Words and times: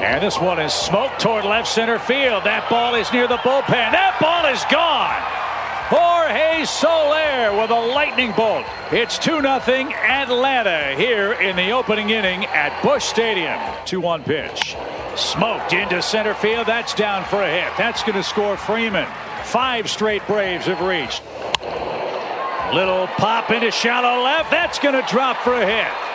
And 0.00 0.22
this 0.22 0.38
one 0.38 0.60
is 0.60 0.72
smoked 0.72 1.20
toward 1.20 1.44
left 1.44 1.68
center 1.68 1.98
field. 1.98 2.44
That 2.44 2.68
ball 2.70 2.94
is 2.94 3.12
near 3.12 3.26
the 3.26 3.38
bullpen. 3.38 3.66
That 3.68 4.16
ball 4.20 4.46
is 4.46 4.62
gone. 4.70 5.38
Jorge 5.90 6.64
Soler 6.66 7.60
with 7.60 7.70
a 7.70 7.92
lightning 7.94 8.32
bolt. 8.32 8.66
It's 8.92 9.18
2 9.18 9.40
0 9.40 9.46
Atlanta 9.46 10.94
here 10.96 11.32
in 11.32 11.56
the 11.56 11.70
opening 11.70 12.10
inning 12.10 12.44
at 12.46 12.82
Busch 12.82 13.04
Stadium. 13.04 13.58
2 13.86 14.00
1 14.00 14.22
pitch. 14.22 14.76
Smoked 15.16 15.72
into 15.72 16.02
center 16.02 16.34
field. 16.34 16.66
That's 16.66 16.94
down 16.94 17.24
for 17.24 17.42
a 17.42 17.50
hit. 17.50 17.72
That's 17.78 18.02
going 18.02 18.14
to 18.14 18.22
score 18.22 18.56
Freeman. 18.56 19.06
Five 19.44 19.88
straight 19.88 20.26
Braves 20.26 20.66
have 20.66 20.80
reached. 20.82 21.22
Little 22.74 23.06
pop 23.16 23.50
into 23.50 23.70
shallow 23.70 24.22
left. 24.22 24.50
That's 24.50 24.78
going 24.78 24.94
to 24.94 25.04
drop 25.10 25.38
for 25.38 25.54
a 25.54 25.64
hit. 25.64 26.07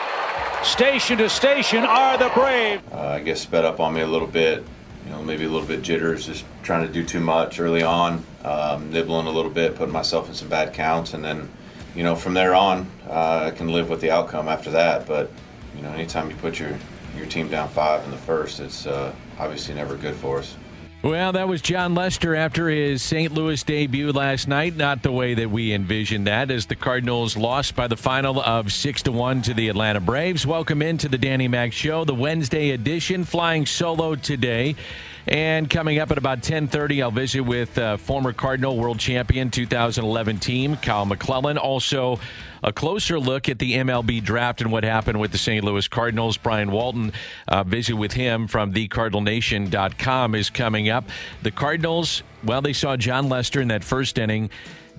Station 0.63 1.17
to 1.17 1.29
station 1.29 1.83
are 1.83 2.17
the 2.17 2.29
Braves. 2.33 2.81
Uh, 2.91 2.99
I 2.99 3.19
guess 3.19 3.41
sped 3.41 3.65
up 3.65 3.81
on 3.81 3.93
me 3.93 4.01
a 4.01 4.07
little 4.07 4.27
bit. 4.27 4.63
You 5.05 5.11
know, 5.11 5.21
maybe 5.21 5.43
a 5.43 5.49
little 5.49 5.67
bit 5.67 5.81
jitters, 5.81 6.25
just 6.25 6.45
trying 6.63 6.87
to 6.87 6.91
do 6.91 7.03
too 7.03 7.19
much 7.19 7.59
early 7.59 7.83
on, 7.83 8.23
um, 8.45 8.89
nibbling 8.89 9.27
a 9.27 9.31
little 9.31 9.51
bit, 9.51 9.75
putting 9.75 9.91
myself 9.91 10.29
in 10.29 10.33
some 10.33 10.47
bad 10.47 10.73
counts, 10.73 11.13
and 11.13 11.23
then, 11.23 11.49
you 11.95 12.03
know, 12.03 12.15
from 12.15 12.33
there 12.33 12.55
on, 12.55 12.89
uh, 13.09 13.51
I 13.51 13.51
can 13.51 13.67
live 13.67 13.89
with 13.89 13.99
the 13.99 14.09
outcome 14.09 14.47
after 14.47 14.71
that. 14.71 15.05
But 15.05 15.29
you 15.75 15.81
know, 15.81 15.89
anytime 15.91 16.29
you 16.29 16.35
put 16.37 16.59
your 16.59 16.77
your 17.17 17.25
team 17.25 17.49
down 17.49 17.67
five 17.69 18.03
in 18.05 18.11
the 18.11 18.17
first, 18.17 18.61
it's 18.61 18.87
uh, 18.87 19.13
obviously 19.37 19.75
never 19.75 19.95
good 19.97 20.15
for 20.15 20.39
us. 20.39 20.55
Well, 21.03 21.33
that 21.33 21.49
was 21.49 21.61
Jon 21.61 21.95
Lester 21.95 22.33
after 22.33 22.69
his 22.69 23.01
St. 23.01 23.33
Louis 23.33 23.61
debut 23.61 24.13
last 24.13 24.47
night. 24.47 24.77
Not 24.77 25.03
the 25.03 25.11
way 25.11 25.33
that 25.33 25.51
we 25.51 25.73
envisioned 25.73 26.27
that, 26.27 26.49
as 26.49 26.67
the 26.67 26.77
Cardinals 26.77 27.35
lost 27.35 27.75
by 27.75 27.87
the 27.87 27.97
final 27.97 28.41
of 28.41 28.71
six 28.71 29.03
to 29.03 29.11
one 29.11 29.41
to 29.41 29.53
the 29.53 29.67
Atlanta 29.67 29.99
Braves. 29.99 30.47
Welcome 30.47 30.81
into 30.81 31.09
the 31.09 31.17
Danny 31.17 31.49
Mac 31.49 31.73
Show, 31.73 32.05
the 32.05 32.15
Wednesday 32.15 32.69
edition, 32.69 33.25
flying 33.25 33.65
solo 33.65 34.15
today. 34.15 34.77
And 35.27 35.69
coming 35.69 35.99
up 35.99 36.11
at 36.11 36.17
about 36.17 36.41
10:30, 36.41 37.01
I'll 37.01 37.11
visit 37.11 37.41
with 37.41 37.77
uh, 37.77 37.97
former 37.97 38.33
Cardinal 38.33 38.77
World 38.77 38.99
Champion 38.99 39.49
2011 39.49 40.39
team 40.39 40.75
Kyle 40.77 41.05
McClellan. 41.05 41.57
Also, 41.57 42.19
a 42.61 42.73
closer 42.73 43.19
look 43.19 43.47
at 43.47 43.59
the 43.59 43.75
MLB 43.75 44.21
draft 44.23 44.61
and 44.61 44.71
what 44.71 44.83
happened 44.83 45.19
with 45.19 45.31
the 45.31 45.37
St. 45.37 45.63
Louis 45.63 45.87
Cardinals. 45.87 46.37
Brian 46.37 46.71
Walton, 46.71 47.13
uh, 47.47 47.63
visit 47.63 47.95
with 47.95 48.13
him 48.13 48.47
from 48.47 48.73
thecardinalnation.com 48.73 50.35
is 50.35 50.49
coming 50.49 50.89
up. 50.89 51.05
The 51.41 51.51
Cardinals, 51.51 52.23
well, 52.43 52.61
they 52.61 52.73
saw 52.73 52.97
Jon 52.97 53.29
Lester 53.29 53.61
in 53.61 53.69
that 53.69 53.83
first 53.83 54.17
inning 54.17 54.49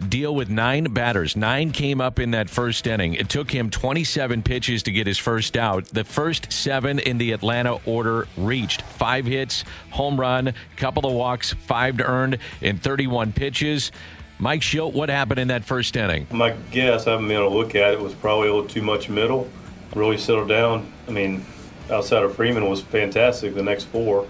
deal 0.09 0.35
with 0.35 0.51
nine 0.51 0.85
batters. 0.85 1.37
Nine 1.37 1.71
came 1.71 2.01
up 2.01 2.19
in 2.19 2.33
that 2.33 2.51
first 2.51 2.87
inning. 2.87 3.15
It 3.15 3.29
took 3.29 3.51
him 3.51 3.71
27 3.71 4.43
pitches 4.43 4.83
to 4.85 4.93
get 4.93 5.07
his 5.07 5.19
first 5.19 5.57
out. 5.57 5.87
The 5.87 6.05
first 6.05 6.53
seven 6.53 6.99
in 6.99 7.19
the 7.19 7.33
Atlanta 7.33 7.79
order 7.87 8.27
reached 8.37 8.83
five 8.83 9.25
hits, 9.25 9.65
home 9.91 10.19
run, 10.19 10.55
couple 10.77 11.07
of 11.07 11.15
walks, 11.15 11.53
five 11.53 12.01
earned 12.01 12.39
in 12.61 12.79
31 12.79 13.33
pitches. 13.33 13.93
Mike 14.39 14.61
Shildt, 14.61 14.93
what 14.93 15.09
happened 15.09 15.39
in 15.39 15.49
that 15.49 15.65
first 15.65 15.97
inning? 15.97 16.27
My 16.31 16.55
guess, 16.71 17.07
I 17.07 17.13
haven't 17.13 17.29
been 17.29 17.37
able 17.37 17.51
to 17.51 17.57
look 17.57 17.75
at 17.75 17.93
it, 17.93 18.01
was 18.01 18.15
probably 18.15 18.49
a 18.49 18.55
little 18.55 18.69
too 18.69 18.83
much 18.83 19.09
middle. 19.09 19.49
Really 19.95 20.19
settled 20.19 20.49
down. 20.49 20.93
I 21.07 21.13
mean, 21.13 21.47
outside 21.89 22.25
of 22.25 22.35
Freeman 22.35 22.69
was 22.69 22.81
fantastic. 22.81 23.55
The 23.55 23.63
next 23.63 23.85
four, 23.85 24.27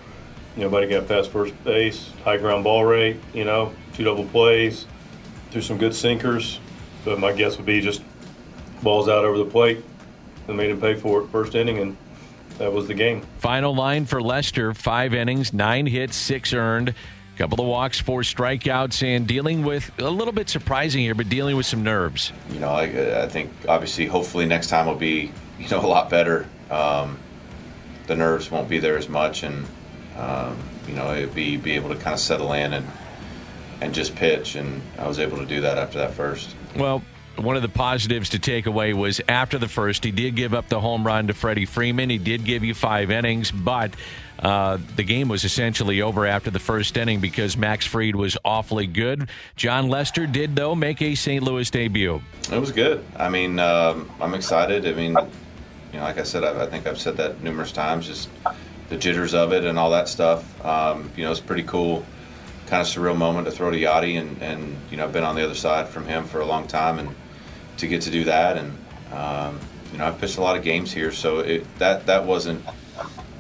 nobody 0.57 0.89
got 0.89 1.09
past 1.09 1.31
first 1.31 1.55
base, 1.65 2.11
high 2.23 2.37
ground 2.37 2.65
ball 2.65 2.85
rate, 2.85 3.17
you 3.33 3.45
know, 3.45 3.73
two 3.95 4.05
double 4.05 4.27
plays 4.27 4.87
threw 5.55 5.63
some 5.63 5.79
good 5.79 5.95
sinkers, 5.95 6.59
but 7.05 7.21
my 7.21 7.33
guess 7.33 7.57
would 7.57 7.65
be 7.65 7.81
just 7.81 8.03
balls 8.83 9.09
out 9.09 9.25
over 9.25 9.39
the 9.39 9.45
plate 9.45 9.85
and 10.49 10.57
made 10.57 10.69
him 10.69 10.81
pay 10.81 10.97
for 10.97 11.23
it 11.23 11.29
first 11.29 11.55
inning, 11.55 11.79
and 11.79 11.97
that 12.59 12.73
was 12.73 12.89
the 12.89 12.95
game. 12.95 13.23
Final 13.39 13.73
line 13.73 14.05
for 14.05 14.21
Lester: 14.21 14.75
five 14.75 15.15
innings, 15.15 15.53
nine 15.53 15.87
hits, 15.87 16.17
six 16.17 16.53
earned. 16.53 16.93
Couple 17.37 17.61
of 17.61 17.67
walks, 17.67 18.01
four 18.01 18.23
strikeouts, 18.23 19.03
and 19.05 19.27
dealing 19.27 19.65
with 19.65 19.91
a 19.99 20.11
little 20.11 20.33
bit 20.33 20.49
surprising 20.49 21.03
here, 21.03 21.15
but 21.15 21.29
dealing 21.29 21.57
with 21.57 21.67
some 21.67 21.83
nerves. 21.83 22.33
You 22.51 22.61
know, 22.61 22.71
I, 22.71 23.23
I 23.23 23.29
think 23.29 23.51
obviously, 23.69 24.07
hopefully, 24.07 24.47
next 24.47 24.69
time 24.69 24.87
will 24.87 24.95
be 24.97 25.31
you 25.59 25.69
know 25.69 25.81
a 25.81 25.87
lot 25.87 26.11
better. 26.11 26.49
Um, 26.69 27.19
the 28.09 28.17
nerves 28.17 28.51
won't 28.51 28.69
be 28.69 28.81
there 28.81 28.99
as 28.99 29.09
much, 29.09 29.45
and 29.45 29.67
um, 30.17 30.59
you 30.89 30.95
know, 30.95 31.15
it'd 31.15 31.35
be 31.35 31.57
be 31.57 31.73
able 31.73 31.91
to 31.91 31.97
kind 31.97 32.15
of 32.15 32.21
settle 32.21 32.53
in 32.53 32.73
and 32.73 32.87
and 33.81 33.95
just 33.95 34.15
pitch. 34.15 34.55
And 34.55 34.83
I 34.99 35.07
was 35.07 35.19
able 35.19 35.39
to 35.39 35.47
do 35.47 35.61
that 35.63 35.79
after 35.79 35.99
that 35.99 36.15
first. 36.15 36.55
Well, 36.77 37.03
one 37.37 37.57
of 37.57 37.63
the 37.63 37.69
positives 37.69 38.31
to 38.31 38.39
take 38.39 38.67
away 38.67 38.93
was 38.93 39.21
after 39.29 39.59
the 39.59 39.69
first, 39.69 40.05
he 40.05 40.11
did 40.11 40.37
give 40.37 40.55
up 40.55 40.69
the 40.69 40.81
home 40.81 41.05
run 41.05 41.27
to 41.27 41.35
Freddie 41.35 41.67
Freeman. 41.67 42.11
He 42.11 42.19
did 42.19 42.45
give 42.45 42.63
you 42.63 42.75
five 42.75 43.11
innings, 43.11 43.51
but 43.51 43.95
uh, 44.39 44.79
the 44.97 45.03
game 45.03 45.29
was 45.29 45.45
essentially 45.45 46.03
over 46.03 46.27
after 46.27 46.51
the 46.51 46.59
first 46.59 46.97
inning 46.97 47.21
because 47.21 47.57
Max 47.57 47.87
Fried 47.87 48.15
was 48.15 48.37
awfully 48.45 48.87
good. 48.87 49.29
Jon 49.57 49.89
Lester 49.89 50.27
did, 50.27 50.55
though, 50.55 50.75
make 50.75 51.03
a 51.03 51.15
St. 51.15 51.43
Louis 51.43 51.69
debut. 51.71 52.23
It 52.53 52.59
was 52.59 52.73
good. 52.73 53.05
I 53.17 53.29
mean, 53.29 53.59
um, 53.59 54.11
I'm 54.21 54.35
excited. 54.35 54.87
I 54.87 54.93
mean, 54.93 55.17
you 55.93 55.99
know, 55.99 56.05
like 56.05 56.19
I 56.19 56.25
said, 56.25 56.45
I, 56.45 56.65
I, 56.65 56.67
think 56.67 56.87
I've 56.87 57.01
said 57.01 57.17
that 57.17 57.43
numerous 57.43 57.73
times, 57.73 58.07
just 58.07 58.29
the 58.89 58.97
jitters 58.97 59.35
of 59.35 59.53
it 59.53 59.65
and 59.65 59.79
all 59.79 59.91
that 59.91 60.09
stuff. 60.09 60.65
Um, 60.65 61.11
you 61.17 61.25
know, 61.25 61.31
it's 61.31 61.41
pretty 61.41 61.63
cool 61.63 62.05
kind 62.67 62.81
of 62.81 62.87
surreal 62.87 63.17
moment 63.17 63.47
to 63.47 63.53
throw 63.53 63.71
to 63.71 63.77
Yadi, 63.77 64.19
and, 64.19 64.41
and 64.43 64.77
you 64.91 64.97
know 64.97 65.05
I've 65.05 65.13
been 65.13 65.25
on 65.25 65.37
the 65.37 65.45
other 65.45 65.55
side 65.55 65.89
from 65.89 66.07
him 66.07 66.25
for 66.25 66.41
a 66.41 66.47
long 66.47 66.67
time, 66.67 66.99
and 66.99 67.15
to 67.79 67.87
get 67.87 68.03
to 68.03 68.11
do 68.11 68.25
that, 68.25 68.57
and 68.57 68.79
um, 69.13 69.61
you 69.93 69.99
know 69.99 70.07
I've 70.07 70.19
pitched 70.19 70.39
a 70.39 70.41
lot 70.41 70.57
of 70.57 70.63
games 70.63 70.93
here, 70.93 71.13
so 71.13 71.41
it, 71.41 71.67
that 71.79 72.07
that 72.07 72.25
wasn't 72.25 72.65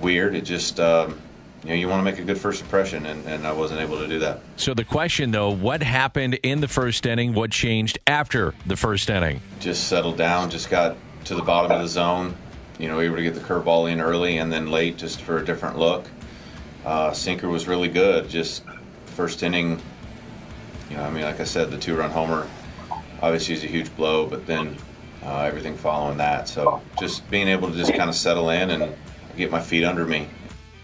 weird. 0.01 0.34
It 0.34 0.43
just 0.43 0.79
um, 0.79 1.21
you 1.63 1.71
know 1.71 1.75
you 1.75 1.89
want 1.89 2.01
to 2.01 2.05
make 2.05 2.21
a 2.21 2.25
good 2.25 2.39
first 2.39 2.63
impression, 2.63 3.07
and, 3.07 3.27
and 3.27 3.47
I 3.47 3.53
wasn't 3.53 3.81
able 3.81 3.99
to 3.99 4.07
do 4.07 4.19
that. 4.21 4.41
So 4.57 4.75
the 4.75 4.84
question 4.84 5.31
though, 5.31 5.51
what 5.51 5.83
happened 5.83 6.39
in 6.43 6.61
the 6.61 6.69
first 6.69 7.07
inning? 7.07 7.34
What 7.34 7.51
changed 7.51 7.99
after 8.07 8.55
the 8.67 8.77
first 8.77 9.09
inning? 9.09 9.41
Just 9.61 9.89
settled 9.89 10.19
down. 10.19 10.51
Just 10.51 10.71
got 10.71 10.97
to 11.25 11.34
the 11.34 11.43
bottom 11.43 11.73
of 11.73 11.81
the 11.81 11.89
zone. 11.89 12.37
You 12.79 12.89
know, 12.89 13.01
able 13.01 13.17
to 13.17 13.23
get 13.23 13.34
the 13.34 13.41
curveball 13.41 13.91
in 13.91 14.01
early 14.01 14.39
and 14.39 14.53
then 14.53 14.71
late, 14.71 14.97
just 14.97 15.23
for 15.23 15.39
a 15.39 15.45
different 15.45 15.79
look. 15.79 16.07
Uh, 16.84 17.13
sinker 17.13 17.49
was 17.49 17.67
really 17.67 17.89
good. 17.89 18.29
Just 18.29 18.63
first 19.15 19.43
inning, 19.43 19.81
you 20.91 20.97
know, 20.97 21.05
I 21.05 21.11
mean, 21.11 21.23
like 21.23 21.41
I 21.41 21.45
said, 21.45 21.71
the 21.71 21.79
two 21.79 21.97
run 21.97 22.11
homer 22.11 22.49
obviously 23.23 23.55
is 23.55 23.65
a 23.65 23.69
huge 23.69 23.95
blow, 23.97 24.27
but 24.27 24.47
then 24.47 24.77
uh, 25.23 25.43
everything 25.43 25.77
following 25.77 26.19
that. 26.19 26.49
So 26.49 26.83
just 26.99 27.29
being 27.31 27.49
able 27.49 27.71
to 27.71 27.77
just 27.77 27.95
kind 27.95 28.11
of 28.11 28.17
settle 28.17 28.51
in 28.51 28.71
and 28.71 28.95
get 29.37 29.51
my 29.51 29.61
feet 29.61 29.85
under 29.85 30.05
me. 30.05 30.29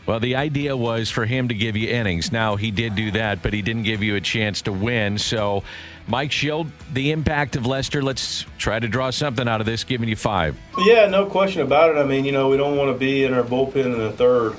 Well, 0.06 0.18
the 0.18 0.36
idea 0.36 0.76
was 0.76 1.10
for 1.10 1.26
him 1.26 1.48
to 1.48 1.54
give 1.54 1.76
you 1.76 1.88
innings. 1.88 2.32
Now, 2.32 2.56
he 2.56 2.70
did 2.70 2.94
do 2.94 3.10
that, 3.12 3.42
but 3.42 3.52
he 3.52 3.62
didn't 3.62 3.82
give 3.82 4.02
you 4.02 4.16
a 4.16 4.20
chance 4.20 4.62
to 4.62 4.72
win. 4.72 5.18
So, 5.18 5.62
Mike 6.08 6.30
Shildt, 6.30 6.70
the 6.92 7.12
impact 7.12 7.54
of 7.54 7.66
Lester, 7.66 8.02
let's 8.02 8.46
try 8.58 8.80
to 8.80 8.88
draw 8.88 9.10
something 9.10 9.46
out 9.46 9.60
of 9.60 9.66
this, 9.66 9.84
giving 9.84 10.08
you 10.08 10.16
five. 10.16 10.56
Yeah, 10.78 11.06
no 11.06 11.26
question 11.26 11.62
about 11.62 11.90
it. 11.90 11.98
I 11.98 12.04
mean, 12.04 12.24
you 12.24 12.32
know, 12.32 12.48
we 12.48 12.56
don't 12.56 12.76
want 12.76 12.92
to 12.92 12.98
be 12.98 13.24
in 13.24 13.34
our 13.34 13.44
bullpen 13.44 13.84
in 13.84 13.98
the 13.98 14.10
third, 14.10 14.56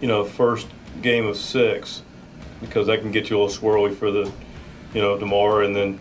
you 0.00 0.08
know, 0.08 0.24
first 0.24 0.66
game 1.00 1.26
of 1.26 1.36
six 1.36 2.02
because 2.60 2.86
that 2.86 3.00
can 3.00 3.10
get 3.10 3.30
you 3.30 3.38
a 3.38 3.42
little 3.42 3.62
swirly 3.62 3.94
for 3.94 4.10
the, 4.10 4.30
you 4.94 5.00
know, 5.00 5.18
tomorrow 5.18 5.64
and 5.64 5.74
then 5.74 6.00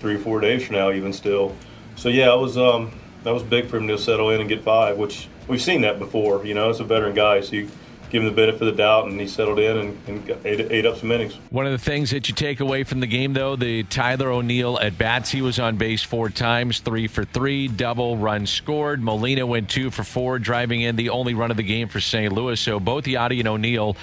three 0.00 0.16
or 0.16 0.18
four 0.18 0.40
days 0.40 0.66
from 0.66 0.76
now, 0.76 0.90
even 0.90 1.12
still. 1.12 1.54
So 1.96 2.08
yeah, 2.08 2.32
it 2.34 2.38
was 2.38 2.58
um, 2.58 2.92
that 3.22 3.32
was 3.32 3.42
big 3.42 3.68
for 3.68 3.76
him 3.76 3.88
to 3.88 3.98
settle 3.98 4.30
in 4.30 4.40
and 4.40 4.48
get 4.48 4.62
five, 4.62 4.96
which 4.98 5.28
we've 5.48 5.62
seen 5.62 5.82
that 5.82 5.98
before. 5.98 6.44
You 6.44 6.54
know, 6.54 6.70
it's 6.70 6.80
a 6.80 6.84
veteran 6.84 7.14
guy, 7.14 7.40
so 7.40 7.56
you 7.56 7.70
give 8.12 8.22
him 8.22 8.28
the 8.28 8.34
benefit 8.34 8.60
of 8.60 8.66
the 8.66 8.72
doubt, 8.72 9.08
and 9.08 9.18
he 9.18 9.26
settled 9.26 9.58
in 9.58 9.78
and, 9.78 9.98
and 10.06 10.38
ate, 10.44 10.60
ate, 10.70 10.84
up 10.84 10.98
some 10.98 11.10
innings. 11.10 11.38
One 11.48 11.64
of 11.64 11.72
the 11.72 11.78
things 11.78 12.10
that 12.10 12.28
you 12.28 12.34
take 12.34 12.60
away 12.60 12.84
from 12.84 13.00
the 13.00 13.06
game, 13.06 13.32
though, 13.32 13.56
the 13.56 13.84
Tyler 13.84 14.30
O'Neill 14.30 14.78
at 14.78 14.98
bats, 14.98 15.30
he 15.30 15.40
was 15.40 15.58
on 15.58 15.78
base 15.78 16.02
four 16.02 16.28
times, 16.28 16.80
three 16.80 17.06
for 17.06 17.24
three, 17.24 17.68
double 17.68 18.18
run 18.18 18.44
scored. 18.46 19.02
Molina 19.02 19.46
went 19.46 19.70
two 19.70 19.90
for 19.90 20.04
four, 20.04 20.38
driving 20.38 20.82
in 20.82 20.96
the 20.96 21.08
only 21.08 21.32
run 21.32 21.50
of 21.50 21.56
the 21.56 21.62
game 21.62 21.88
for 21.88 22.00
St. 22.00 22.30
Louis. 22.32 22.60
So 22.60 22.78
both 22.78 23.04
Yadi 23.04 23.38
and 23.38 23.48
O'Neill 23.48 23.96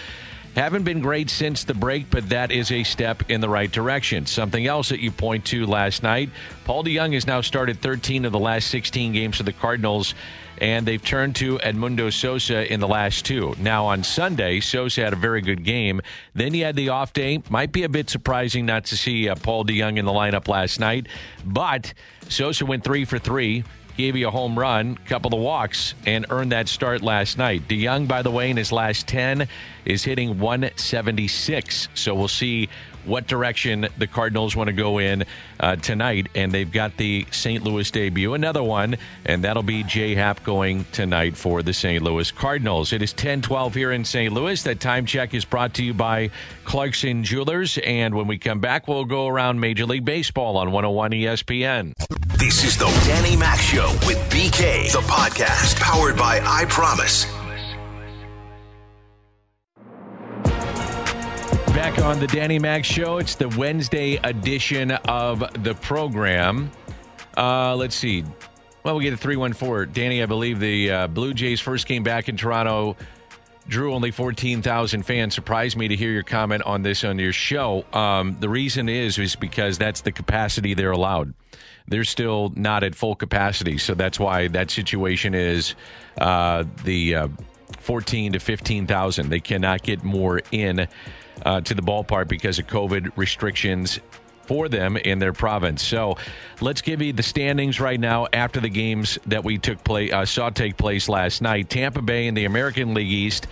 haven't 0.56 0.84
been 0.84 1.00
great 1.00 1.30
since 1.30 1.64
the 1.64 1.74
break, 1.74 2.10
but 2.10 2.30
that 2.30 2.52
is 2.52 2.72
a 2.72 2.84
step 2.84 3.30
in 3.30 3.42
the 3.42 3.50
right 3.50 3.72
direction. 3.72 4.26
Something 4.26 4.68
else 4.68 4.90
that 4.90 5.00
you 5.00 5.12
point 5.12 5.46
to 5.46 5.66
last 5.66 6.04
night 6.04 6.30
Paul 6.70 6.84
DeJong 6.84 7.16
has 7.16 7.26
now 7.26 7.42
started 7.42 7.82
13 7.82 8.26
of 8.26 8.32
the 8.32 8.38
last 8.38 8.68
16 8.68 9.12
games 9.12 9.38
for 9.38 9.42
the 9.44 9.52
Cardinals. 9.54 10.14
and 10.62 10.86
they've 10.86 11.04
turned 11.04 11.36
to 11.38 11.58
Edmundo 11.60 12.14
Sosa 12.14 12.72
in 12.72 12.80
the 12.80 12.88
last 12.88 13.26
two. 13.26 13.56
Now, 13.58 13.88
on 13.88 14.04
Sunday, 14.04 14.60
Sosa 14.60 15.02
had 15.06 15.14
a 15.14 15.16
very 15.16 15.42
good 15.42 15.64
game. 15.64 16.02
Then 16.36 16.54
he 16.54 16.60
had 16.60 16.76
the 16.76 16.90
off 16.90 17.12
day. 17.12 17.42
Might 17.50 17.72
be 17.72 17.84
a 17.84 17.90
bit 17.90 18.08
surprising 18.08 18.68
not 18.68 18.86
to 18.86 18.98
see 18.98 19.28
uh, 19.28 19.34
Paul 19.36 19.66
DeJong 19.66 19.98
in 19.98 20.06
the 20.06 20.12
lineup 20.12 20.48
last 20.48 20.80
night, 20.80 21.08
but 21.44 21.94
Sosa 22.28 22.68
went 22.68 22.84
three 22.84 23.04
for 23.04 23.18
three 23.18 23.64
gave 24.00 24.16
you 24.16 24.30
a 24.30 24.32
home 24.32 24.58
run, 24.58 24.96
couple 25.06 25.34
of 25.34 25.42
walks, 25.42 25.94
and 26.06 26.26
earned 26.30 26.54
that 26.54 26.70
start 26.70 27.02
last 27.02 27.38
night. 27.38 27.68
DeJong, 27.68 28.08
by 28.08 28.22
the 28.22 28.32
way, 28.32 28.50
in 28.50 28.56
his 28.56 28.72
last 28.72 29.10
10 29.10 29.46
is 29.84 30.06
hitting 30.06 30.40
176. 30.40 31.90
So 31.96 32.16
we'll 32.16 32.30
see 32.30 32.70
what 33.04 33.28
direction 33.28 33.90
the 33.98 34.08
Cardinals 34.08 34.56
want 34.56 34.70
to 34.70 34.74
go 34.74 35.00
in 35.00 35.26
uh, 35.60 35.76
tonight. 35.76 36.30
And 36.34 36.50
they've 36.50 36.72
got 36.72 36.96
the 36.96 37.26
St. 37.32 37.62
Louis 37.62 37.92
debut, 37.92 38.36
another 38.36 38.64
one, 38.64 38.96
and 39.26 39.44
that'll 39.44 39.64
be 39.64 39.84
J 39.84 40.16
Happ 40.16 40.46
going 40.46 40.86
tonight 40.94 41.36
for 41.36 41.62
the 41.62 41.74
St. 41.74 42.02
Louis 42.02 42.32
Cardinals. 42.32 42.94
It 42.94 43.02
is 43.02 43.12
10 43.12 43.42
12 43.42 43.74
here 43.74 43.92
in 43.92 44.06
St. 44.06 44.34
Louis. 44.34 44.64
That 44.64 44.80
time 44.80 45.06
check 45.06 45.34
is 45.34 45.44
brought 45.44 45.74
to 45.74 45.84
you 45.84 45.94
by 45.94 46.30
Clarkson 46.64 47.26
Jewelers. 47.26 47.78
And 47.80 48.16
when 48.16 48.28
we 48.28 48.38
come 48.38 48.62
back, 48.62 48.88
we'll 48.88 49.04
go 49.04 49.28
around 49.28 49.60
Major 49.60 49.86
League 49.86 50.06
Baseball 50.06 50.56
on 50.56 50.72
101 50.72 51.12
ESPN. 51.12 52.19
This 52.40 52.64
is 52.64 52.78
the 52.78 52.86
Danny 53.06 53.36
Mac 53.36 53.60
Show 53.60 53.92
with 54.08 54.18
BK, 54.30 54.94
the 54.94 55.00
podcast 55.00 55.78
powered 55.78 56.16
by 56.16 56.40
I 56.42 56.64
Promise. 56.70 57.26
Back 61.74 62.00
on 62.00 62.18
the 62.22 62.28
Danny 62.28 62.58
Mac 62.58 62.86
Show. 62.86 63.18
It's 63.18 63.36
the 63.36 63.50
Wednesday 63.50 64.22
edition 64.24 64.92
of 64.92 65.44
the 65.66 65.76
program. 65.82 66.72
Uh, 67.36 67.76
let's 67.76 67.98
see. 67.98 68.24
Well, 68.84 68.96
we 68.96 69.04
get 69.04 69.12
a 69.12 69.18
314. 69.18 69.92
Danny, 69.92 70.24
I 70.24 70.26
believe 70.26 70.62
the 70.62 70.92
uh, 70.92 71.08
Blue 71.08 71.34
Jays 71.34 71.60
first 71.60 71.88
came 71.88 72.04
back 72.04 72.30
in 72.30 72.38
Toronto 72.38 72.96
drew 73.70 73.94
only 73.94 74.12
14,000 74.12 75.04
fans. 75.04 75.34
Surprised 75.34 75.78
me 75.78 75.88
to 75.88 75.96
hear 75.96 76.12
your 76.12 76.24
comment 76.24 76.64
on 76.64 76.82
this 76.82 77.04
on 77.06 77.18
your 77.20 77.32
show. 77.32 77.86
Um, 77.94 78.36
the 78.40 78.50
reason 78.50 78.90
is 78.90 79.18
is 79.18 79.38
because 79.38 79.78
that's 79.78 80.02
the 80.02 80.12
capacity 80.12 80.74
they're 80.74 80.92
allowed 80.92 81.34
they're 81.90 82.04
still 82.04 82.54
not 82.56 82.84
at 82.84 82.96
full 82.96 83.16
capacity. 83.16 83.78
So 83.78 83.94
that's 83.96 84.20
why 84.20 84.48
that 84.50 84.72
situation 84.72 85.34
is 85.34 85.76
uh, 86.18 86.64
the 86.84 87.16
uh, 87.16 87.28
14 87.80 88.34
to 88.34 88.40
15,000. 88.40 89.30
They 89.30 89.40
cannot 89.40 89.84
get 89.84 90.04
more 90.04 90.42
in 90.52 90.88
uh, 91.46 91.62
to 91.62 91.74
the 91.74 91.82
ballpark 91.82 92.28
because 92.28 92.60
of 92.60 92.68
COVID 92.68 93.12
restrictions 93.16 94.00
for 94.50 94.68
them 94.68 94.98
in 94.98 95.20
their 95.20 95.32
province. 95.32 95.84
So 95.84 96.18
let's 96.60 96.82
give 96.82 97.04
you 97.04 97.14
the 97.14 97.22
standings 97.22 97.80
right 97.80 98.00
now 98.00 98.26
after 98.34 98.60
the 98.60 98.68
games 98.68 99.20
that 99.28 99.44
we 99.44 99.60
took 99.60 99.84
play 99.84 100.10
uh, 100.10 100.26
saw 100.26 100.50
take 100.50 100.76
place 100.76 101.08
last 101.08 101.44
night. 101.44 101.70
Tampa 101.70 102.02
Bay 102.02 102.26
in 102.26 102.34
the 102.34 102.46
American 102.46 102.96
League 102.96 103.12
East, 103.12 103.46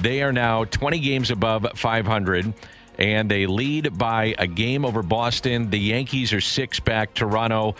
they 0.00 0.22
are 0.22 0.32
now 0.32 0.62
20 0.62 1.00
games 1.00 1.32
above 1.32 1.66
500 1.74 2.54
and 3.00 3.28
they 3.28 3.46
lead 3.46 3.98
by 3.98 4.36
a 4.38 4.46
game 4.46 4.84
over 4.84 5.02
Boston. 5.02 5.70
The 5.70 5.78
Yankees 5.78 6.32
are 6.32 6.40
six 6.40 6.78
back. 6.78 7.14
Toronto, 7.14 7.74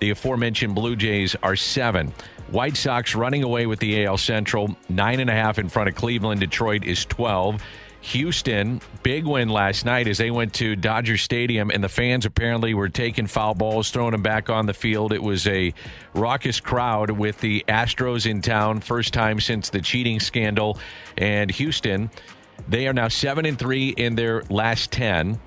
the 0.00 0.08
aforementioned 0.08 0.74
Blue 0.74 0.96
Jays, 0.96 1.36
are 1.42 1.56
seven. 1.56 2.14
White 2.50 2.78
Sox 2.78 3.14
running 3.14 3.42
away 3.42 3.66
with 3.66 3.80
the 3.80 4.06
AL 4.06 4.16
Central, 4.16 4.74
nine 4.88 5.20
and 5.20 5.28
a 5.28 5.34
half 5.34 5.58
in 5.58 5.68
front 5.68 5.90
of 5.90 5.94
Cleveland. 5.94 6.40
Detroit 6.40 6.84
is 6.84 7.04
12. 7.04 7.62
Houston, 8.04 8.80
big 9.02 9.24
win 9.24 9.48
last 9.48 9.84
night 9.84 10.06
as 10.08 10.18
they 10.18 10.30
went 10.30 10.52
to 10.54 10.76
Dodger 10.76 11.16
Stadium, 11.16 11.70
and 11.70 11.82
the 11.82 11.88
fans 11.88 12.26
apparently 12.26 12.74
were 12.74 12.88
taking 12.88 13.26
foul 13.26 13.54
balls, 13.54 13.90
throwing 13.90 14.12
them 14.12 14.22
back 14.22 14.50
on 14.50 14.66
the 14.66 14.74
field. 14.74 15.12
It 15.12 15.22
was 15.22 15.46
a 15.46 15.72
raucous 16.14 16.60
crowd 16.60 17.10
with 17.10 17.40
the 17.40 17.64
Astros 17.66 18.30
in 18.30 18.42
town, 18.42 18.80
first 18.80 19.14
time 19.14 19.40
since 19.40 19.70
the 19.70 19.80
cheating 19.80 20.20
scandal. 20.20 20.78
And 21.16 21.50
Houston 21.50 22.10
they 22.68 22.86
are 22.86 22.92
now 22.92 23.08
seven 23.08 23.46
and 23.46 23.58
three 23.58 23.90
in 23.90 24.14
their 24.14 24.42
last 24.48 24.90
ten, 24.90 25.38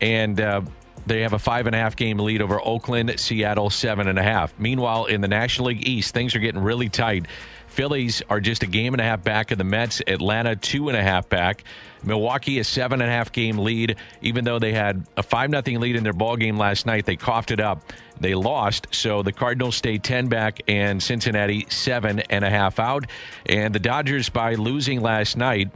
and 0.00 0.40
uh, 0.40 0.62
they 1.06 1.20
have 1.20 1.32
a 1.32 1.38
five 1.38 1.66
and 1.66 1.74
a 1.74 1.78
half 1.78 1.96
game 1.96 2.18
lead 2.18 2.42
over 2.42 2.60
Oakland, 2.60 3.18
Seattle 3.18 3.70
seven 3.70 4.08
and 4.08 4.18
a 4.18 4.22
half. 4.22 4.58
Meanwhile, 4.58 5.06
in 5.06 5.20
the 5.20 5.28
National 5.28 5.68
League 5.68 5.86
East, 5.86 6.14
things 6.14 6.34
are 6.34 6.40
getting 6.40 6.62
really 6.62 6.88
tight. 6.88 7.26
Phillies 7.74 8.22
are 8.30 8.38
just 8.38 8.62
a 8.62 8.68
game 8.68 8.94
and 8.94 9.00
a 9.00 9.04
half 9.04 9.24
back 9.24 9.50
of 9.50 9.58
the 9.58 9.64
Mets. 9.64 10.00
Atlanta 10.06 10.54
two 10.54 10.88
and 10.88 10.96
a 10.96 11.02
half 11.02 11.28
back. 11.28 11.64
Milwaukee 12.04 12.60
a 12.60 12.64
seven 12.64 13.02
and 13.02 13.10
a 13.10 13.12
half 13.12 13.32
game 13.32 13.58
lead. 13.58 13.96
Even 14.22 14.44
though 14.44 14.60
they 14.60 14.72
had 14.72 15.04
a 15.16 15.24
five 15.24 15.50
nothing 15.50 15.80
lead 15.80 15.96
in 15.96 16.04
their 16.04 16.12
ball 16.12 16.36
game 16.36 16.56
last 16.56 16.86
night, 16.86 17.04
they 17.04 17.16
coughed 17.16 17.50
it 17.50 17.58
up. 17.58 17.82
They 18.20 18.36
lost, 18.36 18.86
so 18.92 19.24
the 19.24 19.32
Cardinals 19.32 19.74
stay 19.74 19.98
ten 19.98 20.28
back, 20.28 20.60
and 20.68 21.02
Cincinnati 21.02 21.66
seven 21.68 22.20
and 22.20 22.44
a 22.44 22.50
half 22.50 22.78
out. 22.78 23.06
And 23.46 23.74
the 23.74 23.80
Dodgers, 23.80 24.28
by 24.28 24.54
losing 24.54 25.00
last 25.00 25.36
night, 25.36 25.68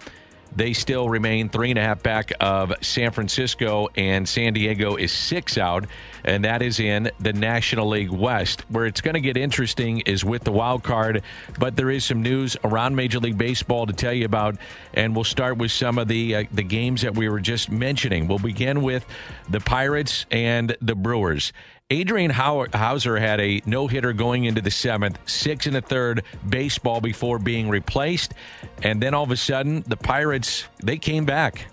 they 0.55 0.73
still 0.73 1.09
remain 1.09 1.49
three 1.49 1.71
and 1.71 1.79
a 1.79 1.83
half 1.83 2.03
back 2.03 2.33
of 2.41 2.73
San 2.81 3.11
Francisco, 3.11 3.89
and 3.97 4.29
San 4.29 4.53
Diego 4.53 4.97
is 4.97 5.13
six 5.13 5.59
out, 5.59 5.87
and 6.25 6.45
that 6.45 6.63
is 6.63 6.81
in 6.81 7.11
the 7.21 7.33
National 7.33 7.89
League 7.89 8.11
West. 8.11 8.63
Where 8.69 8.87
it's 8.87 9.01
going 9.01 9.15
to 9.15 9.21
get 9.21 9.37
interesting 9.37 10.01
is 10.01 10.25
with 10.25 10.45
the 10.45 10.53
wild 10.53 10.83
card, 10.83 11.23
but 11.59 11.77
there 11.77 11.91
is 11.91 12.05
some 12.05 12.23
news 12.23 12.57
around 12.65 12.97
Major 12.97 13.19
League 13.19 13.39
Baseball 13.39 13.87
to 13.87 13.93
tell 13.93 14.13
you 14.13 14.25
about, 14.25 14.57
and 14.95 15.15
we'll 15.15 15.25
start 15.25 15.59
with 15.59 15.71
some 15.71 15.99
of 15.99 16.09
the 16.09 16.35
uh, 16.35 16.45
the 16.53 16.63
games 16.63 17.03
that 17.03 17.15
we 17.15 17.29
were 17.29 17.41
just 17.41 17.71
mentioning. 17.71 18.27
We'll 18.29 18.39
begin 18.39 18.83
with 18.83 19.07
the 19.49 19.61
Pirates 19.61 20.27
and 20.31 20.77
the 20.81 20.95
Brewers. 20.95 21.53
Adrian 21.91 22.31
Houser 22.31 23.17
had 23.17 23.41
a 23.41 23.63
no 23.65 23.87
hitter 23.87 24.13
going 24.13 24.45
into 24.45 24.61
the 24.61 24.71
seventh, 24.71 25.19
six 25.25 25.67
and 25.67 25.75
a 25.75 25.81
third 25.81 26.23
baseball 26.47 27.01
before 27.01 27.39
being 27.39 27.71
replaced. 27.71 28.35
And 28.83 29.03
then 29.03 29.15
all 29.15 29.25
of 29.25 29.31
a 29.31 29.39
sudden, 29.39 29.83
the 29.87 29.97
Pirates, 29.97 30.67
they 30.83 30.99
came 30.99 31.25
back. 31.25 31.65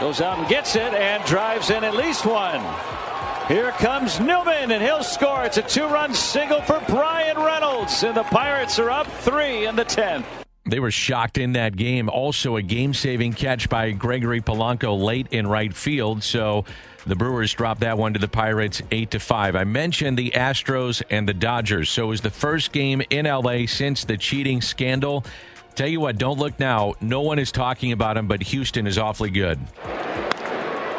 Goes 0.00 0.20
out 0.20 0.40
and 0.40 0.48
gets 0.48 0.74
it 0.74 0.92
and 0.94 1.24
drives 1.26 1.70
in 1.70 1.84
at 1.84 1.94
least 1.94 2.26
one. 2.26 2.60
Here 3.46 3.70
comes 3.70 4.18
Newman, 4.18 4.72
and 4.72 4.82
he'll 4.82 5.04
score. 5.04 5.44
It's 5.44 5.58
a 5.58 5.62
two 5.62 5.86
run 5.86 6.12
single 6.12 6.60
for 6.62 6.82
Bryan 6.88 7.36
Reynolds, 7.36 8.02
and 8.02 8.16
the 8.16 8.24
Pirates 8.24 8.80
are 8.80 8.90
up 8.90 9.06
three 9.06 9.68
in 9.68 9.76
the 9.76 9.84
10th. 9.84 10.45
They 10.68 10.80
were 10.80 10.90
shocked 10.90 11.38
in 11.38 11.52
that 11.52 11.76
game. 11.76 12.08
Also, 12.08 12.56
a 12.56 12.62
game 12.62 12.92
saving 12.92 13.34
catch 13.34 13.68
by 13.68 13.92
Gregory 13.92 14.40
Polanco 14.40 15.00
late 15.00 15.28
in 15.30 15.46
right 15.46 15.72
field. 15.72 16.24
So 16.24 16.64
the 17.06 17.14
Brewers 17.14 17.52
dropped 17.52 17.82
that 17.82 17.96
one 17.96 18.14
to 18.14 18.18
the 18.18 18.26
Pirates 18.26 18.82
8 18.90 19.12
to 19.12 19.20
5. 19.20 19.54
I 19.54 19.62
mentioned 19.62 20.18
the 20.18 20.32
Astros 20.32 21.02
and 21.08 21.28
the 21.28 21.34
Dodgers. 21.34 21.88
So 21.88 22.06
it 22.06 22.08
was 22.08 22.20
the 22.20 22.30
first 22.30 22.72
game 22.72 23.00
in 23.10 23.26
LA 23.26 23.66
since 23.66 24.04
the 24.04 24.16
cheating 24.16 24.60
scandal. 24.60 25.24
Tell 25.76 25.86
you 25.86 26.00
what, 26.00 26.18
don't 26.18 26.38
look 26.38 26.58
now. 26.58 26.94
No 27.00 27.20
one 27.20 27.38
is 27.38 27.52
talking 27.52 27.92
about 27.92 28.16
him, 28.16 28.26
but 28.26 28.42
Houston 28.42 28.88
is 28.88 28.98
awfully 28.98 29.30
good. 29.30 29.60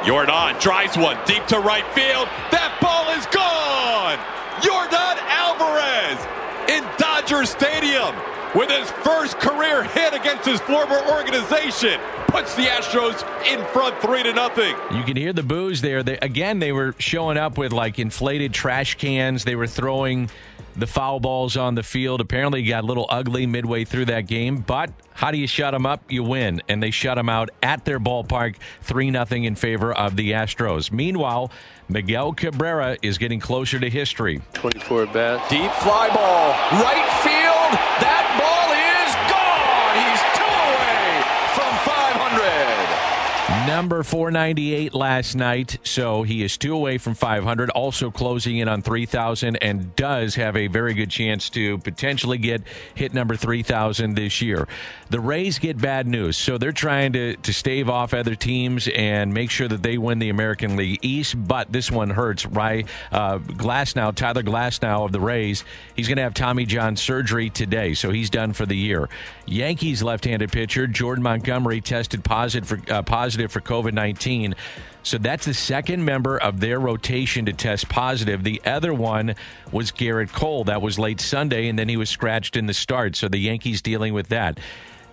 Yordan 0.03 0.61
drives 0.61 0.95
one 0.95 1.17
deep 1.25 1.45
to 1.47 1.59
right 1.59 1.85
field. 1.93 2.29
That 2.51 2.77
ball 2.79 3.09
is 3.17 3.25
gone. 3.25 4.17
Yordan 4.63 5.17
Alvarez 5.27 6.23
in 6.69 6.87
Dodger 6.97 7.43
Stadium 7.45 8.15
with 8.57 8.69
his 8.71 8.89
first 9.03 9.37
career 9.39 9.83
hit 9.83 10.13
against 10.13 10.45
his 10.45 10.59
former 10.61 10.99
organization. 11.11 11.99
Puts 12.27 12.55
the 12.55 12.63
Astros 12.63 13.23
in 13.45 13.63
front 13.67 14.01
three 14.01 14.23
to 14.23 14.33
nothing. 14.33 14.75
You 14.91 15.03
can 15.03 15.15
hear 15.15 15.31
the 15.31 15.43
boos 15.43 15.81
there. 15.81 16.01
They, 16.01 16.17
again, 16.17 16.57
they 16.59 16.71
were 16.71 16.95
showing 16.97 17.37
up 17.37 17.57
with 17.57 17.71
like 17.71 17.99
inflated 17.99 18.53
trash 18.53 18.95
cans. 18.95 19.43
They 19.43 19.55
were 19.55 19.67
throwing 19.67 20.29
the 20.75 20.87
foul 20.87 21.19
balls 21.19 21.55
on 21.55 21.75
the 21.75 21.83
field. 21.83 22.19
Apparently, 22.19 22.63
got 22.63 22.83
a 22.83 22.87
little 22.87 23.05
ugly 23.09 23.45
midway 23.45 23.83
through 23.85 24.05
that 24.05 24.27
game. 24.27 24.57
But 24.57 24.91
how 25.13 25.31
do 25.31 25.37
you 25.37 25.47
shut 25.47 25.73
them 25.73 25.85
up? 25.85 26.11
You 26.11 26.23
win, 26.23 26.61
and 26.67 26.81
they 26.81 26.91
shut 26.91 27.15
them 27.15 27.29
out 27.29 27.49
at 27.63 27.85
their 27.85 27.99
ballpark, 27.99 28.55
three 28.81 29.09
nothing 29.11 29.43
in 29.45 29.55
favor 29.55 29.93
of 29.93 30.15
the 30.15 30.31
Astros. 30.31 30.91
Meanwhile, 30.91 31.51
Miguel 31.89 32.33
Cabrera 32.33 32.97
is 33.01 33.17
getting 33.17 33.39
closer 33.39 33.79
to 33.79 33.89
history. 33.89 34.41
24 34.53 35.03
at 35.03 35.13
bat. 35.13 35.49
Deep 35.49 35.71
fly 35.71 36.09
ball, 36.09 36.49
right 36.83 37.09
field. 37.23 37.73
That 38.03 38.25
ball 38.37 38.69
is 38.75 39.11
gone. 39.31 39.95
He's 39.97 40.21
two 40.37 40.45
away 40.45 41.25
from 41.57 41.73
500. 41.87 43.66
Number 43.77 44.01
498 44.01 44.95
last 44.95 45.35
night, 45.35 45.77
so 45.83 46.23
he 46.23 46.41
is 46.41 46.57
two 46.57 46.73
away 46.73 46.97
from 46.97 47.13
500, 47.13 47.69
also 47.69 48.09
closing 48.09 48.57
in 48.57 48.67
on 48.67 48.81
3,000, 48.81 49.55
and 49.57 49.95
does 49.95 50.33
have 50.33 50.57
a 50.57 50.65
very 50.65 50.95
good 50.95 51.11
chance 51.11 51.47
to 51.51 51.77
potentially 51.77 52.39
get 52.39 52.63
hit 52.95 53.13
number 53.13 53.35
3,000 53.35 54.15
this 54.15 54.41
year. 54.41 54.67
The 55.11 55.19
Rays 55.19 55.59
get 55.59 55.79
bad 55.79 56.07
news, 56.07 56.37
so 56.37 56.57
they're 56.57 56.71
trying 56.71 57.13
to, 57.13 57.35
to 57.35 57.53
stave 57.53 57.87
off 57.87 58.15
other 58.15 58.33
teams 58.33 58.87
and 58.87 59.31
make 59.31 59.51
sure 59.51 59.67
that 59.67 59.83
they 59.83 59.99
win 59.99 60.17
the 60.17 60.29
American 60.29 60.75
League 60.75 60.97
East, 61.03 61.35
but 61.47 61.71
this 61.71 61.91
one 61.91 62.09
hurts. 62.09 62.47
Right, 62.47 62.87
uh, 63.11 63.37
Glasnow, 63.37 64.15
Tyler 64.15 64.41
Glasnow 64.41 65.05
of 65.05 65.11
the 65.11 65.19
Rays, 65.19 65.63
he's 65.95 66.07
going 66.07 66.17
to 66.17 66.23
have 66.23 66.33
Tommy 66.33 66.65
John 66.65 66.95
surgery 66.95 67.51
today, 67.51 67.93
so 67.93 68.09
he's 68.09 68.31
done 68.31 68.53
for 68.53 68.65
the 68.65 68.75
year. 68.75 69.07
Yankees 69.45 70.01
left 70.01 70.25
handed 70.25 70.51
pitcher 70.51 70.87
Jordan 70.87 71.23
Montgomery 71.23 71.79
tested 71.79 72.23
positive 72.23 72.67
for, 72.67 72.81
uh, 72.91 73.03
positive 73.03 73.51
for 73.51 73.61
COVID 73.67 73.93
19. 73.93 74.55
So 75.03 75.17
that's 75.17 75.45
the 75.45 75.53
second 75.53 76.03
member 76.03 76.37
of 76.37 76.59
their 76.59 76.79
rotation 76.79 77.45
to 77.45 77.53
test 77.53 77.87
positive. 77.87 78.43
The 78.43 78.61
other 78.65 78.93
one 78.93 79.35
was 79.71 79.91
Gerrit 79.91 80.33
Cole. 80.33 80.65
That 80.65 80.81
was 80.81 80.99
late 80.99 81.21
Sunday, 81.21 81.69
and 81.69 81.79
then 81.79 81.87
he 81.87 81.95
was 81.95 82.09
scratched 82.09 82.57
in 82.57 82.65
the 82.65 82.73
start. 82.73 83.15
So 83.15 83.29
the 83.29 83.37
Yankees 83.37 83.81
dealing 83.81 84.13
with 84.13 84.27
that. 84.29 84.59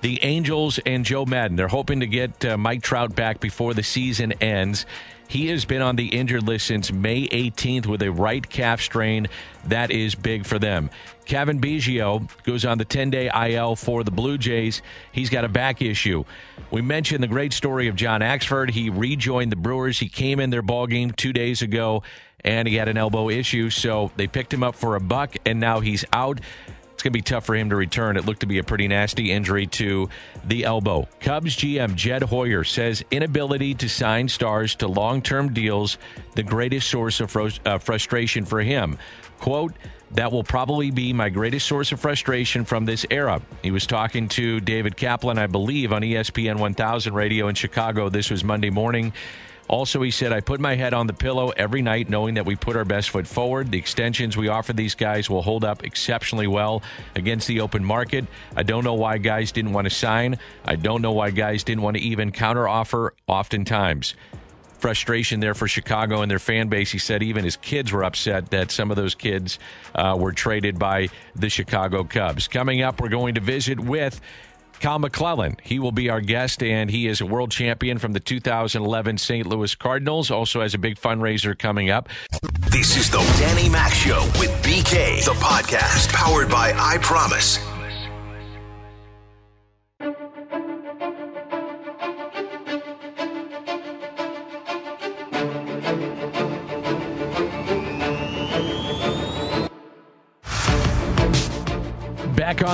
The 0.00 0.22
Angels 0.22 0.78
and 0.84 1.04
Joe 1.04 1.24
Maddon. 1.24 1.56
they're 1.56 1.68
hoping 1.68 2.00
to 2.00 2.06
get 2.06 2.44
uh, 2.44 2.58
Mike 2.58 2.82
Trout 2.82 3.14
back 3.14 3.40
before 3.40 3.72
the 3.72 3.82
season 3.82 4.32
ends. 4.32 4.84
He 5.28 5.48
has 5.48 5.64
been 5.64 5.80
on 5.80 5.96
the 5.96 6.08
injured 6.08 6.42
list 6.42 6.66
since 6.66 6.92
May 6.92 7.26
18th 7.28 7.86
with 7.86 8.02
a 8.02 8.12
right 8.12 8.46
calf 8.48 8.80
strain. 8.80 9.28
That 9.66 9.90
is 9.90 10.14
big 10.14 10.44
for 10.44 10.58
them. 10.58 10.90
Cavan 11.24 11.60
Biggio 11.60 12.28
goes 12.44 12.64
on 12.64 12.78
the 12.78 12.84
10 12.84 13.10
day 13.10 13.30
IL 13.34 13.76
for 13.76 14.04
the 14.04 14.10
Blue 14.10 14.36
Jays. 14.36 14.82
He's 15.12 15.30
got 15.30 15.44
a 15.44 15.48
back 15.48 15.80
issue. 15.80 16.24
We 16.74 16.82
mentioned 16.82 17.22
the 17.22 17.28
great 17.28 17.52
story 17.52 17.86
of 17.86 17.94
John 17.94 18.20
Axford. 18.20 18.68
He 18.68 18.90
rejoined 18.90 19.52
the 19.52 19.56
Brewers. 19.56 20.00
He 20.00 20.08
came 20.08 20.40
in 20.40 20.50
their 20.50 20.60
ball 20.60 20.88
game 20.88 21.12
two 21.12 21.32
days 21.32 21.62
ago 21.62 22.02
and 22.40 22.66
he 22.66 22.74
had 22.74 22.88
an 22.88 22.98
elbow 22.98 23.28
issue. 23.28 23.70
So 23.70 24.10
they 24.16 24.26
picked 24.26 24.52
him 24.52 24.64
up 24.64 24.74
for 24.74 24.96
a 24.96 25.00
buck 25.00 25.36
and 25.46 25.60
now 25.60 25.78
he's 25.78 26.04
out. 26.12 26.40
It's 26.92 27.00
going 27.04 27.12
to 27.12 27.16
be 27.16 27.22
tough 27.22 27.46
for 27.46 27.54
him 27.54 27.70
to 27.70 27.76
return. 27.76 28.16
It 28.16 28.26
looked 28.26 28.40
to 28.40 28.46
be 28.46 28.58
a 28.58 28.64
pretty 28.64 28.88
nasty 28.88 29.30
injury 29.30 29.68
to 29.68 30.08
the 30.46 30.64
elbow. 30.64 31.08
Cubs 31.20 31.54
GM 31.54 31.94
Jed 31.94 32.24
Hoyer 32.24 32.64
says 32.64 33.04
inability 33.12 33.74
to 33.74 33.88
sign 33.88 34.26
stars 34.26 34.74
to 34.76 34.88
long 34.88 35.22
term 35.22 35.52
deals, 35.52 35.98
the 36.34 36.42
greatest 36.42 36.90
source 36.90 37.20
of 37.20 37.36
uh, 37.64 37.78
frustration 37.78 38.44
for 38.44 38.60
him. 38.60 38.98
Quote, 39.38 39.74
that 40.14 40.32
will 40.32 40.44
probably 40.44 40.90
be 40.90 41.12
my 41.12 41.28
greatest 41.28 41.66
source 41.66 41.92
of 41.92 42.00
frustration 42.00 42.64
from 42.64 42.84
this 42.84 43.04
era. 43.10 43.42
He 43.62 43.70
was 43.70 43.86
talking 43.86 44.28
to 44.30 44.60
David 44.60 44.96
Kaplan, 44.96 45.38
I 45.38 45.46
believe, 45.46 45.92
on 45.92 46.02
ESPN 46.02 46.58
1000 46.58 47.14
radio 47.14 47.48
in 47.48 47.54
Chicago. 47.54 48.08
This 48.08 48.30
was 48.30 48.44
Monday 48.44 48.70
morning. 48.70 49.12
Also, 49.66 50.02
he 50.02 50.10
said, 50.10 50.32
I 50.32 50.40
put 50.40 50.60
my 50.60 50.76
head 50.76 50.92
on 50.92 51.06
the 51.06 51.14
pillow 51.14 51.48
every 51.56 51.80
night 51.80 52.10
knowing 52.10 52.34
that 52.34 52.44
we 52.44 52.54
put 52.54 52.76
our 52.76 52.84
best 52.84 53.10
foot 53.10 53.26
forward. 53.26 53.70
The 53.70 53.78
extensions 53.78 54.36
we 54.36 54.48
offer 54.48 54.72
these 54.72 54.94
guys 54.94 55.30
will 55.30 55.42
hold 55.42 55.64
up 55.64 55.84
exceptionally 55.84 56.46
well 56.46 56.82
against 57.16 57.48
the 57.48 57.60
open 57.60 57.82
market. 57.82 58.26
I 58.54 58.62
don't 58.62 58.84
know 58.84 58.94
why 58.94 59.18
guys 59.18 59.52
didn't 59.52 59.72
want 59.72 59.86
to 59.86 59.90
sign. 59.90 60.38
I 60.64 60.76
don't 60.76 61.00
know 61.00 61.12
why 61.12 61.30
guys 61.30 61.64
didn't 61.64 61.82
want 61.82 61.96
to 61.96 62.02
even 62.02 62.30
counteroffer 62.30 63.10
oftentimes. 63.26 64.14
Frustration 64.84 65.40
there 65.40 65.54
for 65.54 65.66
Chicago 65.66 66.20
and 66.20 66.30
their 66.30 66.38
fan 66.38 66.68
base. 66.68 66.90
He 66.90 66.98
said 66.98 67.22
even 67.22 67.42
his 67.42 67.56
kids 67.56 67.90
were 67.90 68.04
upset 68.04 68.50
that 68.50 68.70
some 68.70 68.90
of 68.90 68.98
those 68.98 69.14
kids 69.14 69.58
uh, 69.94 70.14
were 70.20 70.30
traded 70.30 70.78
by 70.78 71.08
the 71.34 71.48
Chicago 71.48 72.04
Cubs. 72.04 72.48
Coming 72.48 72.82
up, 72.82 73.00
we're 73.00 73.08
going 73.08 73.36
to 73.36 73.40
visit 73.40 73.80
with 73.80 74.20
Kyle 74.80 74.98
McClellan. 74.98 75.56
He 75.62 75.78
will 75.78 75.90
be 75.90 76.10
our 76.10 76.20
guest, 76.20 76.62
and 76.62 76.90
he 76.90 77.08
is 77.08 77.22
a 77.22 77.26
world 77.26 77.50
champion 77.50 77.96
from 77.96 78.12
the 78.12 78.20
2011 78.20 79.16
St. 79.16 79.46
Louis 79.46 79.74
Cardinals. 79.74 80.30
Also 80.30 80.60
has 80.60 80.74
a 80.74 80.78
big 80.78 81.00
fundraiser 81.00 81.58
coming 81.58 81.88
up. 81.88 82.10
This 82.68 82.98
is 82.98 83.10
the 83.10 83.20
Danny 83.38 83.70
Mac 83.70 83.94
Show 83.94 84.22
with 84.38 84.50
BK, 84.62 85.24
the 85.24 85.32
podcast 85.40 86.12
powered 86.12 86.50
by 86.50 86.74
I 86.76 86.98
Promise. 86.98 87.58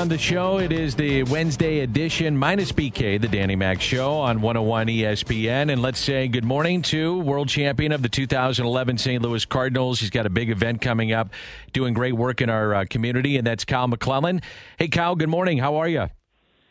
On 0.01 0.09
the 0.09 0.17
show, 0.17 0.59
it 0.59 0.73
is 0.73 0.95
the 0.95 1.25
Wednesday 1.25 1.81
edition, 1.81 2.35
minus 2.35 2.73
BK, 2.73 3.21
the 3.21 3.29
Danny 3.29 3.55
Mac 3.55 3.83
Show 3.83 4.15
on 4.15 4.41
101 4.41 4.87
ESPN. 4.87 5.71
And 5.71 5.83
let's 5.83 5.99
say 5.99 6.27
good 6.27 6.43
morning 6.43 6.81
to 6.85 7.19
world 7.19 7.51
champion 7.51 7.93
of 7.93 8.01
the 8.01 8.09
2011 8.09 8.97
St. 8.97 9.23
Louis 9.23 9.45
Cardinals. 9.45 10.01
He's 10.01 10.09
got 10.09 10.25
a 10.25 10.31
big 10.31 10.49
event 10.49 10.81
coming 10.81 11.13
up, 11.13 11.29
doing 11.75 11.93
great 11.93 12.15
work 12.15 12.41
in 12.41 12.49
our 12.49 12.77
uh, 12.77 12.85
community, 12.89 13.37
and 13.37 13.47
that's 13.47 13.67
Kyle 13.67 13.89
McClellan. 13.89 14.41
Hey, 14.79 14.89
Kyle, 14.89 15.17
good 15.17 15.29
morning. 15.29 15.59
How 15.59 15.77
are 15.77 15.89
you? 15.89 16.09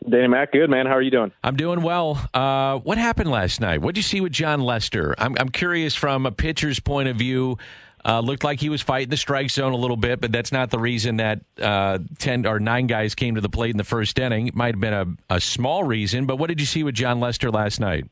Danny 0.08 0.26
Mac, 0.26 0.50
good 0.50 0.68
man. 0.68 0.86
How 0.86 0.96
are 0.96 1.02
you 1.02 1.12
doing? 1.12 1.30
I'm 1.44 1.54
doing 1.54 1.82
well. 1.82 2.20
Uh, 2.34 2.78
what 2.78 2.98
happened 2.98 3.30
last 3.30 3.60
night? 3.60 3.80
What 3.80 3.94
did 3.94 4.00
you 4.00 4.08
see 4.08 4.20
with 4.20 4.32
Jon 4.32 4.60
Lester? 4.60 5.14
I'm, 5.18 5.36
I'm 5.38 5.50
curious 5.50 5.94
from 5.94 6.26
a 6.26 6.32
pitcher's 6.32 6.80
point 6.80 7.08
of 7.08 7.14
view. 7.14 7.58
Uh, 8.04 8.20
looked 8.20 8.44
like 8.44 8.60
he 8.60 8.68
was 8.70 8.80
fighting 8.80 9.10
the 9.10 9.16
strike 9.16 9.50
zone 9.50 9.72
a 9.72 9.76
little 9.76 9.96
bit, 9.96 10.20
but 10.20 10.32
that's 10.32 10.52
not 10.52 10.70
the 10.70 10.78
reason 10.78 11.18
that 11.18 11.40
uh, 11.60 11.98
ten 12.18 12.46
or 12.46 12.58
nine 12.58 12.86
guys 12.86 13.14
came 13.14 13.34
to 13.34 13.40
the 13.40 13.48
plate 13.48 13.70
in 13.70 13.76
the 13.76 13.84
first 13.84 14.18
inning. 14.18 14.46
It 14.46 14.54
might 14.54 14.74
have 14.74 14.80
been 14.80 14.94
a, 14.94 15.34
a 15.34 15.40
small 15.40 15.84
reason, 15.84 16.24
but 16.24 16.36
what 16.36 16.48
did 16.48 16.60
you 16.60 16.66
see 16.66 16.82
with 16.82 16.94
Jon 16.94 17.20
Lester 17.20 17.50
last 17.50 17.78
night? 17.78 18.06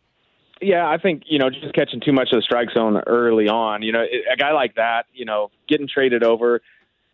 Yeah, 0.61 0.88
I 0.88 0.99
think 0.99 1.23
you 1.26 1.38
know 1.38 1.49
just 1.50 1.75
catching 1.75 2.00
too 2.00 2.12
much 2.12 2.28
of 2.33 2.38
the 2.38 2.42
strike 2.42 2.68
zone 2.73 3.00
early 3.07 3.49
on. 3.49 3.83
You 3.83 3.92
know, 3.92 4.02
a 4.02 4.37
guy 4.37 4.52
like 4.52 4.75
that, 4.75 5.07
you 5.14 5.25
know, 5.25 5.50
getting 5.68 5.88
traded 5.88 6.23
over, 6.23 6.61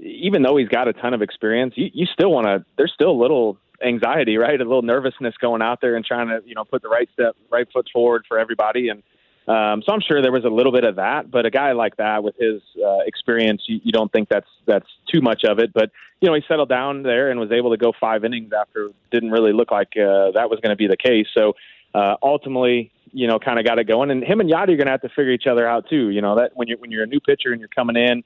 even 0.01 0.43
though 0.43 0.57
he's 0.57 0.69
got 0.69 0.89
a 0.89 0.93
ton 0.93 1.15
of 1.15 1.23
experience, 1.23 1.75
you, 1.77 1.91
you 1.93 2.07
still 2.07 2.33
want 2.33 2.47
to. 2.47 2.65
There's 2.77 2.93
still 2.93 3.11
a 3.11 3.21
little 3.21 3.59
anxiety, 3.85 4.37
right? 4.37 4.61
A 4.61 4.65
little 4.65 4.83
nervousness 4.83 5.35
going 5.41 5.63
out 5.63 5.81
there 5.81 5.95
and 5.95 6.05
trying 6.05 6.29
to 6.29 6.41
you 6.45 6.55
know 6.55 6.65
put 6.65 6.83
the 6.83 6.89
right 6.89 7.09
step, 7.13 7.37
right 7.51 7.69
foot 7.73 7.87
forward 7.93 8.25
for 8.27 8.39
everybody 8.39 8.89
and 8.89 9.03
um, 9.47 9.83
so 9.85 9.93
I'm 9.93 10.01
sure 10.01 10.23
there 10.23 10.33
was 10.33 10.45
a 10.45 10.51
little 10.51 10.73
bit 10.73 10.85
of 10.85 10.97
that, 10.97 11.31
but 11.31 11.45
a 11.45 11.51
guy 11.51 11.73
like 11.73 11.97
that 11.97 12.25
with 12.25 12.35
his 12.37 12.63
uh, 12.83 13.01
experience, 13.07 13.63
you, 13.67 13.81
you 13.85 13.93
don't 13.93 14.11
think 14.11 14.29
that's 14.29 14.49
that's 14.67 14.89
too 15.13 15.21
much 15.21 15.45
of 15.45 15.59
it. 15.59 15.73
But 15.75 15.91
you 16.21 16.29
know, 16.29 16.35
he 16.35 16.43
settled 16.49 16.71
down 16.71 17.03
there 17.03 17.31
and 17.31 17.39
was 17.39 17.53
able 17.53 17.71
to 17.71 17.77
go 17.77 17.93
five 18.01 18.25
innings 18.25 18.53
after 18.59 18.91
didn't 19.11 19.31
really 19.31 19.53
look 19.53 19.71
like 19.71 19.89
uh, 19.97 20.31
that 20.33 20.49
was 20.49 20.61
going 20.61 20.71
to 20.71 20.77
be 20.77 20.87
the 20.87 20.97
case. 20.97 21.27
So 21.37 21.53
uh, 21.95 22.17
ultimately, 22.23 22.91
you 23.13 23.27
know, 23.27 23.39
kind 23.39 23.59
of 23.59 23.67
got 23.67 23.79
it 23.79 23.87
going. 23.87 24.11
And 24.11 24.25
him 24.25 24.41
and 24.41 24.51
Yadi 24.51 24.71
are 24.71 24.77
going 24.77 24.87
to 24.87 24.93
have 24.93 25.03
to 25.03 25.11
figure 25.11 25.33
each 25.33 25.47
other 25.47 25.69
out 25.69 25.91
too. 25.91 26.09
You 26.09 26.23
know, 26.23 26.37
that 26.37 26.53
when 26.55 26.69
you 26.69 26.77
when 26.79 26.91
you're 26.91 27.05
a 27.05 27.07
new 27.07 27.21
pitcher 27.21 27.53
and 27.53 27.61
you're 27.61 27.69
coming 27.69 27.97
in, 27.97 28.25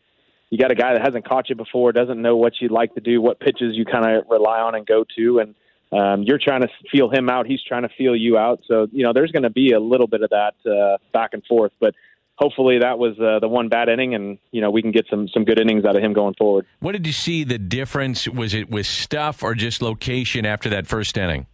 you 0.51 0.59
got 0.59 0.71
a 0.71 0.77
guy 0.77 0.93
that 0.93 1.03
hasn't 1.05 1.29
caught 1.29 1.49
you 1.49 1.57
before, 1.57 1.91
doesn't 1.91 2.23
know 2.23 2.37
what 2.37 2.55
you'd 2.61 2.71
like 2.71 2.95
to 2.95 3.01
do, 3.01 3.21
what 3.21 3.41
pitches 3.41 3.75
you 3.77 3.85
kind 3.85 4.09
of 4.09 4.25
rely 4.31 4.61
on 4.61 4.77
and 4.77 4.87
go 4.87 5.05
to, 5.17 5.41
and 5.41 5.57
um, 5.93 6.23
you're 6.23 6.39
trying 6.39 6.63
to 6.63 6.69
feel 6.93 7.11
him 7.11 7.29
out. 7.29 7.47
He's 7.47 7.63
trying 7.63 7.83
to 7.83 7.89
feel 7.97 8.15
you 8.15 8.37
out. 8.37 8.61
So, 8.67 8.89
you 8.93 9.05
know, 9.05 9.13
there's 9.13 9.33
going 9.33 9.45
to 9.45 9.51
be 9.51 9.73
a 9.73 9.81
little 9.81 10.07
bit 10.07 10.23
of 10.23 10.31
that 10.31 10.55
uh, 10.71 10.99
back 11.13 11.31
and 11.33 11.45
forth. 11.47 11.73
But 11.81 11.95
hopefully 12.37 12.79
that 12.81 12.99
was 12.99 13.19
uh, 13.19 13.41
the 13.41 13.49
one 13.49 13.69
bad 13.69 13.89
inning, 13.89 14.15
and, 14.15 14.39
you 14.51 14.61
know, 14.61 14.71
we 14.71 14.83
can 14.83 14.93
get 14.93 15.07
some, 15.11 15.29
some 15.29 15.45
good 15.45 15.59
innings 15.59 15.85
out 15.85 15.97
of 15.97 16.03
him 16.03 16.13
going 16.13 16.35
forward. 16.35 16.67
What 16.81 16.93
did 16.93 17.07
you 17.07 17.13
see 17.13 17.45
the 17.45 17.59
difference? 17.59 18.29
Was 18.29 18.55
it 18.55 18.71
with 18.71 18.87
stuff 18.87 19.43
or 19.43 19.55
just 19.55 19.83
location 19.83 20.47
after 20.47 20.69
that 20.71 20.87
first 20.87 21.17
inning? 21.17 21.47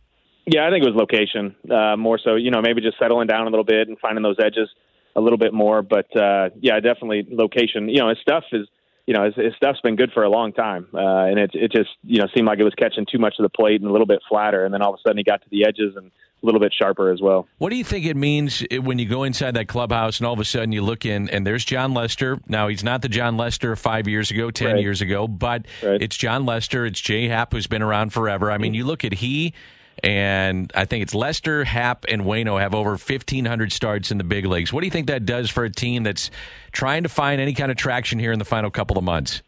Yeah, 0.47 0.67
I 0.67 0.71
think 0.71 0.85
it 0.85 0.93
was 0.93 0.97
location 0.97 1.57
uh, 1.71 1.97
more 1.97 2.19
so. 2.23 2.35
You 2.35 2.50
know, 2.50 2.61
maybe 2.61 2.83
just 2.83 2.99
settling 2.99 3.26
down 3.26 3.47
a 3.47 3.50
little 3.50 3.64
bit 3.64 3.88
and 3.88 3.99
finding 3.99 4.23
those 4.23 4.37
edges 4.38 4.69
a 5.17 5.21
little 5.21 5.38
bit 5.38 5.55
more. 5.55 5.81
But 5.81 6.14
uh, 6.14 6.50
yeah, 6.61 6.81
definitely 6.81 7.26
location. 7.31 7.88
You 7.88 8.00
know, 8.00 8.09
his 8.11 8.19
stuff 8.21 8.45
is 8.53 8.69
you 9.06 9.12
know, 9.12 9.25
his, 9.25 9.34
his 9.34 9.54
stuff's 9.56 9.80
been 9.82 9.96
good 9.96 10.12
for 10.12 10.23
a 10.23 10.30
long 10.30 10.52
time, 10.52 10.87
uh, 10.94 10.99
and 10.99 11.38
it 11.38 11.50
it 11.54 11.73
just 11.73 11.90
you 12.04 12.20
know 12.20 12.26
seemed 12.34 12.46
like 12.46 12.58
it 12.58 12.64
was 12.64 12.75
catching 12.75 13.06
too 13.11 13.18
much 13.18 13.34
of 13.38 13.42
the 13.42 13.50
plate 13.50 13.80
and 13.80 13.88
a 13.88 13.92
little 13.92 14.06
bit 14.06 14.20
flatter, 14.28 14.64
and 14.64 14.73
then 14.73 14.82
all 14.82 14.94
of 14.94 14.99
a 14.99 15.02
sudden 15.06 15.18
he 15.18 15.25
got 15.25 15.42
to 15.42 15.49
the 15.50 15.66
edges 15.66 15.94
and 15.96 16.11
a 16.42 16.46
little 16.46 16.61
bit 16.61 16.73
sharper 16.73 17.11
as 17.11 17.20
well. 17.20 17.46
What 17.58 17.70
do 17.70 17.76
you 17.76 17.84
think 17.84 18.04
it 18.06 18.16
means 18.16 18.64
when 18.70 18.99
you 18.99 19.06
go 19.06 19.25
inside 19.25 19.54
that 19.54 19.66
clubhouse 19.66 20.18
and 20.18 20.26
all 20.26 20.34
of 20.34 20.40
a 20.40 20.44
sudden 20.44 20.73
you 20.73 20.82
look 20.82 21.06
in 21.06 21.28
and 21.30 21.46
there's 21.46 21.64
Jon 21.64 21.94
Lester? 21.94 22.38
Now 22.49 22.68
he's 22.68 22.84
not 22.84 23.02
the 23.02 23.08
Jon 23.08 23.37
Lester 23.37 23.75
five 23.76 24.08
years 24.08 24.30
ago, 24.30 24.50
ten 24.50 24.75
right. 24.75 24.80
years 24.80 25.00
ago, 25.00 25.26
but 25.26 25.66
right. 25.82 26.00
it's 26.02 26.16
Jon 26.16 26.46
Lester. 26.46 26.87
It's 26.87 27.00
Jay 27.00 27.28
Happ 27.28 27.52
who's 27.52 27.66
been 27.66 27.82
around 27.82 28.12
forever. 28.12 28.50
I 28.50 28.58
mean, 28.58 28.75
you 28.75 28.84
look 28.84 29.04
at 29.04 29.14
he 29.14 29.54
and 30.03 30.73
I 30.75 30.85
think 30.85 31.03
it's 31.03 31.15
Lester, 31.15 31.65
Happ, 31.65 32.05
and 32.09 32.23
Wayno 32.23 32.61
have 32.61 32.75
over 32.75 32.91
1,500 32.91 33.73
starts 33.73 34.11
in 34.11 34.19
the 34.19 34.25
big 34.25 34.47
leagues. 34.47 34.73
What 34.73 34.81
do 34.81 34.87
you 34.87 34.91
think 34.91 35.07
that 35.07 35.25
does 35.25 35.51
for 35.51 35.65
a 35.65 35.71
team 35.71 36.03
that's 36.03 36.31
trying 36.73 37.05
to 37.05 37.09
find 37.09 37.41
any 37.41 37.55
kind 37.55 37.71
of 37.71 37.77
traction 37.77 38.19
here 38.19 38.33
in 38.33 38.39
the 38.39 38.45
final 38.45 38.71
couple 38.71 38.99
of 38.99 39.05
months? 39.05 39.43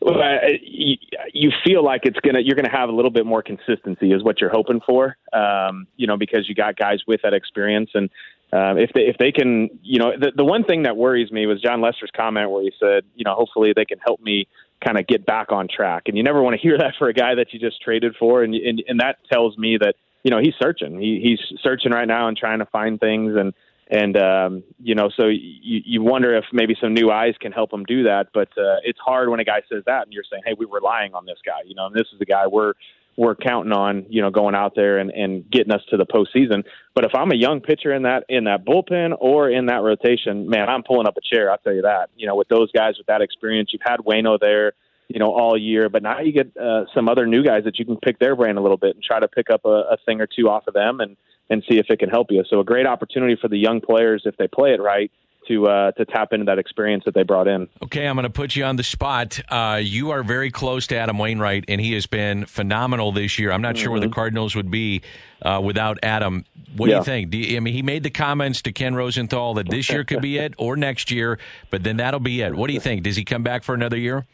Well, 0.00 0.16
you, 0.62 0.96
you 1.32 1.50
feel 1.64 1.84
like 1.84 2.02
it's 2.04 2.18
gonna 2.20 2.40
you're 2.40 2.56
gonna 2.56 2.70
have 2.70 2.88
a 2.88 2.92
little 2.92 3.10
bit 3.10 3.26
more 3.26 3.42
consistency 3.42 4.12
is 4.12 4.22
what 4.22 4.40
you're 4.40 4.50
hoping 4.50 4.80
for. 4.86 5.16
Um, 5.32 5.86
you 5.96 6.06
know, 6.06 6.16
because 6.16 6.48
you 6.48 6.54
got 6.54 6.76
guys 6.76 7.00
with 7.06 7.20
that 7.22 7.34
experience, 7.34 7.90
and 7.94 8.08
um, 8.52 8.78
if 8.78 8.90
they 8.94 9.02
if 9.02 9.16
they 9.18 9.30
can, 9.30 9.68
you 9.82 9.98
know, 9.98 10.12
the 10.18 10.32
the 10.34 10.44
one 10.44 10.64
thing 10.64 10.84
that 10.84 10.96
worries 10.96 11.30
me 11.30 11.46
was 11.46 11.60
Jon 11.60 11.80
Lester's 11.82 12.10
comment 12.16 12.50
where 12.50 12.62
he 12.62 12.72
said, 12.80 13.04
you 13.14 13.24
know, 13.24 13.34
hopefully 13.34 13.72
they 13.76 13.84
can 13.84 13.98
help 13.98 14.20
me 14.20 14.48
kind 14.84 14.98
of 14.98 15.06
get 15.06 15.26
back 15.26 15.52
on 15.52 15.68
track. 15.68 16.04
And 16.06 16.16
you 16.16 16.22
never 16.22 16.42
want 16.42 16.54
to 16.54 16.60
hear 16.62 16.78
that 16.78 16.94
for 16.98 17.08
a 17.08 17.12
guy 17.12 17.34
that 17.34 17.52
you 17.52 17.60
just 17.60 17.80
traded 17.82 18.16
for. 18.18 18.42
And 18.42 18.54
and, 18.54 18.82
and 18.86 19.00
that 19.00 19.18
tells 19.30 19.56
me 19.56 19.78
that 19.78 19.94
you 20.22 20.30
know 20.30 20.38
he's 20.38 20.54
searching. 20.60 21.00
He, 21.00 21.20
he's 21.22 21.60
searching 21.62 21.92
right 21.92 22.08
now 22.08 22.28
and 22.28 22.36
trying 22.36 22.58
to 22.60 22.66
find 22.66 22.98
things. 23.00 23.34
And 23.36 23.52
and 23.90 24.16
um, 24.16 24.62
you 24.78 24.94
know, 24.94 25.10
so 25.16 25.26
you 25.26 25.80
you 25.84 26.02
wonder 26.02 26.36
if 26.36 26.44
maybe 26.52 26.76
some 26.80 26.94
new 26.94 27.10
eyes 27.10 27.34
can 27.40 27.52
help 27.52 27.72
him 27.72 27.84
do 27.84 28.04
that. 28.04 28.28
But 28.32 28.48
uh, 28.56 28.78
it's 28.84 28.98
hard 28.98 29.28
when 29.28 29.40
a 29.40 29.44
guy 29.44 29.62
says 29.68 29.82
that 29.86 30.04
and 30.04 30.12
you're 30.12 30.24
saying, 30.30 30.42
hey, 30.46 30.54
we're 30.56 30.72
relying 30.72 31.14
on 31.14 31.26
this 31.26 31.38
guy. 31.44 31.62
You 31.66 31.74
know, 31.74 31.86
and 31.86 31.94
this 31.94 32.06
is 32.12 32.18
the 32.18 32.26
guy 32.26 32.46
we're 32.46 32.74
we're 33.16 33.34
counting 33.34 33.72
on, 33.72 34.06
you 34.08 34.22
know, 34.22 34.30
going 34.30 34.54
out 34.54 34.74
there 34.74 34.98
and, 34.98 35.10
and 35.10 35.48
getting 35.50 35.72
us 35.72 35.82
to 35.90 35.96
the 35.96 36.06
postseason. 36.06 36.64
But 36.94 37.04
if 37.04 37.14
I'm 37.14 37.30
a 37.32 37.36
young 37.36 37.60
pitcher 37.60 37.92
in 37.92 38.02
that 38.02 38.24
in 38.28 38.44
that 38.44 38.64
bullpen 38.64 39.16
or 39.20 39.50
in 39.50 39.66
that 39.66 39.82
rotation, 39.82 40.48
man, 40.48 40.68
I'm 40.68 40.82
pulling 40.82 41.06
up 41.06 41.16
a 41.16 41.20
chair. 41.20 41.50
I'll 41.50 41.58
tell 41.58 41.74
you 41.74 41.82
that. 41.82 42.10
You 42.16 42.26
know, 42.26 42.36
with 42.36 42.48
those 42.48 42.70
guys 42.72 42.94
with 42.98 43.06
that 43.08 43.20
experience, 43.20 43.70
you've 43.72 43.82
had 43.84 44.00
Wayno 44.00 44.38
there, 44.40 44.72
you 45.08 45.18
know, 45.18 45.34
all 45.34 45.58
year, 45.58 45.88
but 45.88 46.02
now 46.02 46.20
you 46.20 46.32
get 46.32 46.56
uh, 46.56 46.84
some 46.94 47.08
other 47.08 47.26
new 47.26 47.44
guys 47.44 47.64
that 47.64 47.78
you 47.78 47.84
can 47.84 47.96
pick 47.96 48.18
their 48.18 48.36
brain 48.36 48.56
a 48.56 48.62
little 48.62 48.76
bit 48.76 48.94
and 48.94 49.04
try 49.04 49.20
to 49.20 49.28
pick 49.28 49.50
up 49.50 49.64
a, 49.64 49.68
a 49.90 49.96
thing 50.06 50.20
or 50.20 50.26
two 50.26 50.48
off 50.48 50.66
of 50.66 50.74
them 50.74 51.00
and 51.00 51.16
and 51.50 51.64
see 51.68 51.78
if 51.78 51.86
it 51.90 51.98
can 51.98 52.08
help 52.08 52.28
you. 52.30 52.44
So 52.48 52.60
a 52.60 52.64
great 52.64 52.86
opportunity 52.86 53.36
for 53.40 53.48
the 53.48 53.58
young 53.58 53.80
players 53.80 54.22
if 54.24 54.36
they 54.36 54.46
play 54.46 54.72
it 54.72 54.80
right 54.80 55.10
to 55.50 55.66
uh, 55.66 55.92
to 55.92 56.04
tap 56.04 56.32
into 56.32 56.44
that 56.46 56.58
experience 56.58 57.04
that 57.04 57.14
they 57.14 57.22
brought 57.22 57.48
in. 57.48 57.68
Okay, 57.82 58.06
I'm 58.06 58.14
going 58.14 58.24
to 58.24 58.30
put 58.30 58.54
you 58.54 58.64
on 58.64 58.76
the 58.76 58.82
spot. 58.82 59.40
Uh, 59.48 59.80
you 59.82 60.10
are 60.10 60.22
very 60.22 60.50
close 60.50 60.86
to 60.88 60.96
Adam 60.96 61.18
Wainwright, 61.18 61.64
and 61.68 61.80
he 61.80 61.92
has 61.94 62.06
been 62.06 62.46
phenomenal 62.46 63.12
this 63.12 63.38
year. 63.38 63.50
I'm 63.50 63.60
not 63.60 63.74
mm-hmm. 63.74 63.82
sure 63.82 63.90
where 63.90 64.00
the 64.00 64.06
mm-hmm. 64.06 64.14
Cardinals 64.14 64.54
would 64.54 64.70
be 64.70 65.02
uh, 65.42 65.60
without 65.62 65.98
Adam. 66.02 66.44
What 66.76 66.88
yeah. 66.88 66.94
do 66.94 66.98
you 66.98 67.04
think? 67.04 67.30
Do 67.30 67.38
you, 67.38 67.56
I 67.56 67.60
mean, 67.60 67.74
he 67.74 67.82
made 67.82 68.04
the 68.04 68.10
comments 68.10 68.62
to 68.62 68.72
Ken 68.72 68.94
Rosenthal 68.94 69.54
that 69.54 69.68
this 69.68 69.90
year 69.90 70.04
could 70.04 70.22
be 70.22 70.38
it, 70.38 70.54
or 70.56 70.76
next 70.76 71.10
year, 71.10 71.38
but 71.70 71.82
then 71.82 71.96
that'll 71.96 72.20
be 72.20 72.40
it. 72.42 72.54
What 72.54 72.68
do 72.68 72.74
you 72.74 72.80
think? 72.80 73.02
Does 73.02 73.16
he 73.16 73.24
come 73.24 73.42
back 73.42 73.64
for 73.64 73.74
another 73.74 73.98
year? 73.98 74.26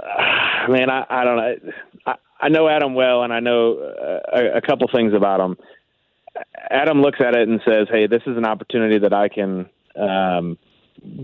man, 0.68 0.90
I, 0.90 1.04
I 1.10 1.24
don't 1.24 1.36
know. 1.36 1.72
I, 2.06 2.14
I 2.40 2.48
know 2.48 2.68
Adam 2.68 2.94
well, 2.94 3.22
and 3.24 3.32
I 3.32 3.40
know 3.40 3.78
uh, 3.78 4.38
a, 4.38 4.58
a 4.58 4.60
couple 4.60 4.88
things 4.92 5.12
about 5.12 5.40
him. 5.40 5.56
Adam 6.70 7.02
looks 7.02 7.20
at 7.20 7.34
it 7.36 7.48
and 7.48 7.60
says, 7.64 7.88
"Hey, 7.90 8.06
this 8.06 8.22
is 8.26 8.36
an 8.36 8.46
opportunity 8.46 8.98
that 8.98 9.12
I 9.12 9.28
can 9.28 9.68
um, 9.96 10.58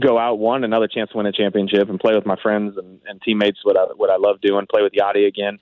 go 0.01 0.19
out 0.19 0.39
one 0.39 0.65
another 0.65 0.89
chance 0.89 1.11
to 1.11 1.17
win 1.17 1.27
a 1.27 1.33
championship 1.33 1.89
and 1.89 2.01
play 2.01 2.15
with 2.15 2.27
my 2.27 2.37
friends 2.43 2.77
and, 2.77 3.01
and 3.07 3.21
teammates. 3.23 3.59
What 3.63 3.79
I 3.79 3.85
what 3.97 4.11
I 4.11 4.17
love 4.17 4.41
doing, 4.41 4.67
play 4.71 4.83
with 4.83 4.93
Yadi 4.93 5.27
again. 5.27 5.59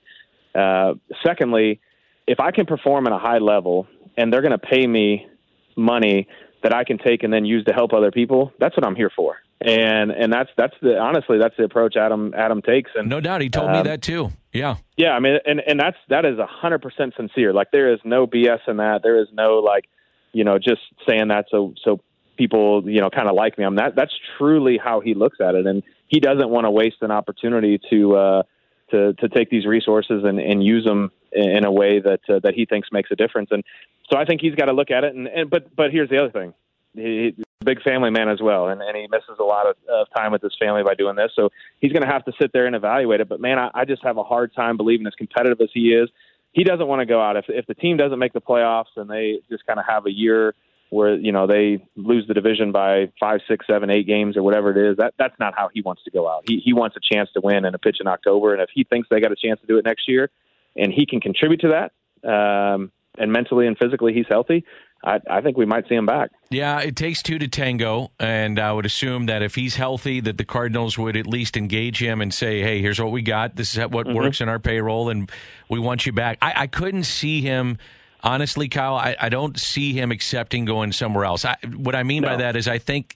Uh, 0.55 0.93
secondly, 1.25 1.79
if 2.25 2.39
I 2.39 2.51
can 2.51 2.65
perform 2.65 3.07
at 3.07 3.13
a 3.13 3.19
high 3.19 3.37
level 3.37 3.87
and 4.17 4.31
they're 4.31 4.41
going 4.41 4.51
to 4.51 4.57
pay 4.57 4.87
me 4.87 5.27
money 5.75 6.27
that 6.63 6.73
I 6.73 6.83
can 6.83 6.97
take 6.97 7.23
and 7.23 7.31
then 7.31 7.45
use 7.45 7.63
to 7.65 7.73
help 7.73 7.93
other 7.93 8.11
people, 8.11 8.51
that's 8.59 8.75
what 8.75 8.85
I'm 8.85 8.95
here 8.95 9.11
for. 9.15 9.37
And 9.59 10.11
and 10.11 10.31
that's 10.31 10.49
that's 10.55 10.75
the 10.83 10.99
honestly 10.99 11.39
that's 11.39 11.55
the 11.57 11.63
approach 11.63 11.95
Adam 11.95 12.33
Adam 12.37 12.61
takes. 12.61 12.91
And 12.95 13.09
no 13.09 13.19
doubt, 13.19 13.41
he 13.41 13.49
told 13.49 13.69
um, 13.69 13.77
me 13.77 13.81
that 13.83 14.03
too. 14.03 14.29
Yeah, 14.53 14.75
yeah. 14.97 15.11
I 15.11 15.19
mean, 15.19 15.37
and 15.45 15.61
and 15.65 15.79
that's 15.79 15.97
that 16.09 16.25
is 16.25 16.37
a 16.37 16.45
hundred 16.45 16.83
percent 16.83 17.15
sincere. 17.17 17.53
Like 17.53 17.71
there 17.71 17.91
is 17.91 17.99
no 18.03 18.27
BS 18.27 18.59
in 18.67 18.77
that. 18.77 19.01
There 19.01 19.19
is 19.19 19.27
no 19.33 19.55
like, 19.55 19.85
you 20.31 20.43
know, 20.43 20.59
just 20.59 20.81
saying 21.07 21.29
that 21.29 21.45
so 21.49 21.73
so 21.83 21.99
people, 22.37 22.89
you 22.89 23.01
know, 23.01 23.09
kind 23.09 23.27
of 23.27 23.35
like 23.35 23.57
me. 23.57 23.65
I'm 23.65 23.75
that 23.75 23.95
that's 23.95 24.13
truly 24.37 24.77
how 24.77 24.99
he 25.01 25.13
looks 25.13 25.37
at 25.41 25.55
it, 25.55 25.65
and 25.65 25.83
he 26.07 26.19
doesn't 26.19 26.49
want 26.49 26.65
to 26.65 26.71
waste 26.71 26.97
an 27.01 27.11
opportunity 27.11 27.79
to 27.89 28.15
uh, 28.15 28.43
to 28.91 29.13
to 29.13 29.29
take 29.29 29.49
these 29.49 29.65
resources 29.65 30.23
and, 30.23 30.39
and 30.39 30.63
use 30.63 30.85
them 30.85 31.11
in 31.31 31.65
a 31.65 31.71
way 31.71 31.99
that 31.99 32.21
uh, 32.29 32.39
that 32.43 32.53
he 32.53 32.65
thinks 32.65 32.89
makes 32.91 33.11
a 33.11 33.15
difference. 33.15 33.49
And 33.51 33.63
so 34.09 34.17
I 34.17 34.25
think 34.25 34.41
he's 34.41 34.55
got 34.55 34.65
to 34.65 34.73
look 34.73 34.91
at 34.91 35.03
it. 35.03 35.15
And, 35.15 35.27
and 35.27 35.49
but 35.49 35.75
but 35.75 35.91
here's 35.91 36.09
the 36.09 36.17
other 36.17 36.31
thing. 36.31 36.53
He, 36.95 37.33
he's 37.35 37.43
a 37.61 37.65
big 37.65 37.81
family 37.81 38.09
man 38.09 38.29
as 38.29 38.39
well, 38.41 38.69
and, 38.69 38.81
and 38.81 38.95
he 38.95 39.07
misses 39.11 39.37
a 39.39 39.43
lot 39.43 39.67
of, 39.67 39.75
of 39.89 40.07
time 40.15 40.31
with 40.31 40.41
his 40.41 40.55
family 40.59 40.83
by 40.83 40.93
doing 40.93 41.15
this. 41.15 41.31
So 41.35 41.49
he's 41.81 41.91
going 41.91 42.03
to 42.03 42.11
have 42.11 42.25
to 42.25 42.31
sit 42.39 42.53
there 42.53 42.65
and 42.65 42.75
evaluate 42.75 43.19
it. 43.19 43.29
But 43.29 43.41
man, 43.41 43.59
I, 43.59 43.69
I 43.73 43.85
just 43.85 44.03
have 44.03 44.17
a 44.17 44.23
hard 44.23 44.53
time 44.53 44.77
believing 44.77 45.05
as 45.07 45.13
competitive 45.15 45.59
as 45.61 45.69
he 45.73 45.89
is. 45.89 46.09
He 46.53 46.63
doesn't 46.63 46.87
want 46.87 47.01
to 47.01 47.05
go 47.05 47.21
out 47.21 47.35
if 47.35 47.45
if 47.49 47.67
the 47.67 47.75
team 47.75 47.97
doesn't 47.97 48.17
make 48.17 48.33
the 48.33 48.41
playoffs 48.41 48.95
and 48.95 49.09
they 49.09 49.39
just 49.49 49.65
kind 49.67 49.79
of 49.79 49.85
have 49.87 50.05
a 50.05 50.11
year 50.11 50.55
where 50.89 51.15
you 51.15 51.31
know 51.31 51.47
they 51.47 51.85
lose 51.95 52.27
the 52.27 52.33
division 52.33 52.71
by 52.71 53.11
five, 53.19 53.41
six, 53.47 53.65
seven, 53.67 53.89
eight 53.89 54.07
games 54.07 54.37
or 54.37 54.43
whatever 54.43 54.71
it 54.71 54.91
is. 54.91 54.97
That 54.97 55.13
that's 55.17 55.37
not 55.39 55.53
how 55.57 55.69
he 55.73 55.81
wants 55.81 56.03
to 56.03 56.11
go 56.11 56.29
out. 56.29 56.43
He 56.47 56.59
he 56.59 56.73
wants 56.73 56.95
a 56.95 56.99
chance 57.01 57.29
to 57.33 57.41
win 57.41 57.65
and 57.65 57.75
a 57.75 57.79
pitch 57.79 57.97
in 57.99 58.07
October. 58.07 58.53
And 58.53 58.61
if 58.61 58.69
he 58.73 58.83
thinks 58.83 59.09
they 59.09 59.19
got 59.19 59.31
a 59.31 59.35
chance 59.35 59.59
to 59.61 59.67
do 59.67 59.77
it 59.77 59.85
next 59.85 60.07
year, 60.07 60.29
and 60.75 60.93
he 60.93 61.05
can 61.05 61.19
contribute 61.19 61.61
to 61.61 61.89
that, 62.23 62.29
um, 62.29 62.91
and 63.17 63.31
mentally 63.31 63.67
and 63.67 63.77
physically 63.77 64.13
he's 64.13 64.27
healthy, 64.29 64.63
I, 65.03 65.19
I 65.29 65.41
think 65.41 65.57
we 65.57 65.65
might 65.65 65.87
see 65.87 65.95
him 65.95 66.05
back. 66.05 66.31
Yeah, 66.49 66.79
it 66.79 66.95
takes 66.95 67.21
two 67.21 67.37
to 67.39 67.47
tango, 67.47 68.11
and 68.19 68.59
I 68.59 68.71
would 68.71 68.85
assume 68.85 69.27
that 69.27 69.43
if 69.43 69.55
he's 69.55 69.75
healthy, 69.75 70.21
that 70.21 70.37
the 70.37 70.45
Cardinals 70.45 70.97
would 70.97 71.15
at 71.15 71.27
least 71.27 71.57
engage 71.57 72.01
him 72.01 72.21
and 72.21 72.33
say, 72.33 72.61
"Hey, 72.61 72.81
here's 72.81 72.99
what 72.99 73.11
we 73.11 73.21
got. 73.21 73.55
This 73.55 73.73
is 73.75 73.79
what 73.87 74.07
mm-hmm. 74.07 74.15
works 74.15 74.41
in 74.41 74.49
our 74.49 74.59
payroll, 74.59 75.09
and 75.09 75.29
we 75.69 75.79
want 75.79 76.05
you 76.05 76.13
back." 76.13 76.37
I, 76.41 76.63
I 76.63 76.67
couldn't 76.67 77.03
see 77.03 77.41
him 77.41 77.77
honestly, 78.23 78.67
Kyle, 78.67 78.95
I, 78.95 79.15
I 79.19 79.29
don't 79.29 79.59
see 79.59 79.93
him 79.93 80.11
accepting 80.11 80.65
going 80.65 80.91
somewhere 80.91 81.25
else. 81.25 81.45
I, 81.45 81.57
what 81.75 81.95
I 81.95 82.03
mean 82.03 82.23
no. 82.23 82.29
by 82.29 82.35
that 82.37 82.55
is 82.55 82.67
I 82.67 82.77
think 82.77 83.15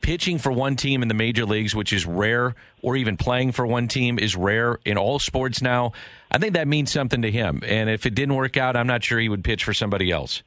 pitching 0.00 0.38
for 0.38 0.52
one 0.52 0.76
team 0.76 1.02
in 1.02 1.08
the 1.08 1.14
major 1.14 1.44
leagues, 1.44 1.74
which 1.74 1.92
is 1.92 2.06
rare, 2.06 2.54
or 2.82 2.96
even 2.96 3.16
playing 3.16 3.52
for 3.52 3.66
one 3.66 3.88
team 3.88 4.18
is 4.18 4.36
rare 4.36 4.78
in 4.84 4.96
all 4.96 5.18
sports 5.18 5.60
now. 5.60 5.92
I 6.30 6.38
think 6.38 6.54
that 6.54 6.68
means 6.68 6.90
something 6.90 7.22
to 7.22 7.30
him. 7.30 7.62
And 7.66 7.90
if 7.90 8.06
it 8.06 8.14
didn't 8.14 8.34
work 8.34 8.56
out, 8.56 8.76
I'm 8.76 8.86
not 8.86 9.02
sure 9.02 9.18
he 9.18 9.28
would 9.28 9.44
pitch 9.44 9.64
for 9.64 9.74
somebody 9.74 10.10
else. 10.10 10.42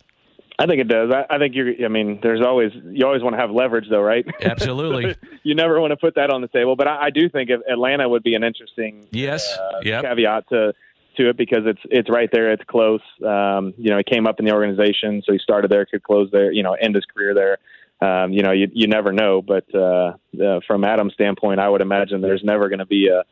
I 0.60 0.68
think 0.68 0.80
it 0.80 0.88
does. 0.88 1.12
I, 1.12 1.36
I 1.36 1.40
think 1.40 1.56
you're. 1.56 1.74
I 1.84 1.88
mean, 1.88 2.20
there's 2.22 2.42
always 2.46 2.72
you 2.84 3.04
always 3.06 3.24
want 3.24 3.34
to 3.34 3.40
have 3.40 3.50
leverage, 3.50 3.86
though, 3.90 4.02
right? 4.02 4.24
Absolutely. 4.42 5.16
you 5.44 5.56
never 5.56 5.82
want 5.82 5.90
to 5.90 5.98
put 5.98 6.16
that 6.16 6.30
on 6.30 6.42
the 6.42 6.48
table. 6.50 6.76
But 6.76 6.88
I, 6.88 7.06
I 7.06 7.10
do 7.10 7.30
think 7.30 7.50
Atlanta 7.50 8.08
would 8.08 8.22
be 8.22 8.36
an 8.36 8.44
interesting 8.44 9.08
yes 9.12 9.58
uh, 9.58 9.80
yep. 9.82 10.04
caveat 10.04 10.50
to 10.50 10.74
to 11.18 11.30
it 11.30 11.38
because 11.38 11.64
it's 11.66 11.82
it's 11.86 12.10
right 12.10 12.30
there. 12.32 12.52
It's 12.52 12.64
close. 12.68 13.02
Um, 13.26 13.74
you 13.78 13.90
know, 13.90 13.98
he 13.98 14.04
came 14.04 14.28
up 14.28 14.40
in 14.40 14.46
the 14.46 14.54
organization, 14.54 15.22
so 15.26 15.34
he 15.34 15.40
started 15.40 15.72
there, 15.72 15.86
could 15.86 16.04
close 16.04 16.30
there. 16.32 16.52
You 16.52 16.64
know, 16.64 16.74
end 16.74 16.96
his 16.96 17.06
career 17.06 17.34
there. 17.34 17.58
Um, 18.02 18.34
you 18.34 18.42
know, 18.42 18.52
you 18.52 18.68
you 18.74 18.88
never 18.88 19.12
know. 19.12 19.42
But 19.42 19.66
uh, 19.74 20.14
uh, 20.44 20.60
from 20.66 20.84
Adam's 20.84 21.14
standpoint, 21.14 21.60
I 21.60 21.70
would 21.70 21.82
imagine 21.82 22.22
there's 22.22 22.44
never 22.44 22.70
going 22.70 22.80
to 22.80 22.86
be 22.86 23.08
a 23.10 23.24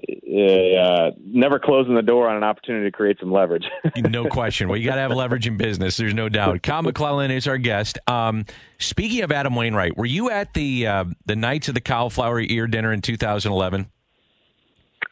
uh, 0.00 1.10
never 1.24 1.58
closing 1.58 1.94
the 1.94 2.02
door 2.02 2.28
on 2.28 2.36
an 2.36 2.44
opportunity 2.44 2.90
to 2.90 2.96
create 2.96 3.18
some 3.18 3.32
leverage. 3.32 3.64
no 3.96 4.26
question. 4.26 4.68
Well, 4.68 4.78
you 4.78 4.88
got 4.88 4.96
to 4.96 5.00
have 5.00 5.10
leverage 5.10 5.46
in 5.46 5.56
business. 5.56 5.96
There's 5.96 6.14
no 6.14 6.28
doubt. 6.28 6.62
Kyle 6.62 6.82
McClellan 6.82 7.30
is 7.30 7.48
our 7.48 7.58
guest. 7.58 7.98
Um, 8.06 8.44
speaking 8.78 9.22
of 9.22 9.32
Adam 9.32 9.54
Wainwright, 9.54 9.96
were 9.96 10.06
you 10.06 10.30
at 10.30 10.54
the 10.54 10.86
uh, 10.86 11.04
the 11.26 11.36
Knights 11.36 11.68
of 11.68 11.74
the 11.74 11.80
Cauliflower 11.80 12.40
Ear 12.40 12.66
dinner 12.66 12.92
in 12.92 13.02
2011? 13.02 13.88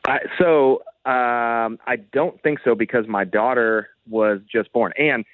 I, 0.06 0.18
so 0.38 0.82
um, 1.06 1.78
I 1.86 1.96
don't 2.12 2.42
think 2.42 2.58
so 2.64 2.74
because 2.74 3.06
my 3.06 3.24
daughter 3.24 3.88
was 4.08 4.40
just 4.50 4.72
born. 4.72 4.92
And 4.98 5.24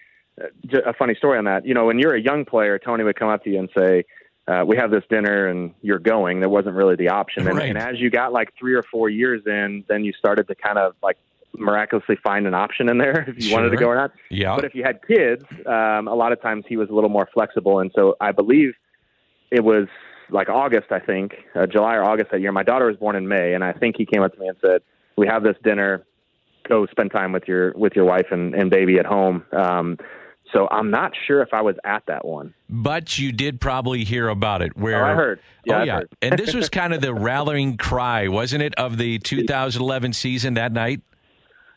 uh, 0.41 0.81
a 0.85 0.93
funny 0.93 1.15
story 1.15 1.39
on 1.39 1.45
that, 1.45 1.67
you 1.67 1.73
know, 1.73 1.87
when 1.87 1.99
you're 1.99 2.15
a 2.15 2.21
young 2.21 2.45
player, 2.45 2.79
Tony 2.79 3.05
would 3.05 3.17
come 3.17 3.29
up 3.29 3.43
to 3.45 3.51
you 3.51 3.59
and 3.59 3.71
say, 3.75 4.05
uh, 4.47 4.65
"We 4.67 4.77
have 4.77 4.91
this 4.91 5.05
dinner, 5.09 5.47
and 5.47 5.73
you're 5.81 5.99
going." 5.99 6.41
There 6.41 6.51
wasn't 6.51 6.75
really 6.75 6.97
the 6.97 7.09
option. 7.09 7.49
And, 7.49 7.57
right. 7.57 7.71
and 7.71 7.79
as 7.79 7.99
you 7.99 8.11
got 8.11 8.35
like 8.35 8.53
three 8.59 8.75
or 8.75 8.83
four 8.83 9.09
years 9.09 9.43
in, 9.47 9.85
then 9.89 10.05
you 10.05 10.13
started 10.13 10.47
to 10.49 10.55
kind 10.55 10.77
of 10.77 10.95
like 11.03 11.17
miraculously 11.55 12.17
find 12.17 12.47
an 12.47 12.55
option 12.55 12.91
in 12.91 12.99
there 12.99 13.23
if 13.29 13.37
you 13.37 13.49
sure. 13.49 13.59
wanted 13.59 13.71
to 13.71 13.77
go 13.77 13.87
or 13.87 13.95
not. 13.95 14.13
Yeah. 14.31 14.55
But 14.55 14.67
if 14.67 14.75
you 14.75 14.83
had 14.85 15.01
kids, 15.07 15.45
um, 15.67 16.07
a 16.07 16.15
lot 16.15 16.33
of 16.33 16.43
times 16.43 16.65
he 16.69 16.77
was 16.77 16.91
a 16.91 16.93
little 16.93 17.11
more 17.11 17.29
flexible, 17.33 17.79
and 17.79 17.91
so 17.95 18.17
I 18.21 18.33
believe 18.33 18.75
it 19.51 19.65
was 19.65 19.87
like 20.29 20.49
August, 20.49 20.91
I 20.91 20.99
think, 20.99 21.35
uh, 21.55 21.67
July 21.67 21.95
or 21.95 22.05
August 22.05 22.31
that 22.33 22.41
year. 22.41 22.53
My 22.53 22.63
daughter 22.63 22.87
was 22.87 22.97
born 22.97 23.17
in 23.17 23.29
May, 23.29 23.55
and 23.55 23.63
I 23.65 23.73
think 23.73 23.97
he 23.97 24.07
came 24.07 24.23
up 24.23 24.35
to 24.35 24.41
me 24.41 24.49
and 24.49 24.57
said, 24.61 24.83
we 25.17 25.27
have 25.27 25.43
this 25.43 25.57
dinner. 25.63 26.05
Go 26.69 26.87
spend 26.87 27.11
time 27.11 27.33
with 27.33 27.45
your 27.49 27.73
with 27.73 27.95
your 27.95 28.05
wife 28.05 28.27
and, 28.31 28.55
and 28.55 28.71
baby 28.71 28.99
at 28.99 29.07
home. 29.07 29.45
Um, 29.53 29.99
so 30.53 30.69
I'm 30.71 30.91
not 30.91 31.13
sure 31.27 31.43
if 31.43 31.49
I 31.53 31.63
was 31.63 31.77
at 31.85 32.05
that 32.07 32.25
one. 32.25 32.55
But 32.69 33.19
you 33.19 33.33
did 33.33 33.61
probably 33.61 34.05
hear 34.05 34.29
about 34.29 34.63
it. 34.63 34.77
Where 34.77 35.05
oh, 35.05 35.11
I 35.11 35.15
heard. 35.15 35.41
Yeah, 35.65 35.81
oh 35.81 35.83
yeah. 35.85 35.95
Heard. 35.97 36.09
and 36.23 36.39
this 36.39 36.55
was 36.55 36.69
kind 36.69 36.93
of 36.93 37.01
the 37.01 37.15
rallying 37.15 37.77
cry, 37.77 38.29
wasn't 38.29 38.63
it, 38.63 38.75
of 38.77 38.99
the 38.99 39.19
2011 39.21 40.13
season 40.13 40.55
that 40.55 40.73
night? 40.73 41.01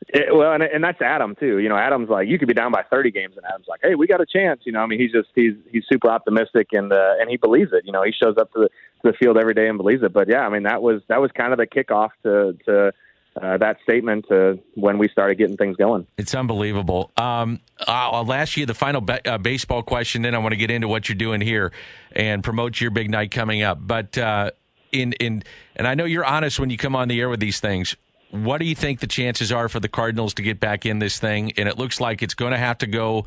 It, 0.10 0.36
well, 0.36 0.54
and, 0.54 0.62
and 0.62 0.84
that's 0.84 1.02
Adam 1.02 1.36
too. 1.40 1.58
You 1.60 1.70
know, 1.70 1.78
Adam's 1.78 2.10
like, 2.10 2.28
you 2.28 2.38
could 2.38 2.48
be 2.48 2.54
down 2.54 2.72
by 2.72 2.84
30 2.92 3.12
games, 3.12 3.36
and 3.38 3.46
Adam's 3.46 3.66
like, 3.68 3.80
hey, 3.82 3.96
we 3.96 4.08
got 4.08 4.22
a 4.22 4.26
chance. 4.26 4.62
You 4.66 4.72
know, 4.72 4.80
I 4.80 4.86
mean, 4.86 5.00
he's 5.00 5.12
just 5.12 5.30
he's 5.34 5.54
he's 5.72 5.84
super 5.92 6.10
optimistic 6.10 6.68
and 6.74 6.92
uh, 6.92 7.14
and 7.20 7.30
he 7.30 7.38
believes 7.38 7.72
it. 7.74 7.84
You 7.86 7.92
know, 7.92 8.04
he 8.04 8.12
shows 8.12 8.36
up 8.40 8.52
to 8.54 8.60
the 8.62 8.70
to 9.02 9.12
the 9.12 9.14
field 9.14 9.38
every 9.38 9.54
day 9.54 9.68
and 9.68 9.78
believes 9.78 10.04
it. 10.04 10.14
But 10.14 10.28
yeah, 10.30 10.42
I 10.42 10.50
mean, 10.50 10.64
that 10.64 10.82
was 10.82 11.02
that 11.08 11.22
was 11.22 11.32
kind 11.32 11.54
of 11.54 11.60
the 11.60 11.68
kickoff 11.68 12.10
to 12.24 12.58
to 12.66 12.92
uh, 13.42 13.58
that 13.58 13.78
statement 13.84 14.26
to 14.30 14.60
when 14.76 14.98
we 14.98 15.10
started 15.10 15.38
getting 15.38 15.58
things 15.58 15.76
going. 15.76 16.08
It's 16.18 16.34
unbelievable. 16.34 17.12
Um, 17.18 17.60
I'll 17.88 18.32
ask 18.32 18.56
you 18.56 18.66
the 18.66 18.74
final 18.74 19.02
be- 19.02 19.24
uh, 19.26 19.38
baseball 19.38 19.84
question, 19.84 20.22
then 20.22 20.34
I 20.36 20.38
want 20.38 20.54
to 20.54 20.58
get 20.58 20.72
into 20.72 20.88
what 20.88 21.10
you're 21.10 21.18
doing 21.18 21.42
here 21.42 21.72
and 22.14 22.44
promote 22.44 22.80
your 22.80 22.92
big 22.92 23.10
night 23.10 23.32
coming 23.32 23.62
up. 23.62 23.80
But 23.82 24.18
uh, 24.18 24.52
in 24.92 25.14
in 25.14 25.44
and 25.76 25.88
I 25.88 25.96
know 25.96 26.06
you're 26.06 26.26
honest 26.26 26.60
when 26.60 26.70
you 26.70 26.78
come 26.78 26.96
on 26.96 27.08
the 27.08 27.20
air 27.20 27.30
with 27.30 27.40
these 27.40 27.60
things. 27.60 27.96
What 28.32 28.58
do 28.58 28.66
you 28.66 28.76
think 28.76 29.00
the 29.00 29.08
chances 29.08 29.52
are 29.52 29.70
for 29.70 29.80
the 29.80 29.88
Cardinals 29.88 30.34
to 30.36 30.42
get 30.42 30.60
back 30.60 30.86
in 30.86 31.00
this 31.00 31.20
thing? 31.20 31.54
And 31.58 31.70
it 31.70 31.78
looks 31.78 32.02
like 32.02 32.22
it's 32.22 32.34
going 32.34 32.52
to 32.52 32.58
have 32.58 32.78
to 32.80 32.88
go 32.88 33.26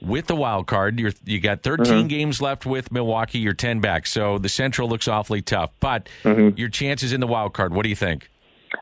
with 0.00 0.28
the 0.28 0.36
wild 0.36 0.66
card. 0.66 0.98
You're, 0.98 1.12
you 1.24 1.40
got 1.40 1.62
13 1.62 1.84
mm-hmm. 1.84 2.06
games 2.06 2.40
left 2.40 2.64
with 2.64 2.90
Milwaukee. 2.90 3.38
You're 3.38 3.54
10 3.54 3.80
back, 3.80 4.06
so 4.06 4.38
the 4.38 4.48
Central 4.48 4.88
looks 4.88 5.08
awfully 5.08 5.42
tough. 5.42 5.72
But 5.80 6.08
mm-hmm. 6.22 6.56
your 6.56 6.68
chances 6.68 7.12
in 7.12 7.20
the 7.20 7.26
wild 7.26 7.52
card. 7.52 7.74
What 7.74 7.82
do 7.82 7.90
you 7.90 7.96
think? 7.96 8.30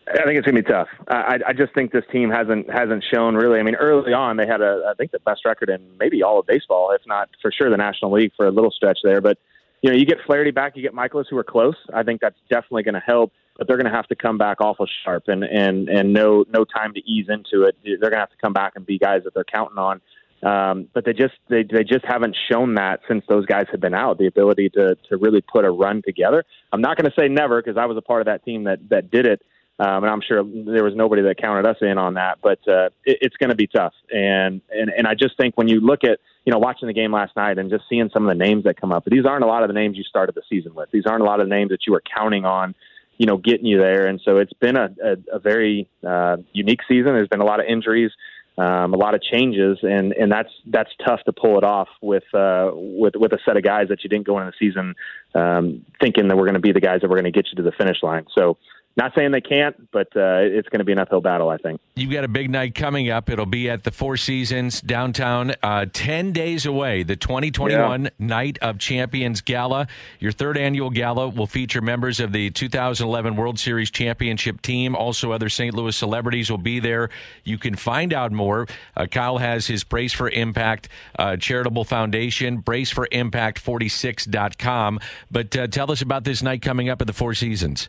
I 0.09 0.25
think 0.25 0.39
it's 0.39 0.47
gonna 0.47 0.63
be 0.63 0.69
tough. 0.69 0.89
I, 1.09 1.39
I 1.47 1.53
just 1.53 1.75
think 1.75 1.93
this 1.93 2.05
team 2.13 2.31
hasn't 2.31 2.71
hasn't 2.71 3.05
shown 3.13 3.35
really. 3.35 3.59
I 3.59 3.63
mean, 3.63 3.77
early 3.77 4.13
on 4.13 4.37
they 4.37 4.47
had 4.47 4.61
a 4.61 4.87
I 4.91 4.95
think 4.95 5.13
the 5.13 5.19
best 5.21 5.45
record 5.45 5.71
in 5.71 5.81
maybe 5.99 6.23
all 6.23 6.39
of 6.39 6.47
baseball, 6.47 6.91
if 6.93 7.03
not 7.07 7.29
for 7.41 7.51
sure 7.51 7.71
the 7.71 7.77
National 7.77 8.13
League 8.13 8.33
for 8.37 8.47
a 8.47 8.51
little 8.51 8.71
stretch 8.71 8.99
there. 9.03 9.21
But 9.21 9.39
you 9.83 9.91
know, 9.91 9.97
you 9.97 10.07
get 10.07 10.19
Flaherty 10.27 10.51
back, 10.51 10.77
you 10.77 10.83
get 10.83 10.95
Mikolas 10.95 11.27
who 11.29 11.37
are 11.37 11.45
close. 11.45 11.77
I 11.93 12.03
think 12.03 12.23
that's 12.23 12.39
definitely 12.49 12.85
going 12.85 12.95
to 12.95 13.03
help. 13.05 13.33
But 13.59 13.69
they're 13.69 13.77
going 13.77 13.91
to 13.91 13.95
have 13.95 14.09
to 14.09 14.17
come 14.17 14.39
back 14.39 14.61
awful 14.61 14.87
sharp 15.05 15.25
and 15.29 15.45
and 15.45 15.89
and 15.89 16.13
no 16.13 16.45
no 16.49 16.65
time 16.65 16.95
to 16.95 17.01
ease 17.01 17.27
into 17.29 17.65
it. 17.65 17.77
They're 17.85 17.99
going 17.99 18.13
to 18.13 18.19
have 18.19 18.31
to 18.31 18.37
come 18.43 18.53
back 18.53 18.73
and 18.77 18.85
be 18.85 18.99
guys 18.99 19.23
that 19.25 19.35
they're 19.35 19.45
counting 19.45 19.79
on. 19.79 20.01
Um, 20.43 20.89
but 20.93 21.05
they 21.05 21.13
just 21.13 21.35
they 21.49 21.63
they 21.63 21.85
just 21.85 22.05
haven't 22.05 22.37
shown 22.51 22.75
that 22.75 23.01
since 23.09 23.25
those 23.29 23.47
guys 23.47 23.67
have 23.71 23.81
been 23.81 23.95
out. 23.95 24.19
The 24.19 24.27
ability 24.27 24.71
to 24.71 24.97
to 25.09 25.17
really 25.17 25.41
put 25.41 25.65
a 25.65 25.71
run 25.71 26.03
together. 26.05 26.45
I'm 26.73 26.81
not 26.81 26.97
going 26.97 27.11
to 27.11 27.15
say 27.19 27.29
never 27.29 27.63
because 27.63 27.77
I 27.77 27.87
was 27.87 27.97
a 27.97 28.03
part 28.03 28.21
of 28.21 28.27
that 28.27 28.45
team 28.45 28.65
that 28.65 28.89
that 28.91 29.11
did 29.11 29.27
it 29.27 29.43
Um, 29.79 30.05
and 30.05 30.07
I'm 30.07 30.21
sure 30.21 30.45
there 30.45 30.85
was 30.85 30.95
nobody 30.95 31.23
that 31.23 31.37
counted 31.37 31.69
us 31.69 31.77
in 31.81 31.99
on 31.99 32.15
that, 32.15 32.39
but 32.43 32.61
uh, 32.69 32.91
it, 33.05 33.19
it's 33.23 33.37
going 33.37 33.51
to 33.51 33.57
be 33.57 33.67
tough. 33.67 33.93
And, 34.11 34.61
and 34.71 34.91
and 34.97 35.07
I 35.07 35.15
just 35.15 35.37
think 35.37 35.57
when 35.57 35.67
you 35.67 35.81
look 35.81 36.05
at 36.05 36.21
you 36.45 36.53
know 36.53 36.59
watching 36.59 36.87
the 36.87 36.95
game 36.95 37.13
last 37.13 37.35
night 37.37 37.59
and 37.59 37.71
just 37.71 37.85
seeing 37.89 38.09
some 38.13 38.29
of 38.29 38.29
the 38.29 38.45
names 38.45 38.65
that 38.65 38.81
come 38.81 38.93
up, 38.93 39.05
these 39.05 39.27
aren't 39.27 39.43
a 39.43 39.49
lot 39.49 39.63
of 39.63 39.69
the 39.69 39.75
names 39.75 39.97
you 39.97 40.05
started 40.05 40.37
the 40.37 40.43
season 40.49 40.75
with. 40.75 40.91
These 40.93 41.07
aren't 41.07 41.23
a 41.23 41.25
lot 41.25 41.41
of 41.41 41.49
the 41.49 41.55
names 41.55 41.71
that 41.71 41.87
you 41.87 41.93
were 41.93 42.03
counting 42.17 42.45
on, 42.45 42.77
you 43.19 43.27
know, 43.27 43.37
getting 43.37 43.67
you 43.67 43.79
there. 43.79 44.07
And 44.07 44.21
so 44.25 44.37
it's 44.37 44.53
been 44.53 44.77
a, 44.77 44.95
a, 45.03 45.37
a 45.37 45.39
very 45.41 45.89
uh, 46.07 46.37
unique 46.53 46.81
season. 46.87 47.07
There's 47.07 47.29
been 47.29 47.41
a 47.41 47.47
lot 47.47 47.59
of 47.59 47.67
injuries 47.67 48.13
um, 48.57 48.95
a 48.95 48.97
lot 48.97 49.15
of 49.15 49.23
changes, 49.23 49.79
and 49.83 50.13
and 50.13 50.31
that's 50.31 50.51
that's 50.67 50.91
tough 51.05 51.21
to 51.25 51.33
pull 51.33 51.59
it 51.59 51.65
off 51.65 51.89
with 52.01 52.23
uh, 52.33 52.71
with 52.73 53.17
with 53.17 53.33
a 53.33 53.39
set 53.45 53.57
of 53.57 53.65
guys 53.65 53.89
that 53.89 54.05
you 54.05 54.11
didn't 54.11 54.27
go 54.27 54.39
into 54.39 54.53
the 54.53 54.67
season 54.67 54.95
um, 55.35 55.85
thinking 56.01 56.29
that 56.29 56.37
we're 56.37 56.45
going 56.45 56.55
to 56.55 56.61
be 56.61 56.71
the 56.71 56.81
guys 56.81 57.01
that 57.01 57.11
we're 57.11 57.17
going 57.17 57.33
to 57.33 57.33
get 57.33 57.49
you 57.51 57.57
to 57.57 57.63
the 57.63 57.73
finish 57.73 58.01
line. 58.03 58.27
So 58.33 58.57
not 58.97 59.13
saying 59.17 59.33
they 59.33 59.41
can't, 59.41 59.91
but 59.91 60.07
uh, 60.17 60.39
it's 60.43 60.69
going 60.69 60.79
to 60.79 60.85
be 60.85 60.93
an 60.93 61.01
uphill 61.01 61.21
battle, 61.21 61.49
I 61.49 61.57
think. 61.57 61.81
You've 61.97 62.13
got 62.13 62.23
a 62.23 62.29
big 62.29 62.49
night 62.49 62.77
coming 62.77 63.11
up. 63.11 63.29
It'll 63.29 63.45
be 63.45 63.69
at 63.69 63.83
the 63.83 63.91
Four 63.91 64.17
Seasons 64.17 64.81
downtown, 64.81 65.57
uh, 65.65 65.87
10 65.93 66.31
days 66.31 66.65
away, 66.65 67.03
the 67.03 67.17
2021 67.17 68.05
yeah. 68.05 68.11
Night 68.21 68.57
of 68.63 68.79
Champions 68.79 69.41
Gala. 69.41 69.89
Your 70.21 70.31
third 70.31 70.57
annual 70.57 70.91
gala 70.91 71.29
will 71.29 71.49
feature 71.49 71.81
members 71.81 72.21
of 72.21 72.31
the 72.33 72.51
2011 72.51 73.35
World 73.35 73.59
Series 73.59 73.91
Championship 73.91 74.63
team. 74.63 74.95
Also, 74.95 75.33
other 75.33 75.49
St. 75.49 75.75
Louis 75.75 75.97
celebrities 75.97 76.49
will 76.49 76.59
be 76.59 76.79
there. 76.79 77.11
You 77.43 77.59
can 77.59 77.75
find 77.75 78.15
out 78.15 78.31
more. 78.31 78.69
Uh, 78.97 79.07
Kyle 79.07 79.39
has 79.39 79.67
his 79.67 79.83
Brace 79.83 80.13
for 80.13 80.29
Impact 80.29 80.89
uh, 81.19 81.37
charitable 81.37 81.85
foundation, 81.85 82.63
braceforimpact46.com. 82.63 85.01
But 85.31 85.57
uh, 85.57 85.67
tell 85.67 85.91
us 85.91 86.01
about 86.01 86.23
this 86.23 86.45
night 86.45 86.63
coming 86.63 86.89
up 86.89 87.01
at 87.01 87.09
the 87.09 87.13
Four 87.13 87.35
Seasons. 87.35 87.89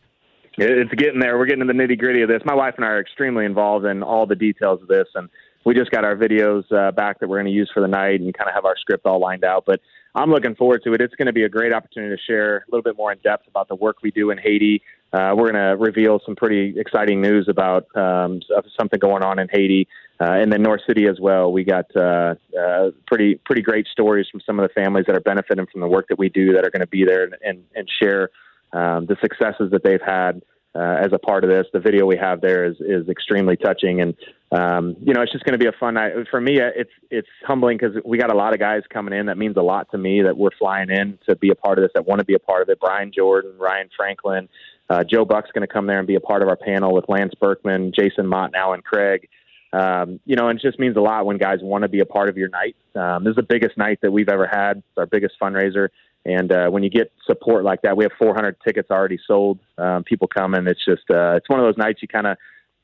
It's 0.58 0.94
getting 0.94 1.20
there. 1.20 1.38
We're 1.38 1.48
getting 1.48 1.68
to 1.68 1.72
the 1.72 1.78
nitty 1.78 2.00
gritty 2.00 2.22
of 2.22 2.30
this. 2.30 2.42
My 2.46 2.56
wife 2.56 2.76
and 2.78 2.86
I 2.86 2.90
are 2.90 3.02
extremely 3.02 3.46
involved 3.46 3.86
in 3.86 4.04
all 4.04 4.26
the 4.26 4.36
details 4.36 4.82
of 4.82 4.88
this, 4.88 5.08
and 5.14 5.30
we 5.66 5.74
just 5.74 5.92
got 5.92 6.06
our 6.06 6.16
videos 6.16 6.72
uh, 6.72 6.92
back 6.92 7.20
that 7.20 7.28
we're 7.28 7.38
going 7.38 7.52
to 7.52 7.52
use 7.52 7.70
for 7.74 7.82
the 7.82 7.88
night 7.88 8.22
and 8.22 8.34
kind 8.34 8.48
of 8.48 8.56
have 8.56 8.66
our 8.66 8.78
script 8.78 9.06
all 9.06 9.20
lined 9.20 9.44
out. 9.44 9.66
But 9.66 9.82
I'm 10.14 10.30
looking 10.30 10.56
forward 10.56 10.82
to 10.86 10.94
it. 10.94 11.02
It's 11.02 11.16
going 11.16 11.26
to 11.26 11.34
be 11.34 11.44
a 11.44 11.50
great 11.50 11.74
opportunity 11.74 12.16
to 12.16 12.22
share 12.22 12.58
a 12.58 12.64
little 12.72 12.84
bit 12.84 12.96
more 12.96 13.12
in 13.12 13.18
depth 13.20 13.48
about 13.48 13.68
the 13.68 13.76
work 13.76 13.98
we 14.02 14.12
do 14.12 14.30
in 14.30 14.38
Haiti. 14.38 14.82
Uh, 15.12 15.34
we're 15.36 15.52
going 15.52 15.56
to 15.56 15.76
reveal 15.78 16.20
some 16.26 16.36
pretty 16.36 16.80
exciting 16.80 17.22
news 17.22 17.48
about 17.50 17.88
um, 17.96 18.42
something 18.80 19.00
going 19.00 19.24
on 19.24 19.40
in 19.40 19.50
Haiti, 19.52 19.88
uh, 20.22 20.32
and 20.32 20.54
then 20.54 20.62
North 20.62 20.82
City 20.88 21.08
as 21.08 21.20
well. 21.20 21.52
We 21.52 21.66
got 21.66 21.86
uh, 21.96 22.36
uh, 22.58 22.92
pretty 23.08 23.36
pretty 23.46 23.62
great 23.62 23.88
stories 23.88 24.28
from 24.32 24.40
some 24.46 24.58
of 24.60 24.68
the 24.68 24.74
families 24.74 25.06
that 25.08 25.16
are 25.16 25.22
benefiting 25.22 25.66
from 25.70 25.82
the 25.82 25.88
work 25.88 26.08
that 26.08 26.20
we 26.20 26.30
do 26.30 26.54
that 26.54 26.66
are 26.66 26.70
going 26.70 26.82
to 26.82 26.88
be 26.88 27.04
there 27.04 27.24
and, 27.24 27.36
and, 27.44 27.64
and 27.76 27.90
share 28.02 28.30
um, 28.76 29.06
the 29.06 29.16
successes 29.22 29.72
that 29.72 29.84
they've 29.84 30.02
had 30.06 30.42
uh, 30.76 30.98
as 31.02 31.14
a 31.14 31.18
part 31.18 31.44
of 31.46 31.50
this. 31.50 31.66
The 31.72 31.80
video 31.80 32.06
we 32.06 32.18
have 32.18 32.42
there 32.42 32.66
is 32.66 32.76
is 32.82 33.08
extremely 33.08 33.56
touching, 33.56 34.02
and 34.02 34.14
um, 34.52 34.96
you 35.02 35.14
know 35.14 35.22
it's 35.22 35.32
just 35.32 35.46
going 35.46 35.58
to 35.58 35.64
be 35.64 35.68
a 35.68 35.80
fun 35.80 35.94
night 35.94 36.12
for 36.30 36.42
me. 36.42 36.60
Uh, 36.60 36.72
it's 36.76 36.92
it's 37.10 37.28
humbling 37.46 37.78
because 37.78 37.96
we 38.04 38.18
got 38.18 38.32
a 38.32 38.38
lot 38.38 38.54
of 38.54 38.60
guys 38.60 38.82
coming 38.92 39.18
in. 39.18 39.28
That 39.28 39.38
means 39.38 39.56
a 39.56 39.62
lot 39.62 39.90
to 39.92 39.98
me 39.98 40.22
that 40.24 40.38
we're 40.38 40.56
flying 40.60 40.90
in 40.90 41.18
to 41.30 41.36
be 41.38 41.50
a 41.50 41.56
part 41.56 41.80
of 41.80 41.84
this. 41.84 41.92
That 41.96 42.06
want 42.06 42.20
to 42.20 42.26
be 42.26 42.36
a 42.36 42.40
part 42.40 42.62
of 42.62 42.70
it. 42.70 42.80
Brian 42.80 43.12
Jordan, 43.16 43.54
Ryan 43.58 43.90
Franklin, 43.96 44.50
uh, 44.90 45.04
Joe 45.10 45.24
Buck's 45.24 45.52
going 45.54 45.66
to 45.66 45.74
come 45.74 45.88
there 45.88 45.98
and 45.98 46.08
be 46.08 46.16
a 46.16 46.22
part 46.22 46.42
of 46.42 46.50
our 46.50 46.58
panel 46.58 46.94
with 46.94 47.06
Lance 47.08 47.34
Berkman, 47.40 47.94
Jason 47.98 48.28
Motte, 48.28 48.48
and 48.48 48.56
Allen 48.56 48.82
Craig. 48.82 49.30
Um, 49.72 50.20
you 50.26 50.36
know, 50.36 50.48
and 50.48 50.60
it 50.60 50.62
just 50.62 50.80
means 50.80 50.96
a 50.96 51.02
lot 51.02 51.26
when 51.26 51.38
guys 51.38 51.60
want 51.62 51.82
to 51.82 51.90
be 51.90 52.00
a 52.00 52.06
part 52.06 52.30
of 52.30 52.38
your 52.38 52.50
night. 52.50 52.76
Um, 52.96 53.24
this 53.24 53.32
is 53.32 53.36
the 53.36 53.44
biggest 53.44 53.78
night 53.78 54.00
that 54.04 54.12
we've 54.12 54.30
ever 54.30 54.48
had. 54.48 54.78
It's 54.78 54.98
our 54.98 55.06
biggest 55.06 55.36
fundraiser. 55.42 55.90
And 56.26 56.52
uh, 56.52 56.70
when 56.70 56.82
you 56.84 56.90
get 56.90 57.12
support 57.26 57.64
like 57.64 57.84
that, 57.84 57.96
we 57.96 58.04
have 58.04 58.12
400 58.18 58.58
tickets 58.66 58.90
already 58.90 59.20
sold. 59.28 59.60
Um, 59.78 60.04
people 60.04 60.28
coming. 60.28 60.66
It's 60.68 60.84
just 60.84 61.04
uh, 61.10 61.36
it's 61.36 61.48
one 61.50 61.60
of 61.60 61.66
those 61.66 61.78
nights 61.78 62.02
you 62.02 62.08
kind 62.08 62.28
of 62.28 62.38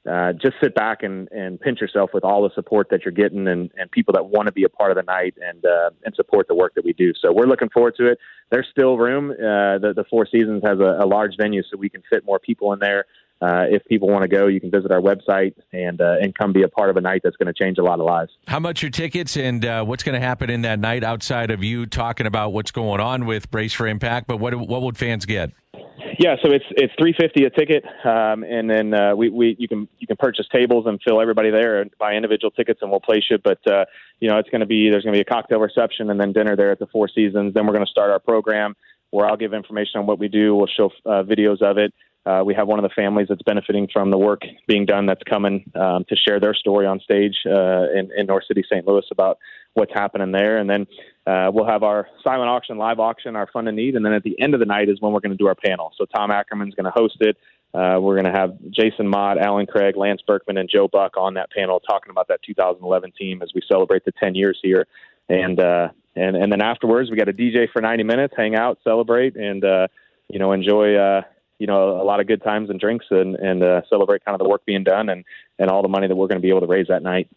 uh, 0.09 0.33
just 0.33 0.55
sit 0.61 0.73
back 0.73 1.03
and, 1.03 1.27
and 1.31 1.59
pinch 1.59 1.79
yourself 1.79 2.09
with 2.13 2.23
all 2.23 2.41
the 2.41 2.49
support 2.55 2.87
that 2.89 3.05
you're 3.05 3.11
getting 3.11 3.47
and, 3.47 3.71
and 3.77 3.91
people 3.91 4.13
that 4.13 4.25
want 4.25 4.47
to 4.47 4.51
be 4.51 4.63
a 4.63 4.69
part 4.69 4.89
of 4.91 4.97
the 4.97 5.03
night 5.03 5.35
and 5.41 5.63
uh, 5.65 5.89
and 6.03 6.15
support 6.15 6.47
the 6.47 6.55
work 6.55 6.73
that 6.75 6.85
we 6.85 6.93
do. 6.93 7.13
So 7.19 7.31
we're 7.31 7.45
looking 7.45 7.69
forward 7.69 7.95
to 7.97 8.07
it. 8.07 8.19
There's 8.51 8.67
still 8.71 8.97
room. 8.97 9.31
Uh, 9.31 9.77
the, 9.77 9.93
the 9.95 10.03
Four 10.09 10.25
Seasons 10.25 10.61
has 10.65 10.79
a, 10.79 10.99
a 11.03 11.07
large 11.07 11.37
venue, 11.37 11.63
so 11.63 11.77
we 11.77 11.89
can 11.89 12.03
fit 12.11 12.25
more 12.25 12.39
people 12.39 12.73
in 12.73 12.79
there 12.79 13.05
uh, 13.41 13.65
if 13.69 13.83
people 13.85 14.07
want 14.07 14.21
to 14.21 14.27
go, 14.27 14.47
you 14.47 14.59
can 14.59 14.69
visit 14.69 14.91
our 14.91 15.01
website 15.01 15.55
and 15.73 15.99
uh, 15.99 16.17
and 16.21 16.35
come 16.35 16.53
be 16.53 16.63
a 16.63 16.67
part 16.67 16.89
of 16.89 16.97
a 16.97 17.01
night 17.01 17.21
that's 17.23 17.35
going 17.37 17.51
to 17.51 17.53
change 17.53 17.77
a 17.77 17.83
lot 17.83 17.99
of 17.99 18.05
lives. 18.05 18.31
How 18.47 18.59
much 18.59 18.83
are 18.83 18.89
tickets, 18.89 19.35
and 19.35 19.65
uh, 19.65 19.83
what's 19.83 20.03
going 20.03 20.19
to 20.19 20.25
happen 20.25 20.49
in 20.49 20.61
that 20.61 20.79
night 20.79 21.03
outside 21.03 21.49
of 21.49 21.63
you 21.63 21.85
talking 21.85 22.27
about 22.27 22.53
what's 22.53 22.71
going 22.71 22.99
on 22.99 23.25
with 23.25 23.49
Brace 23.49 23.73
for 23.73 23.87
Impact? 23.87 24.27
But 24.27 24.37
what 24.37 24.55
what 24.55 24.83
would 24.83 24.97
fans 24.97 25.25
get? 25.25 25.51
Yeah, 26.19 26.35
so 26.43 26.51
it's 26.51 26.65
it's 26.71 26.93
three 26.99 27.15
fifty 27.19 27.45
a 27.45 27.49
ticket, 27.49 27.83
um, 28.05 28.43
and 28.43 28.69
then 28.69 28.93
uh, 28.93 29.15
we, 29.15 29.29
we 29.29 29.55
you 29.57 29.67
can 29.67 29.87
you 29.97 30.05
can 30.05 30.17
purchase 30.17 30.45
tables 30.53 30.85
and 30.85 31.01
fill 31.03 31.19
everybody 31.19 31.49
there 31.49 31.81
and 31.81 31.89
buy 31.97 32.13
individual 32.13 32.51
tickets, 32.51 32.79
and 32.83 32.91
we'll 32.91 32.99
place 32.99 33.23
you. 33.31 33.39
But 33.43 33.65
uh, 33.65 33.85
you 34.19 34.29
know, 34.29 34.37
it's 34.37 34.49
going 34.49 34.61
to 34.61 34.67
be 34.67 34.91
there's 34.91 35.03
going 35.03 35.13
to 35.13 35.17
be 35.17 35.21
a 35.27 35.33
cocktail 35.33 35.59
reception 35.59 36.11
and 36.11 36.19
then 36.19 36.31
dinner 36.31 36.55
there 36.55 36.71
at 36.71 36.77
the 36.77 36.85
Four 36.87 37.07
Seasons. 37.07 37.55
Then 37.55 37.65
we're 37.65 37.73
going 37.73 37.85
to 37.85 37.91
start 37.91 38.11
our 38.11 38.19
program 38.19 38.75
where 39.09 39.25
I'll 39.25 39.37
give 39.37 39.53
information 39.53 39.99
on 39.99 40.05
what 40.05 40.19
we 40.19 40.27
do. 40.27 40.55
We'll 40.55 40.67
show 40.67 40.91
uh, 41.05 41.23
videos 41.23 41.61
of 41.61 41.77
it. 41.77 41.93
Uh, 42.25 42.43
we 42.45 42.53
have 42.53 42.67
one 42.67 42.77
of 42.77 42.83
the 42.83 42.93
families 42.95 43.27
that's 43.29 43.41
benefiting 43.41 43.87
from 43.91 44.11
the 44.11 44.17
work 44.17 44.41
being 44.67 44.85
done 44.85 45.07
that's 45.07 45.23
coming 45.23 45.69
um, 45.73 46.05
to 46.07 46.15
share 46.15 46.39
their 46.39 46.53
story 46.53 46.85
on 46.85 46.99
stage 46.99 47.35
uh, 47.47 47.89
in, 47.97 48.11
in, 48.15 48.27
North 48.27 48.43
City, 48.47 48.63
St. 48.63 48.85
Louis, 48.87 49.03
about 49.11 49.39
what's 49.73 49.91
happening 49.91 50.31
there. 50.31 50.57
And 50.57 50.69
then 50.69 50.85
uh, 51.25 51.49
we'll 51.51 51.65
have 51.65 51.81
our 51.81 52.07
silent 52.23 52.47
auction, 52.47 52.77
live 52.77 52.99
auction, 52.99 53.35
our 53.35 53.47
fund 53.51 53.67
and 53.67 53.75
need. 53.75 53.95
And 53.95 54.05
then 54.05 54.13
at 54.13 54.21
the 54.21 54.39
end 54.39 54.53
of 54.53 54.59
the 54.59 54.67
night 54.67 54.87
is 54.87 55.01
when 55.01 55.13
we're 55.13 55.19
going 55.19 55.31
to 55.31 55.37
do 55.37 55.47
our 55.47 55.55
panel. 55.55 55.93
So 55.97 56.05
Tom 56.05 56.29
Ackerman's 56.29 56.75
going 56.75 56.85
to 56.85 56.91
host 56.91 57.17
it. 57.21 57.37
Uh, 57.73 57.97
we're 57.99 58.21
going 58.21 58.31
to 58.31 58.37
have 58.37 58.55
Jason 58.69 59.07
Motte, 59.07 59.39
Allen 59.39 59.65
Craig, 59.65 59.97
Lance 59.97 60.21
Berkman, 60.27 60.57
and 60.57 60.69
Joe 60.69 60.87
Buck 60.87 61.17
on 61.17 61.33
that 61.35 61.49
panel 61.51 61.79
talking 61.79 62.11
about 62.11 62.27
that 62.27 62.41
2011 62.45 63.13
team 63.17 63.41
as 63.41 63.49
we 63.55 63.61
celebrate 63.67 64.05
the 64.05 64.11
10 64.19 64.35
years 64.35 64.59
here. 64.61 64.85
And 65.29 65.59
uh, 65.59 65.87
and 66.15 66.35
and 66.35 66.51
then 66.51 66.61
afterwards, 66.61 67.09
we 67.09 67.15
got 67.15 67.29
a 67.29 67.33
DJ 67.33 67.71
for 67.71 67.81
90 67.81 68.03
minutes, 68.03 68.33
hang 68.35 68.53
out, 68.53 68.79
celebrate, 68.83 69.37
and 69.37 69.63
uh, 69.63 69.87
you 70.27 70.39
know 70.39 70.51
enjoy 70.51 70.95
you 71.61 71.67
know 71.67 72.01
a 72.01 72.03
lot 72.03 72.19
of 72.19 72.25
good 72.25 72.41
times 72.41 72.71
and 72.71 72.79
drinks 72.79 73.05
and 73.11 73.35
and 73.35 73.61
uh, 73.61 73.81
celebrate 73.87 74.25
kind 74.25 74.33
of 74.33 74.39
the 74.43 74.49
work 74.49 74.65
being 74.65 74.83
done 74.83 75.09
and 75.09 75.23
and 75.59 75.69
all 75.69 75.83
the 75.83 75.87
money 75.87 76.07
that 76.07 76.15
we're 76.15 76.27
going 76.27 76.39
to 76.39 76.41
be 76.41 76.49
able 76.49 76.61
to 76.61 76.65
raise 76.65 76.87
that 76.87 77.03
night. 77.03 77.29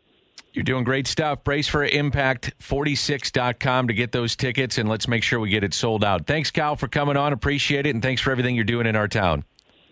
You're 0.55 0.65
doing 0.65 0.83
great 0.85 1.07
stuff. 1.07 1.45
Brace 1.45 1.69
for 1.69 1.85
Impact 1.85 2.55
46.com 2.61 3.89
to 3.89 3.95
get 3.95 4.13
those 4.13 4.35
tickets 4.35 4.79
and 4.79 4.89
let's 4.89 5.07
make 5.07 5.23
sure 5.23 5.39
we 5.41 5.51
get 5.51 5.63
it 5.63 5.75
sold 5.75 6.05
out. 6.05 6.27
Thanks, 6.27 6.51
Kyle, 6.51 6.77
for 6.77 6.89
coming 6.89 7.17
on. 7.17 7.33
Appreciate 7.33 7.87
it. 7.87 7.91
And 7.91 8.03
thanks 8.03 8.23
for 8.23 8.31
everything 8.31 8.55
you're 8.55 8.65
doing 8.65 8.87
in 8.87 8.97
our 8.97 9.09
town. 9.09 9.45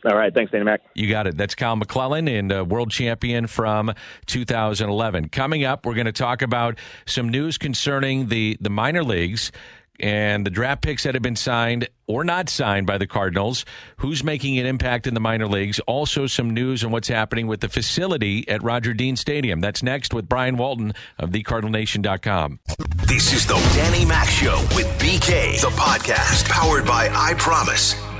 All 0.04 0.16
right. 0.16 0.32
Thanks, 0.32 0.50
Danny 0.50 0.64
Mac. 0.64 0.80
You 0.94 1.08
got 1.08 1.26
it. 1.26 1.36
That's 1.36 1.54
Kyle 1.54 1.76
McClellan 1.76 2.28
and 2.28 2.52
uh, 2.52 2.64
world 2.64 2.90
champion 2.90 3.46
from 3.48 3.92
2011. 4.26 5.28
Coming 5.28 5.64
up, 5.64 5.84
we're 5.84 5.94
going 5.94 6.06
to 6.06 6.12
talk 6.12 6.42
about 6.42 6.78
some 7.06 7.28
news 7.28 7.58
concerning 7.58 8.28
the, 8.28 8.56
the 8.60 8.70
minor 8.70 9.04
leagues 9.04 9.52
and 10.00 10.44
the 10.46 10.50
draft 10.50 10.82
picks 10.82 11.04
that 11.04 11.14
have 11.14 11.22
been 11.22 11.36
signed 11.36 11.88
or 12.06 12.24
not 12.24 12.48
signed 12.48 12.86
by 12.86 12.98
the 12.98 13.06
Cardinals, 13.06 13.64
who's 13.98 14.22
making 14.22 14.58
an 14.58 14.66
impact 14.66 15.06
in 15.06 15.14
the 15.14 15.20
minor 15.20 15.46
leagues. 15.46 15.80
Also, 15.80 16.26
some 16.26 16.50
news 16.50 16.84
on 16.84 16.90
what's 16.90 17.08
happening 17.08 17.46
with 17.46 17.60
the 17.60 17.68
facility 17.68 18.48
at 18.48 18.62
Roger 18.62 18.92
Dean 18.94 19.16
Stadium. 19.16 19.60
That's 19.60 19.82
next 19.82 20.12
with 20.12 20.28
Brian 20.28 20.56
Walton 20.56 20.92
of 21.18 21.30
TheCardinalNation.com. 21.30 22.60
This 23.06 23.32
is 23.32 23.46
the 23.46 23.54
Danny 23.74 24.04
Mac 24.04 24.28
Show 24.28 24.58
with 24.74 24.86
BK, 24.98 25.60
the 25.60 25.68
podcast 25.68 26.48
powered 26.48 26.86
by 26.86 27.08
I 27.12 27.34
Promise. 27.34 28.11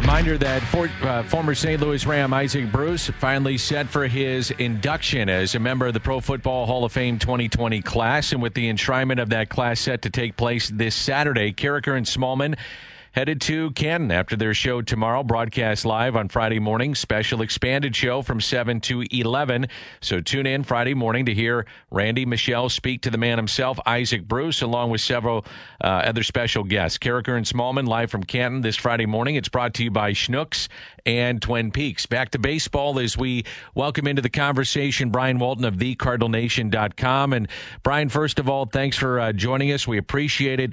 Reminder 0.00 0.38
that 0.38 0.62
for, 0.62 0.88
uh, 1.02 1.22
former 1.24 1.54
St. 1.54 1.78
Louis 1.78 2.06
Ram 2.06 2.32
Isaac 2.32 2.72
Bruce 2.72 3.10
finally 3.18 3.58
set 3.58 3.86
for 3.86 4.06
his 4.06 4.50
induction 4.52 5.28
as 5.28 5.54
a 5.54 5.58
member 5.58 5.86
of 5.86 5.92
the 5.92 6.00
Pro 6.00 6.20
Football 6.20 6.64
Hall 6.64 6.86
of 6.86 6.92
Fame 6.92 7.18
2020 7.18 7.82
class. 7.82 8.32
And 8.32 8.40
with 8.40 8.54
the 8.54 8.72
enshrinement 8.72 9.20
of 9.20 9.28
that 9.28 9.50
class 9.50 9.78
set 9.78 10.00
to 10.02 10.10
take 10.10 10.38
place 10.38 10.70
this 10.70 10.94
Saturday, 10.94 11.52
Karraker 11.52 11.98
and 11.98 12.06
Smallman 12.06 12.56
headed 13.12 13.40
to 13.40 13.70
Canton 13.72 14.10
after 14.10 14.36
their 14.36 14.54
show 14.54 14.82
tomorrow, 14.82 15.22
broadcast 15.22 15.84
live 15.84 16.16
on 16.16 16.28
Friday 16.28 16.58
morning. 16.58 16.94
Special 16.94 17.42
expanded 17.42 17.94
show 17.96 18.22
from 18.22 18.40
7 18.40 18.80
to 18.82 19.04
11. 19.10 19.66
So 20.00 20.20
tune 20.20 20.46
in 20.46 20.62
Friday 20.62 20.94
morning 20.94 21.26
to 21.26 21.34
hear 21.34 21.66
Randy 21.90 22.24
Michelle 22.24 22.68
speak 22.68 23.02
to 23.02 23.10
the 23.10 23.18
man 23.18 23.38
himself, 23.38 23.78
Isaac 23.86 24.26
Bruce, 24.26 24.62
along 24.62 24.90
with 24.90 25.00
several 25.00 25.44
uh, 25.82 25.86
other 25.86 26.22
special 26.22 26.62
guests. 26.62 26.98
Karraker 26.98 27.36
and 27.36 27.46
Smallman 27.46 27.88
live 27.88 28.10
from 28.10 28.22
Canton 28.22 28.60
this 28.60 28.76
Friday 28.76 29.06
morning. 29.06 29.34
It's 29.34 29.48
brought 29.48 29.74
to 29.74 29.84
you 29.84 29.90
by 29.90 30.12
Schnucks 30.12 30.68
and 31.04 31.42
Twin 31.42 31.70
Peaks. 31.72 32.06
Back 32.06 32.30
to 32.30 32.38
baseball 32.38 32.98
as 32.98 33.16
we 33.16 33.44
welcome 33.74 34.06
into 34.06 34.22
the 34.22 34.30
conversation 34.30 35.10
Brian 35.10 35.38
Walton 35.38 35.64
of 35.64 35.76
thecardinalnation.com. 35.76 37.32
And 37.32 37.48
Brian, 37.82 38.08
first 38.08 38.38
of 38.38 38.48
all, 38.48 38.66
thanks 38.66 38.96
for 38.96 39.18
uh, 39.18 39.32
joining 39.32 39.72
us. 39.72 39.88
We 39.88 39.98
appreciate 39.98 40.60
it. 40.60 40.72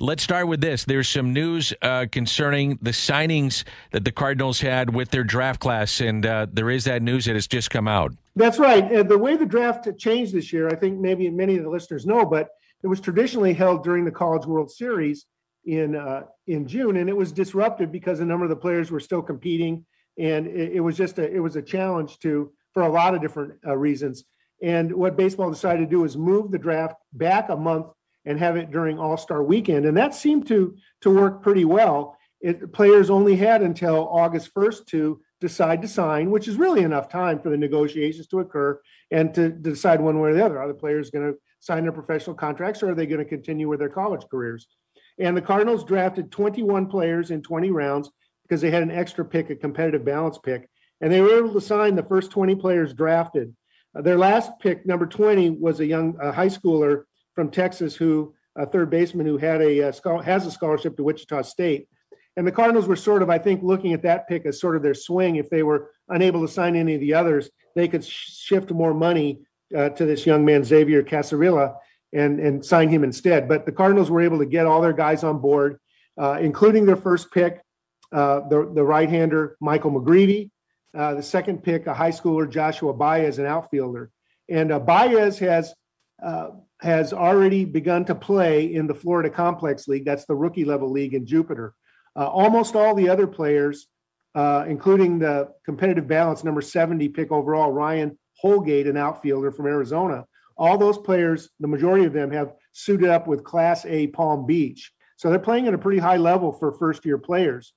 Let's 0.00 0.22
start 0.22 0.46
with 0.46 0.60
this. 0.60 0.84
There's 0.84 1.08
some 1.08 1.32
news 1.32 1.74
uh, 1.82 2.06
concerning 2.12 2.78
the 2.80 2.92
signings 2.92 3.64
that 3.90 4.04
the 4.04 4.12
Cardinals 4.12 4.60
had 4.60 4.94
with 4.94 5.10
their 5.10 5.24
draft 5.24 5.58
class, 5.58 6.00
and 6.00 6.24
uh, 6.24 6.46
there 6.52 6.70
is 6.70 6.84
that 6.84 7.02
news 7.02 7.24
that 7.24 7.34
has 7.34 7.48
just 7.48 7.70
come 7.70 7.88
out. 7.88 8.14
That's 8.36 8.60
right. 8.60 8.84
Uh, 8.92 9.02
the 9.02 9.18
way 9.18 9.36
the 9.36 9.44
draft 9.44 9.88
changed 9.98 10.32
this 10.32 10.52
year, 10.52 10.68
I 10.68 10.76
think 10.76 11.00
maybe 11.00 11.28
many 11.30 11.56
of 11.56 11.64
the 11.64 11.70
listeners 11.70 12.06
know, 12.06 12.24
but 12.24 12.48
it 12.84 12.86
was 12.86 13.00
traditionally 13.00 13.52
held 13.52 13.82
during 13.82 14.04
the 14.04 14.12
College 14.12 14.46
World 14.46 14.70
Series 14.70 15.26
in 15.64 15.96
uh, 15.96 16.22
in 16.46 16.68
June, 16.68 16.96
and 16.98 17.08
it 17.08 17.16
was 17.16 17.32
disrupted 17.32 17.90
because 17.90 18.20
a 18.20 18.24
number 18.24 18.44
of 18.44 18.50
the 18.50 18.56
players 18.56 18.92
were 18.92 19.00
still 19.00 19.22
competing, 19.22 19.84
and 20.16 20.46
it, 20.46 20.74
it 20.74 20.80
was 20.80 20.96
just 20.96 21.18
a 21.18 21.28
it 21.28 21.40
was 21.40 21.56
a 21.56 21.62
challenge 21.62 22.20
to 22.20 22.52
for 22.72 22.84
a 22.84 22.88
lot 22.88 23.14
of 23.14 23.20
different 23.20 23.54
uh, 23.66 23.76
reasons. 23.76 24.24
And 24.62 24.92
what 24.92 25.16
baseball 25.16 25.50
decided 25.50 25.80
to 25.80 25.90
do 25.90 26.04
is 26.04 26.16
move 26.16 26.52
the 26.52 26.58
draft 26.58 26.96
back 27.12 27.48
a 27.48 27.56
month 27.56 27.86
and 28.28 28.38
have 28.38 28.56
it 28.56 28.70
during 28.70 28.98
All 28.98 29.16
Star 29.16 29.42
Weekend, 29.42 29.86
and 29.86 29.96
that 29.96 30.14
seemed 30.14 30.46
to 30.48 30.76
to 31.00 31.10
work 31.10 31.42
pretty 31.42 31.64
well. 31.64 32.16
It, 32.40 32.72
players 32.72 33.10
only 33.10 33.34
had 33.34 33.62
until 33.62 34.06
August 34.08 34.54
1st 34.54 34.86
to 34.88 35.20
decide 35.40 35.82
to 35.82 35.88
sign, 35.88 36.30
which 36.30 36.46
is 36.46 36.56
really 36.56 36.82
enough 36.82 37.08
time 37.08 37.40
for 37.40 37.48
the 37.48 37.56
negotiations 37.56 38.28
to 38.28 38.40
occur 38.40 38.80
and 39.10 39.34
to, 39.34 39.50
to 39.50 39.56
decide 39.56 40.00
one 40.00 40.20
way 40.20 40.30
or 40.30 40.34
the 40.34 40.44
other. 40.44 40.60
Are 40.60 40.68
the 40.68 40.74
players 40.74 41.10
going 41.10 41.32
to 41.32 41.38
sign 41.58 41.82
their 41.82 41.92
professional 41.92 42.36
contracts 42.36 42.82
or 42.82 42.90
are 42.90 42.94
they 42.94 43.06
going 43.06 43.18
to 43.18 43.24
continue 43.24 43.68
with 43.68 43.80
their 43.80 43.88
college 43.88 44.24
careers? 44.30 44.68
And 45.18 45.36
the 45.36 45.42
Cardinals 45.42 45.84
drafted 45.84 46.30
21 46.30 46.86
players 46.86 47.30
in 47.32 47.42
20 47.42 47.70
rounds 47.70 48.10
because 48.42 48.60
they 48.60 48.70
had 48.70 48.84
an 48.84 48.90
extra 48.92 49.24
pick, 49.24 49.50
a 49.50 49.56
competitive 49.56 50.04
balance 50.04 50.38
pick. 50.38 50.68
And 51.00 51.12
they 51.12 51.20
were 51.20 51.38
able 51.38 51.54
to 51.54 51.60
sign 51.60 51.96
the 51.96 52.04
first 52.04 52.30
20 52.30 52.54
players 52.56 52.94
drafted. 52.94 53.54
Uh, 53.96 54.02
their 54.02 54.18
last 54.18 54.52
pick, 54.60 54.86
number 54.86 55.06
20, 55.06 55.50
was 55.50 55.80
a 55.80 55.86
young 55.86 56.16
a 56.20 56.30
high 56.30 56.48
schooler 56.48 57.04
from 57.38 57.52
Texas 57.52 57.94
who, 57.94 58.34
a 58.56 58.66
third 58.66 58.90
baseman 58.90 59.24
who 59.24 59.36
had 59.36 59.60
a, 59.60 59.78
a 59.78 59.88
uh, 59.90 60.20
has 60.22 60.44
a 60.44 60.50
scholarship 60.50 60.96
to 60.96 61.04
Wichita 61.04 61.42
State. 61.42 61.86
And 62.36 62.44
the 62.44 62.50
Cardinals 62.50 62.88
were 62.88 62.96
sort 62.96 63.22
of, 63.22 63.30
I 63.30 63.38
think, 63.38 63.62
looking 63.62 63.92
at 63.92 64.02
that 64.02 64.26
pick 64.26 64.44
as 64.44 64.60
sort 64.60 64.74
of 64.74 64.82
their 64.82 64.92
swing. 64.92 65.36
If 65.36 65.48
they 65.48 65.62
were 65.62 65.92
unable 66.08 66.40
to 66.40 66.52
sign 66.52 66.74
any 66.74 66.96
of 66.96 67.00
the 67.00 67.14
others, 67.14 67.48
they 67.76 67.86
could 67.86 68.04
shift 68.04 68.72
more 68.72 68.92
money 68.92 69.38
uh, 69.76 69.90
to 69.90 70.04
this 70.04 70.26
young 70.26 70.44
man, 70.44 70.64
Xavier 70.64 71.04
Casserilla, 71.04 71.76
and, 72.12 72.40
and 72.40 72.66
sign 72.66 72.88
him 72.88 73.04
instead. 73.04 73.46
But 73.46 73.66
the 73.66 73.70
Cardinals 73.70 74.10
were 74.10 74.22
able 74.22 74.38
to 74.38 74.46
get 74.46 74.66
all 74.66 74.80
their 74.80 74.92
guys 74.92 75.22
on 75.22 75.38
board, 75.38 75.78
uh, 76.20 76.38
including 76.40 76.86
their 76.86 76.96
first 76.96 77.30
pick, 77.30 77.62
uh, 78.10 78.48
the, 78.48 78.68
the 78.74 78.82
right 78.82 79.08
hander, 79.08 79.56
Michael 79.60 79.92
McGreevy. 79.92 80.50
Uh, 80.92 81.14
the 81.14 81.22
second 81.22 81.62
pick, 81.62 81.86
a 81.86 81.94
high 81.94 82.10
schooler, 82.10 82.50
Joshua 82.50 82.92
Baez, 82.92 83.38
an 83.38 83.46
outfielder. 83.46 84.10
And 84.48 84.72
uh, 84.72 84.80
Baez 84.80 85.38
has 85.38 85.72
uh, 86.22 86.48
has 86.80 87.12
already 87.12 87.64
begun 87.64 88.04
to 88.04 88.14
play 88.14 88.74
in 88.74 88.86
the 88.86 88.94
Florida 88.94 89.30
Complex 89.30 89.88
League. 89.88 90.04
That's 90.04 90.26
the 90.26 90.34
rookie 90.34 90.64
level 90.64 90.90
league 90.90 91.14
in 91.14 91.26
Jupiter. 91.26 91.74
Uh, 92.16 92.26
almost 92.26 92.76
all 92.76 92.94
the 92.94 93.08
other 93.08 93.26
players, 93.26 93.86
uh, 94.34 94.64
including 94.66 95.18
the 95.18 95.52
competitive 95.64 96.06
balance 96.06 96.44
number 96.44 96.60
70 96.60 97.08
pick 97.10 97.30
overall, 97.30 97.72
Ryan 97.72 98.18
Holgate, 98.42 98.86
an 98.86 98.96
outfielder 98.96 99.50
from 99.50 99.66
Arizona, 99.66 100.24
all 100.56 100.76
those 100.76 100.98
players, 100.98 101.50
the 101.60 101.68
majority 101.68 102.04
of 102.04 102.12
them 102.12 102.30
have 102.32 102.52
suited 102.72 103.08
up 103.08 103.26
with 103.26 103.44
Class 103.44 103.86
A 103.86 104.08
Palm 104.08 104.46
Beach. 104.46 104.92
So 105.16 105.30
they're 105.30 105.38
playing 105.38 105.68
at 105.68 105.74
a 105.74 105.78
pretty 105.78 105.98
high 105.98 106.16
level 106.16 106.52
for 106.52 106.72
first 106.72 107.04
year 107.04 107.18
players. 107.18 107.72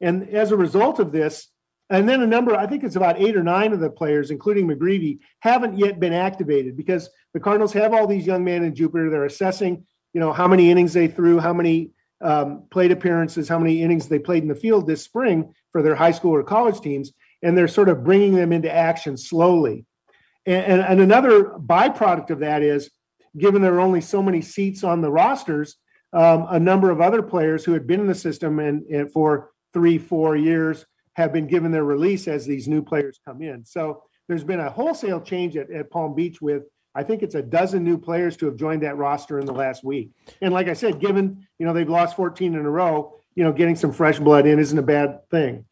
And 0.00 0.28
as 0.30 0.52
a 0.52 0.56
result 0.56 0.98
of 0.98 1.12
this, 1.12 1.48
and 1.90 2.08
then 2.08 2.22
a 2.22 2.26
number, 2.26 2.54
I 2.54 2.68
think 2.68 2.84
it's 2.84 2.96
about 2.96 3.20
eight 3.20 3.36
or 3.36 3.42
nine 3.42 3.72
of 3.72 3.80
the 3.80 3.90
players, 3.90 4.30
including 4.30 4.68
McGreevy, 4.68 5.18
haven't 5.40 5.76
yet 5.76 5.98
been 5.98 6.12
activated 6.12 6.76
because 6.76 7.10
the 7.34 7.40
Cardinals 7.40 7.72
have 7.72 7.94
all 7.94 8.06
these 8.06 8.26
young 8.26 8.44
men 8.44 8.64
in 8.64 8.74
Jupiter. 8.74 9.10
They're 9.10 9.24
assessing, 9.24 9.86
you 10.12 10.20
know, 10.20 10.32
how 10.32 10.48
many 10.48 10.70
innings 10.70 10.92
they 10.92 11.08
threw, 11.08 11.38
how 11.38 11.52
many 11.52 11.90
um, 12.20 12.64
plate 12.70 12.90
appearances, 12.90 13.48
how 13.48 13.58
many 13.58 13.82
innings 13.82 14.08
they 14.08 14.18
played 14.18 14.42
in 14.42 14.48
the 14.48 14.54
field 14.54 14.86
this 14.86 15.02
spring 15.02 15.54
for 15.72 15.82
their 15.82 15.94
high 15.94 16.10
school 16.10 16.34
or 16.34 16.42
college 16.42 16.80
teams, 16.80 17.12
and 17.42 17.56
they're 17.56 17.68
sort 17.68 17.88
of 17.88 18.04
bringing 18.04 18.34
them 18.34 18.52
into 18.52 18.70
action 18.70 19.16
slowly. 19.16 19.86
And, 20.46 20.64
and, 20.64 20.80
and 20.80 21.00
another 21.00 21.44
byproduct 21.44 22.30
of 22.30 22.40
that 22.40 22.62
is, 22.62 22.90
given 23.38 23.62
there 23.62 23.74
are 23.74 23.80
only 23.80 24.00
so 24.00 24.22
many 24.22 24.42
seats 24.42 24.82
on 24.82 25.00
the 25.00 25.10
rosters, 25.10 25.76
um, 26.12 26.46
a 26.50 26.58
number 26.58 26.90
of 26.90 27.00
other 27.00 27.22
players 27.22 27.64
who 27.64 27.72
had 27.72 27.86
been 27.86 28.00
in 28.00 28.08
the 28.08 28.14
system 28.14 28.58
and, 28.58 28.82
and 28.86 29.12
for 29.12 29.50
three, 29.72 29.98
four 29.98 30.36
years 30.36 30.84
have 31.14 31.32
been 31.32 31.46
given 31.46 31.70
their 31.70 31.84
release 31.84 32.26
as 32.26 32.44
these 32.44 32.66
new 32.66 32.82
players 32.82 33.20
come 33.24 33.40
in. 33.42 33.64
So 33.64 34.02
there's 34.28 34.44
been 34.44 34.60
a 34.60 34.70
wholesale 34.70 35.20
change 35.20 35.56
at, 35.56 35.70
at 35.70 35.90
Palm 35.90 36.14
Beach 36.14 36.40
with 36.42 36.64
I 36.94 37.02
think 37.02 37.22
it's 37.22 37.34
a 37.34 37.42
dozen 37.42 37.84
new 37.84 37.98
players 37.98 38.36
to 38.38 38.46
have 38.46 38.56
joined 38.56 38.82
that 38.82 38.96
roster 38.96 39.38
in 39.38 39.46
the 39.46 39.52
last 39.52 39.84
week. 39.84 40.10
And 40.40 40.52
like 40.52 40.68
I 40.68 40.72
said, 40.72 41.00
given 41.00 41.46
you 41.58 41.66
know 41.66 41.72
they've 41.72 41.88
lost 41.88 42.16
14 42.16 42.54
in 42.54 42.60
a 42.60 42.70
row, 42.70 43.14
you 43.34 43.44
know 43.44 43.52
getting 43.52 43.76
some 43.76 43.92
fresh 43.92 44.18
blood 44.18 44.46
in 44.46 44.58
isn't 44.58 44.78
a 44.78 44.82
bad 44.82 45.28
thing. 45.30 45.64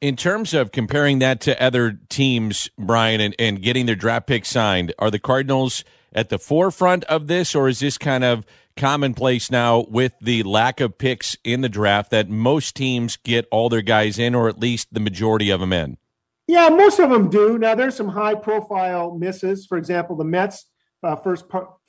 In 0.00 0.14
terms 0.14 0.54
of 0.54 0.70
comparing 0.70 1.18
that 1.20 1.40
to 1.42 1.60
other 1.60 1.98
teams, 2.08 2.70
Brian, 2.78 3.20
and, 3.20 3.34
and 3.38 3.60
getting 3.60 3.86
their 3.86 3.96
draft 3.96 4.28
pick 4.28 4.44
signed, 4.44 4.94
are 4.98 5.10
the 5.10 5.18
Cardinals 5.18 5.82
at 6.12 6.28
the 6.28 6.38
forefront 6.38 7.02
of 7.04 7.26
this, 7.26 7.54
or 7.54 7.68
is 7.68 7.80
this 7.80 7.98
kind 7.98 8.22
of 8.22 8.46
commonplace 8.76 9.50
now 9.50 9.84
with 9.88 10.12
the 10.20 10.44
lack 10.44 10.80
of 10.80 10.98
picks 10.98 11.36
in 11.42 11.62
the 11.62 11.68
draft 11.68 12.12
that 12.12 12.28
most 12.28 12.76
teams 12.76 13.16
get 13.16 13.48
all 13.50 13.68
their 13.68 13.82
guys 13.82 14.20
in, 14.20 14.36
or 14.36 14.48
at 14.48 14.60
least 14.60 14.86
the 14.92 15.00
majority 15.00 15.50
of 15.50 15.58
them 15.58 15.72
in? 15.72 15.98
Yeah, 16.48 16.70
most 16.70 16.98
of 16.98 17.10
them 17.10 17.28
do. 17.28 17.58
Now 17.58 17.74
there's 17.74 17.94
some 17.94 18.08
high 18.08 18.34
profile 18.34 19.14
misses. 19.14 19.66
For 19.66 19.76
example, 19.76 20.16
the 20.16 20.24
Mets 20.24 20.64
uh, 21.02 21.14
first 21.14 21.44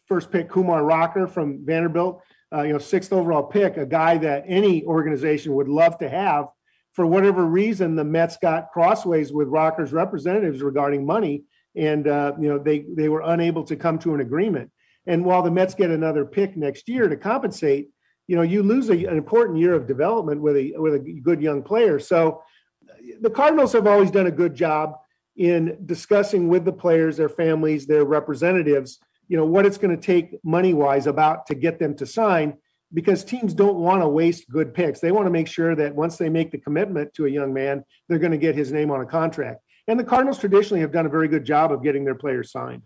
first 0.06 0.32
pick 0.32 0.50
Kumar 0.50 0.84
Rocker 0.84 1.28
from 1.28 1.66
Vanderbilt, 1.66 2.22
uh, 2.54 2.64
you 2.64 2.74
know, 2.74 2.78
sixth 2.80 3.14
overall 3.14 3.44
pick, 3.44 3.78
a 3.78 3.86
guy 3.86 4.18
that 4.18 4.44
any 4.48 4.84
organization 4.84 5.54
would 5.54 5.70
love 5.70 5.98
to 6.00 6.10
have. 6.10 6.48
For 6.94 7.06
whatever 7.06 7.46
reason, 7.46 7.96
the 7.96 8.04
Mets 8.04 8.36
got 8.38 8.72
crossways 8.72 9.32
with 9.32 9.48
Rocker's 9.48 9.94
representatives 9.94 10.62
regarding 10.62 11.06
money, 11.06 11.46
and 11.78 12.08
uh, 12.08 12.34
you 12.38 12.50
know 12.50 12.60
they 12.60 12.86
they 12.98 13.08
were 13.08 13.22
unable 13.22 13.64
to 13.64 13.78
come 13.78 13.98
to 14.00 14.14
an 14.14 14.20
agreement. 14.20 14.70
And 15.08 15.24
while 15.24 15.42
the 15.42 15.52
Mets 15.52 15.74
get 15.74 15.90
another 15.90 16.26
pick 16.26 16.58
next 16.58 16.90
year 16.90 17.08
to 17.08 17.16
compensate, 17.16 17.90
you 18.28 18.36
know 18.36 18.42
you 18.42 18.62
lose 18.62 18.90
a, 18.90 19.06
an 19.06 19.16
important 19.16 19.58
year 19.58 19.74
of 19.74 19.88
development 19.88 20.42
with 20.42 20.58
a 20.58 20.74
with 20.76 20.96
a 20.96 21.22
good 21.24 21.42
young 21.42 21.64
player. 21.64 21.98
So 21.98 22.42
the 23.22 23.30
Cardinals 23.30 23.74
have 23.74 23.88
always 23.88 24.12
done 24.12 24.28
a 24.28 24.32
good 24.32 24.56
job 24.56 24.98
in 25.36 25.78
discussing 25.86 26.48
with 26.50 26.66
the 26.66 26.74
players, 26.74 27.18
their 27.18 27.30
families, 27.30 27.88
their 27.88 28.04
representatives, 28.04 29.00
you 29.28 29.38
know, 29.38 29.46
what 29.46 29.66
it's 29.66 29.78
going 29.78 29.96
to 29.96 30.02
take 30.02 30.38
money 30.44 30.74
wise 30.74 31.08
about 31.08 31.46
to 31.48 31.56
get 31.56 31.80
them 31.80 31.96
to 31.96 32.06
sign 32.06 32.58
because 32.94 33.24
teams 33.24 33.54
don't 33.54 33.78
want 33.78 34.02
to 34.02 34.08
waste 34.08 34.50
good 34.50 34.74
picks. 34.74 35.00
They 35.00 35.12
want 35.12 35.28
to 35.28 35.32
make 35.32 35.48
sure 35.48 35.76
that 35.76 35.96
once 35.96 36.18
they 36.18 36.30
make 36.30 36.52
the 36.52 36.58
commitment 36.58 37.14
to 37.14 37.26
a 37.26 37.30
young 37.30 37.54
man, 37.54 37.86
they're 38.08 38.20
going 38.20 38.32
to 38.32 38.38
get 38.38 38.56
his 38.56 38.72
name 38.72 38.92
on 38.92 39.02
a 39.02 39.06
contract. 39.06 39.62
And 39.88 40.00
the 40.00 40.04
Cardinals 40.04 40.40
traditionally 40.40 40.82
have 40.82 40.92
done 40.92 41.06
a 41.06 41.10
very 41.10 41.28
good 41.28 41.46
job 41.46 41.72
of 41.72 41.84
getting 41.84 42.04
their 42.04 42.16
players 42.16 42.52
signed. 42.52 42.84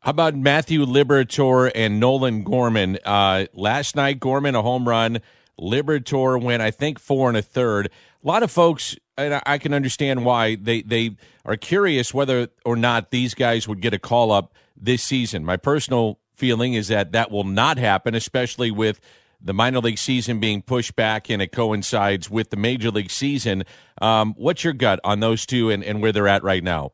How 0.00 0.10
about 0.10 0.36
Matthew 0.36 0.84
Liberatore 0.84 1.72
and 1.74 1.98
Nolan 1.98 2.44
Gorman? 2.44 2.98
Uh, 3.04 3.46
last 3.54 3.96
night, 3.96 4.20
Gorman 4.20 4.54
a 4.54 4.62
home 4.62 4.86
run. 4.86 5.20
Liberatore 5.60 6.40
went, 6.40 6.62
I 6.62 6.70
think, 6.70 6.98
four 6.98 7.28
and 7.28 7.36
a 7.36 7.42
third. 7.42 7.86
A 7.86 8.26
lot 8.26 8.42
of 8.42 8.50
folks 8.50 8.96
and 9.18 9.40
I 9.46 9.58
can 9.58 9.72
understand 9.72 10.24
why 10.24 10.56
they 10.56 10.82
they 10.82 11.16
are 11.44 11.56
curious 11.56 12.12
whether 12.12 12.48
or 12.64 12.76
not 12.76 13.10
these 13.10 13.34
guys 13.34 13.66
would 13.66 13.80
get 13.80 13.94
a 13.94 13.98
call 13.98 14.32
up 14.32 14.54
this 14.76 15.02
season. 15.02 15.44
My 15.44 15.56
personal 15.56 16.18
feeling 16.34 16.74
is 16.74 16.88
that 16.88 17.12
that 17.12 17.30
will 17.30 17.44
not 17.44 17.78
happen, 17.78 18.14
especially 18.14 18.70
with 18.70 19.00
the 19.40 19.52
minor 19.52 19.80
league 19.80 19.98
season 19.98 20.40
being 20.40 20.62
pushed 20.62 20.96
back 20.96 21.30
and 21.30 21.40
it 21.40 21.52
coincides 21.52 22.30
with 22.30 22.50
the 22.50 22.56
major 22.56 22.90
league 22.90 23.10
season. 23.10 23.64
Um, 24.00 24.34
what's 24.36 24.64
your 24.64 24.72
gut 24.72 25.00
on 25.04 25.20
those 25.20 25.46
two 25.46 25.70
and, 25.70 25.84
and 25.84 26.02
where 26.02 26.12
they're 26.12 26.28
at 26.28 26.42
right 26.42 26.64
now? 26.64 26.92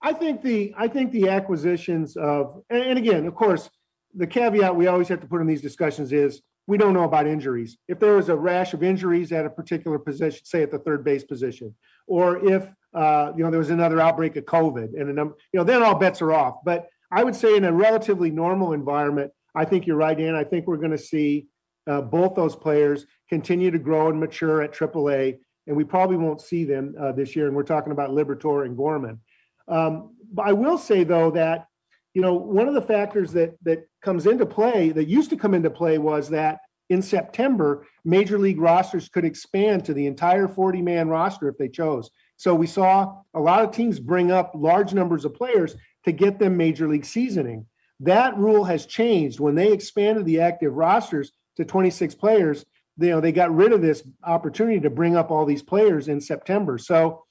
I 0.00 0.12
think 0.12 0.42
the 0.42 0.74
I 0.76 0.88
think 0.88 1.12
the 1.12 1.28
acquisitions 1.28 2.16
of 2.16 2.62
and, 2.70 2.82
and 2.82 2.98
again, 2.98 3.26
of 3.26 3.34
course, 3.34 3.70
the 4.14 4.26
caveat 4.26 4.74
we 4.76 4.88
always 4.88 5.08
have 5.08 5.20
to 5.20 5.26
put 5.26 5.40
in 5.40 5.46
these 5.46 5.62
discussions 5.62 6.12
is 6.12 6.42
we 6.66 6.78
don't 6.78 6.94
know 6.94 7.04
about 7.04 7.26
injuries. 7.26 7.76
If 7.88 7.98
there 7.98 8.16
was 8.16 8.28
a 8.28 8.36
rash 8.36 8.72
of 8.72 8.82
injuries 8.82 9.32
at 9.32 9.46
a 9.46 9.50
particular 9.50 9.98
position, 9.98 10.44
say 10.44 10.62
at 10.62 10.70
the 10.70 10.78
third 10.78 11.04
base 11.04 11.24
position, 11.24 11.74
or 12.06 12.44
if 12.46 12.72
uh, 12.94 13.32
you 13.36 13.42
know 13.42 13.50
there 13.50 13.58
was 13.58 13.70
another 13.70 14.00
outbreak 14.00 14.36
of 14.36 14.44
COVID, 14.44 15.00
and 15.00 15.10
a 15.10 15.12
number, 15.12 15.34
you 15.52 15.58
know, 15.58 15.64
then 15.64 15.82
all 15.82 15.94
bets 15.94 16.22
are 16.22 16.32
off. 16.32 16.56
But 16.64 16.88
I 17.10 17.24
would 17.24 17.34
say 17.34 17.56
in 17.56 17.64
a 17.64 17.72
relatively 17.72 18.30
normal 18.30 18.72
environment, 18.72 19.32
I 19.54 19.64
think 19.64 19.86
you're 19.86 19.96
right, 19.96 20.16
Dan. 20.16 20.34
I 20.34 20.44
think 20.44 20.66
we're 20.66 20.76
going 20.76 20.92
to 20.92 20.98
see 20.98 21.48
uh, 21.86 22.00
both 22.00 22.34
those 22.34 22.54
players 22.54 23.06
continue 23.28 23.70
to 23.70 23.78
grow 23.78 24.08
and 24.08 24.20
mature 24.20 24.62
at 24.62 24.72
AAA, 24.72 25.38
and 25.66 25.76
we 25.76 25.84
probably 25.84 26.16
won't 26.16 26.40
see 26.40 26.64
them 26.64 26.94
uh, 26.98 27.12
this 27.12 27.34
year. 27.34 27.48
And 27.48 27.56
we're 27.56 27.64
talking 27.64 27.92
about 27.92 28.10
Liberatore 28.10 28.66
and 28.66 28.76
Gorman. 28.76 29.20
Um, 29.68 30.16
but 30.32 30.46
I 30.46 30.52
will 30.52 30.78
say 30.78 31.04
though 31.04 31.30
that 31.32 31.66
you 32.14 32.22
know, 32.22 32.34
one 32.34 32.68
of 32.68 32.74
the 32.74 32.82
factors 32.82 33.32
that 33.32 33.56
that 33.62 33.86
comes 34.02 34.26
into 34.26 34.46
play 34.46 34.90
that 34.90 35.08
used 35.08 35.30
to 35.30 35.36
come 35.36 35.54
into 35.54 35.70
play 35.70 35.98
was 35.98 36.28
that 36.30 36.60
in 36.90 37.00
September, 37.00 37.86
major 38.04 38.38
league 38.38 38.60
rosters 38.60 39.08
could 39.08 39.24
expand 39.24 39.84
to 39.84 39.94
the 39.94 40.06
entire 40.06 40.46
40 40.46 40.82
man 40.82 41.08
roster 41.08 41.48
if 41.48 41.56
they 41.56 41.68
chose. 41.68 42.10
So 42.36 42.54
we 42.54 42.66
saw 42.66 43.20
a 43.34 43.40
lot 43.40 43.64
of 43.64 43.70
teams 43.70 43.98
bring 43.98 44.30
up 44.30 44.52
large 44.54 44.92
numbers 44.92 45.24
of 45.24 45.34
players 45.34 45.74
to 46.04 46.12
get 46.12 46.38
them 46.38 46.56
major 46.56 46.88
league 46.88 47.04
seasoning. 47.04 47.66
That 48.00 48.36
rule 48.36 48.64
has 48.64 48.84
changed 48.84 49.40
when 49.40 49.54
they 49.54 49.72
expanded 49.72 50.26
the 50.26 50.40
active 50.40 50.74
rosters 50.74 51.32
to 51.56 51.64
26 51.64 52.14
players. 52.16 52.64
You 52.98 53.10
know, 53.10 53.20
they 53.20 53.32
got 53.32 53.54
rid 53.54 53.72
of 53.72 53.80
this 53.80 54.02
opportunity 54.24 54.80
to 54.80 54.90
bring 54.90 55.16
up 55.16 55.30
all 55.30 55.46
these 55.46 55.62
players 55.62 56.08
in 56.08 56.20
September. 56.20 56.78
So 56.78 57.24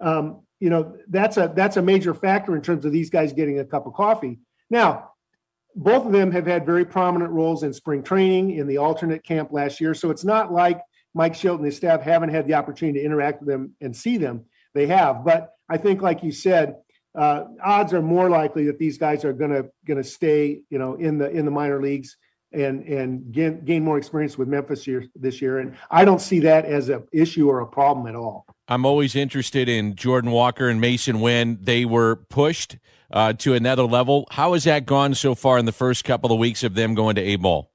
um, 0.00 0.42
you 0.60 0.70
know 0.70 0.96
that's 1.08 1.36
a 1.36 1.52
that's 1.54 1.76
a 1.76 1.82
major 1.82 2.14
factor 2.14 2.56
in 2.56 2.62
terms 2.62 2.84
of 2.84 2.92
these 2.92 3.10
guys 3.10 3.32
getting 3.32 3.58
a 3.58 3.64
cup 3.64 3.86
of 3.86 3.94
coffee. 3.94 4.38
Now, 4.70 5.12
both 5.74 6.06
of 6.06 6.12
them 6.12 6.32
have 6.32 6.46
had 6.46 6.66
very 6.66 6.84
prominent 6.84 7.30
roles 7.30 7.62
in 7.62 7.72
spring 7.72 8.02
training 8.02 8.52
in 8.52 8.66
the 8.66 8.78
alternate 8.78 9.24
camp 9.24 9.52
last 9.52 9.80
year. 9.80 9.94
So 9.94 10.10
it's 10.10 10.24
not 10.24 10.52
like 10.52 10.80
Mike 11.14 11.34
Shildt 11.34 11.56
and 11.56 11.64
his 11.64 11.76
staff 11.76 12.02
haven't 12.02 12.30
had 12.30 12.46
the 12.46 12.54
opportunity 12.54 12.98
to 12.98 13.04
interact 13.04 13.40
with 13.40 13.48
them 13.48 13.74
and 13.80 13.94
see 13.94 14.18
them. 14.18 14.44
They 14.74 14.86
have, 14.88 15.24
but 15.24 15.52
I 15.68 15.76
think, 15.76 16.02
like 16.02 16.22
you 16.22 16.32
said, 16.32 16.76
uh, 17.16 17.44
odds 17.62 17.92
are 17.92 18.02
more 18.02 18.28
likely 18.28 18.66
that 18.66 18.78
these 18.78 18.98
guys 18.98 19.24
are 19.24 19.32
going 19.32 19.50
to 19.50 19.70
going 19.86 19.96
to 19.96 20.08
stay, 20.08 20.60
you 20.70 20.78
know, 20.78 20.94
in 20.94 21.18
the 21.18 21.30
in 21.30 21.44
the 21.44 21.50
minor 21.50 21.80
leagues 21.80 22.16
and 22.52 22.84
and 22.84 23.32
gain, 23.32 23.64
gain 23.64 23.84
more 23.84 23.98
experience 23.98 24.38
with 24.38 24.48
Memphis 24.48 24.86
year, 24.86 25.04
this 25.14 25.42
year. 25.42 25.58
And 25.58 25.76
I 25.90 26.04
don't 26.04 26.20
see 26.20 26.40
that 26.40 26.64
as 26.64 26.88
an 26.88 27.06
issue 27.12 27.48
or 27.48 27.60
a 27.60 27.66
problem 27.66 28.06
at 28.06 28.14
all. 28.14 28.46
I'm 28.68 28.84
always 28.84 29.14
interested 29.16 29.68
in 29.68 29.94
Jordan 29.94 30.30
Walker 30.30 30.68
and 30.68 30.80
Masyn 30.80 31.20
Wynn. 31.20 31.58
They 31.60 31.84
were 31.84 32.16
pushed 32.16 32.76
uh, 33.10 33.32
to 33.34 33.54
another 33.54 33.84
level. 33.84 34.26
How 34.30 34.52
has 34.52 34.64
that 34.64 34.86
gone 34.86 35.14
so 35.14 35.34
far 35.34 35.58
in 35.58 35.64
the 35.64 35.72
first 35.72 36.04
couple 36.04 36.32
of 36.32 36.38
weeks 36.38 36.62
of 36.62 36.74
them 36.74 36.94
going 36.94 37.16
to 37.16 37.22
A 37.22 37.36
ball? 37.36 37.70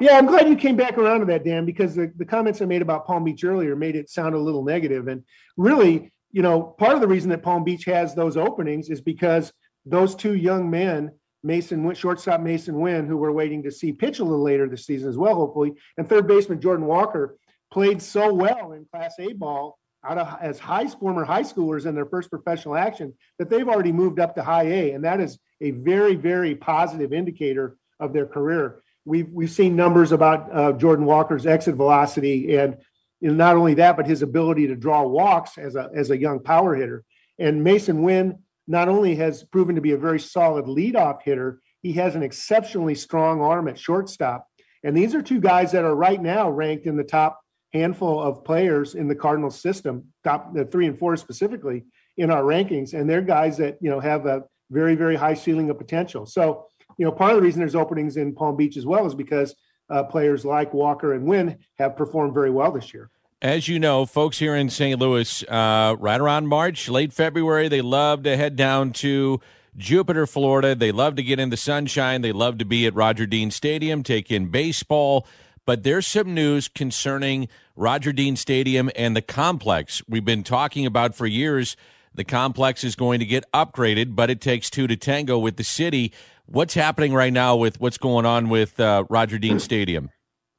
Yeah, 0.00 0.18
I'm 0.18 0.26
glad 0.26 0.48
you 0.48 0.56
came 0.56 0.74
back 0.74 0.98
around 0.98 1.20
to 1.20 1.26
that, 1.26 1.44
Dan, 1.44 1.64
because 1.64 1.94
the, 1.94 2.12
the 2.16 2.24
comments 2.24 2.60
I 2.60 2.64
made 2.64 2.82
about 2.82 3.06
Palm 3.06 3.22
Beach 3.22 3.44
earlier 3.44 3.76
made 3.76 3.94
it 3.94 4.10
sound 4.10 4.34
a 4.34 4.38
little 4.38 4.64
negative. 4.64 5.06
And 5.06 5.22
really, 5.56 6.10
you 6.32 6.42
know, 6.42 6.62
part 6.62 6.94
of 6.94 7.00
the 7.00 7.06
reason 7.06 7.30
that 7.30 7.42
Palm 7.42 7.62
Beach 7.62 7.84
has 7.84 8.14
those 8.14 8.36
openings 8.36 8.90
is 8.90 9.00
because 9.00 9.52
those 9.86 10.16
two 10.16 10.34
young 10.34 10.70
men 10.70 11.12
Masyn 11.44 11.96
shortstop 11.96 12.40
Masyn 12.40 12.74
Wynn, 12.74 13.06
who 13.06 13.16
we're 13.16 13.32
waiting 13.32 13.62
to 13.64 13.70
see 13.70 13.92
pitch 13.92 14.20
a 14.20 14.24
little 14.24 14.42
later 14.42 14.68
this 14.68 14.86
season 14.86 15.08
as 15.08 15.18
well, 15.18 15.34
hopefully, 15.34 15.72
and 15.96 16.08
third 16.08 16.26
baseman 16.28 16.60
Jordan 16.60 16.86
Walker 16.86 17.36
played 17.72 18.00
so 18.00 18.32
well 18.32 18.72
in 18.72 18.86
Class 18.92 19.14
A 19.18 19.32
ball 19.32 19.78
out 20.04 20.18
of 20.18 20.36
as 20.40 20.58
high 20.58 20.86
former 20.86 21.24
high 21.24 21.42
schoolers 21.42 21.86
in 21.86 21.94
their 21.94 22.06
first 22.06 22.30
professional 22.30 22.76
action 22.76 23.14
that 23.38 23.48
they've 23.48 23.68
already 23.68 23.92
moved 23.92 24.20
up 24.20 24.34
to 24.34 24.42
high 24.42 24.64
A, 24.64 24.92
and 24.92 25.04
that 25.04 25.20
is 25.20 25.38
a 25.60 25.70
very 25.72 26.14
very 26.14 26.54
positive 26.54 27.12
indicator 27.12 27.76
of 27.98 28.12
their 28.12 28.26
career. 28.26 28.82
We've 29.04 29.28
we've 29.30 29.50
seen 29.50 29.74
numbers 29.74 30.12
about 30.12 30.54
uh, 30.54 30.72
Jordan 30.72 31.06
Walker's 31.06 31.46
exit 31.46 31.74
velocity, 31.74 32.56
and 32.56 32.76
not 33.20 33.56
only 33.56 33.74
that, 33.74 33.96
but 33.96 34.06
his 34.06 34.22
ability 34.22 34.68
to 34.68 34.76
draw 34.76 35.02
walks 35.02 35.58
as 35.58 35.74
a 35.74 35.90
as 35.94 36.10
a 36.10 36.18
young 36.18 36.40
power 36.40 36.74
hitter. 36.74 37.04
And 37.38 37.64
Masyn 37.64 38.02
Wynn 38.02 38.38
not 38.66 38.88
only 38.88 39.14
has 39.16 39.44
proven 39.44 39.74
to 39.74 39.80
be 39.80 39.92
a 39.92 39.98
very 39.98 40.20
solid 40.20 40.66
leadoff 40.66 41.22
hitter, 41.22 41.60
he 41.80 41.92
has 41.94 42.14
an 42.14 42.22
exceptionally 42.22 42.94
strong 42.94 43.40
arm 43.40 43.68
at 43.68 43.78
shortstop. 43.78 44.46
And 44.84 44.96
these 44.96 45.14
are 45.14 45.22
two 45.22 45.40
guys 45.40 45.72
that 45.72 45.84
are 45.84 45.94
right 45.94 46.20
now 46.20 46.50
ranked 46.50 46.86
in 46.86 46.96
the 46.96 47.04
top 47.04 47.40
handful 47.72 48.20
of 48.20 48.44
players 48.44 48.94
in 48.94 49.08
the 49.08 49.14
Cardinals 49.14 49.60
system, 49.60 50.04
top 50.24 50.54
the 50.54 50.64
three 50.64 50.86
and 50.86 50.98
four 50.98 51.16
specifically 51.16 51.84
in 52.16 52.30
our 52.30 52.42
rankings. 52.42 52.94
And 52.94 53.08
they're 53.08 53.22
guys 53.22 53.56
that, 53.58 53.78
you 53.80 53.90
know, 53.90 54.00
have 54.00 54.26
a 54.26 54.44
very, 54.70 54.94
very 54.94 55.16
high 55.16 55.34
ceiling 55.34 55.70
of 55.70 55.78
potential. 55.78 56.26
So, 56.26 56.66
you 56.98 57.04
know, 57.04 57.12
part 57.12 57.30
of 57.32 57.36
the 57.36 57.42
reason 57.42 57.60
there's 57.60 57.74
openings 57.74 58.16
in 58.16 58.34
Palm 58.34 58.56
Beach 58.56 58.76
as 58.76 58.86
well 58.86 59.06
is 59.06 59.14
because 59.14 59.54
uh, 59.90 60.04
players 60.04 60.44
like 60.44 60.72
Walker 60.72 61.14
and 61.14 61.24
Wynn 61.24 61.58
have 61.78 61.96
performed 61.96 62.34
very 62.34 62.50
well 62.50 62.72
this 62.72 62.92
year. 62.94 63.10
As 63.42 63.66
you 63.66 63.80
know, 63.80 64.06
folks 64.06 64.38
here 64.38 64.54
in 64.54 64.70
St. 64.70 65.00
Louis, 65.00 65.42
uh, 65.48 65.96
right 65.98 66.20
around 66.20 66.46
March, 66.46 66.88
late 66.88 67.12
February, 67.12 67.66
they 67.66 67.80
love 67.80 68.22
to 68.22 68.36
head 68.36 68.54
down 68.54 68.92
to 68.92 69.40
Jupiter, 69.76 70.28
Florida. 70.28 70.76
They 70.76 70.92
love 70.92 71.16
to 71.16 71.24
get 71.24 71.40
in 71.40 71.50
the 71.50 71.56
sunshine. 71.56 72.22
They 72.22 72.30
love 72.30 72.58
to 72.58 72.64
be 72.64 72.86
at 72.86 72.94
Roger 72.94 73.26
Dean 73.26 73.50
Stadium, 73.50 74.04
take 74.04 74.30
in 74.30 74.46
baseball. 74.46 75.26
But 75.66 75.82
there's 75.82 76.06
some 76.06 76.34
news 76.34 76.68
concerning 76.68 77.48
Roger 77.74 78.12
Dean 78.12 78.36
Stadium 78.36 78.92
and 78.94 79.16
the 79.16 79.22
complex. 79.22 80.02
We've 80.08 80.24
been 80.24 80.44
talking 80.44 80.86
about 80.86 81.16
for 81.16 81.26
years. 81.26 81.76
The 82.14 82.22
complex 82.22 82.84
is 82.84 82.94
going 82.94 83.18
to 83.18 83.26
get 83.26 83.42
upgraded, 83.52 84.14
but 84.14 84.30
it 84.30 84.40
takes 84.40 84.70
two 84.70 84.86
to 84.86 84.94
tango 84.94 85.36
with 85.36 85.56
the 85.56 85.64
city. 85.64 86.12
What's 86.46 86.74
happening 86.74 87.12
right 87.12 87.32
now 87.32 87.56
with 87.56 87.80
what's 87.80 87.98
going 87.98 88.24
on 88.24 88.50
with 88.50 88.78
uh, 88.78 89.02
Roger 89.10 89.40
Dean 89.40 89.58
Stadium? 89.58 90.10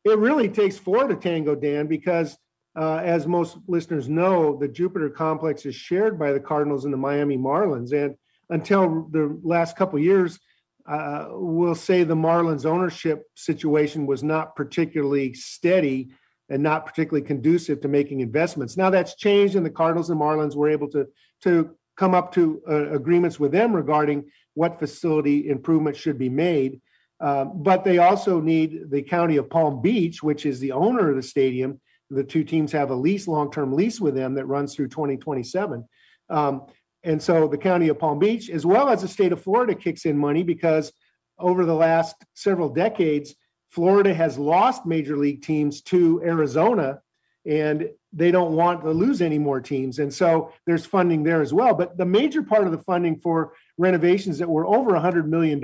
It 0.04 0.18
really 0.18 0.50
takes 0.50 0.78
four 0.78 1.08
to 1.08 1.16
tango, 1.16 1.56
Dan, 1.56 1.88
because 1.88 2.38
uh, 2.76 3.02
as 3.04 3.28
most 3.28 3.58
listeners 3.68 4.10
know, 4.10 4.58
the 4.58 4.68
Jupiter 4.68 5.10
complex 5.10 5.66
is 5.66 5.76
shared 5.76 6.18
by 6.18 6.32
the 6.32 6.40
Cardinals 6.40 6.86
and 6.86 6.94
the 6.94 6.98
Miami 6.98 7.38
Marlins. 7.38 7.92
And 7.94 8.16
until 8.50 9.08
the 9.12 9.40
last 9.44 9.76
couple 9.76 10.00
years, 10.00 10.40
uh, 10.88 11.28
we'll 11.32 11.76
say 11.76 12.04
the 12.04 12.16
Marlins 12.16 12.66
ownership 12.66 13.24
situation 13.36 14.06
was 14.06 14.24
not 14.24 14.56
particularly 14.56 15.34
steady 15.34 16.12
and 16.50 16.62
not 16.62 16.86
particularly 16.86 17.26
conducive 17.26 17.80
to 17.82 17.88
making 17.88 18.20
investments. 18.20 18.76
Now 18.76 18.90
that's 18.90 19.16
changed, 19.16 19.56
and 19.56 19.66
the 19.66 19.70
Cardinals 19.70 20.10
and 20.10 20.20
Marlins 20.20 20.56
were 20.56 20.70
able 20.70 20.90
to 20.90 21.08
to 21.44 21.76
come 21.96 22.16
up 22.16 22.34
to 22.34 22.62
uh, 22.70 22.90
agreements 22.92 23.40
with 23.40 23.52
them 23.52 23.74
regarding 23.74 24.26
what 24.56 24.80
facility 24.80 25.50
improvements 25.50 26.00
should 26.00 26.18
be 26.18 26.30
made. 26.30 26.82
Uh, 27.20 27.46
but 27.46 27.84
they 27.84 28.00
also 28.00 28.42
need 28.42 28.90
the 28.90 29.02
county 29.02 29.38
of 29.38 29.50
Palm 29.50 29.82
Beach, 29.82 30.22
which 30.22 30.46
is 30.46 30.60
the 30.60 30.72
owner 30.72 31.10
of 31.10 31.16
the 31.16 31.24
stadium, 31.24 31.80
the 32.14 32.24
two 32.24 32.44
teams 32.44 32.72
have 32.72 32.92
a 32.92 32.96
lease, 32.96 33.28
long-term 33.28 33.74
lease 33.74 34.00
with 34.00 34.16
them 34.16 34.36
that 34.36 34.46
runs 34.46 34.76
through 34.76 34.90
2027. 34.90 35.86
Um, 36.30 36.66
and 37.04 37.22
so 37.22 37.48
the 37.48 37.58
county 37.58 37.90
of 37.90 38.00
Palm 38.00 38.20
Beach, 38.20 38.50
as 38.50 38.66
well 38.66 38.90
as 38.90 39.02
the 39.02 39.08
state 39.08 39.32
of 39.32 39.42
Florida, 39.42 39.76
kicks 39.76 40.06
in 40.06 40.18
money 40.18 40.44
because 40.44 40.94
over 41.38 41.66
the 41.66 41.76
last 41.76 42.16
several 42.34 42.70
decades, 42.70 43.36
Florida 43.72 44.14
has 44.14 44.38
lost 44.38 44.86
major 44.86 45.18
league 45.18 45.42
teams 45.42 45.82
to 45.82 46.22
Arizona, 46.24 47.02
and 47.46 47.90
they 48.14 48.32
don't 48.32 48.54
want 48.54 48.84
to 48.84 48.92
lose 48.92 49.22
any 49.22 49.40
more 49.40 49.60
teams. 49.60 50.00
And 50.00 50.14
so 50.14 50.54
there's 50.66 50.86
funding 50.86 51.24
there 51.24 51.42
as 51.42 51.54
well. 51.54 51.74
But 51.74 51.98
the 51.98 52.06
major 52.06 52.44
part 52.44 52.66
of 52.66 52.72
the 52.72 52.78
funding 52.78 53.20
for 53.20 53.54
renovations 53.78 54.38
that 54.38 54.48
were 54.48 54.68
over 54.68 54.92
$100 54.92 55.26
million 55.26 55.60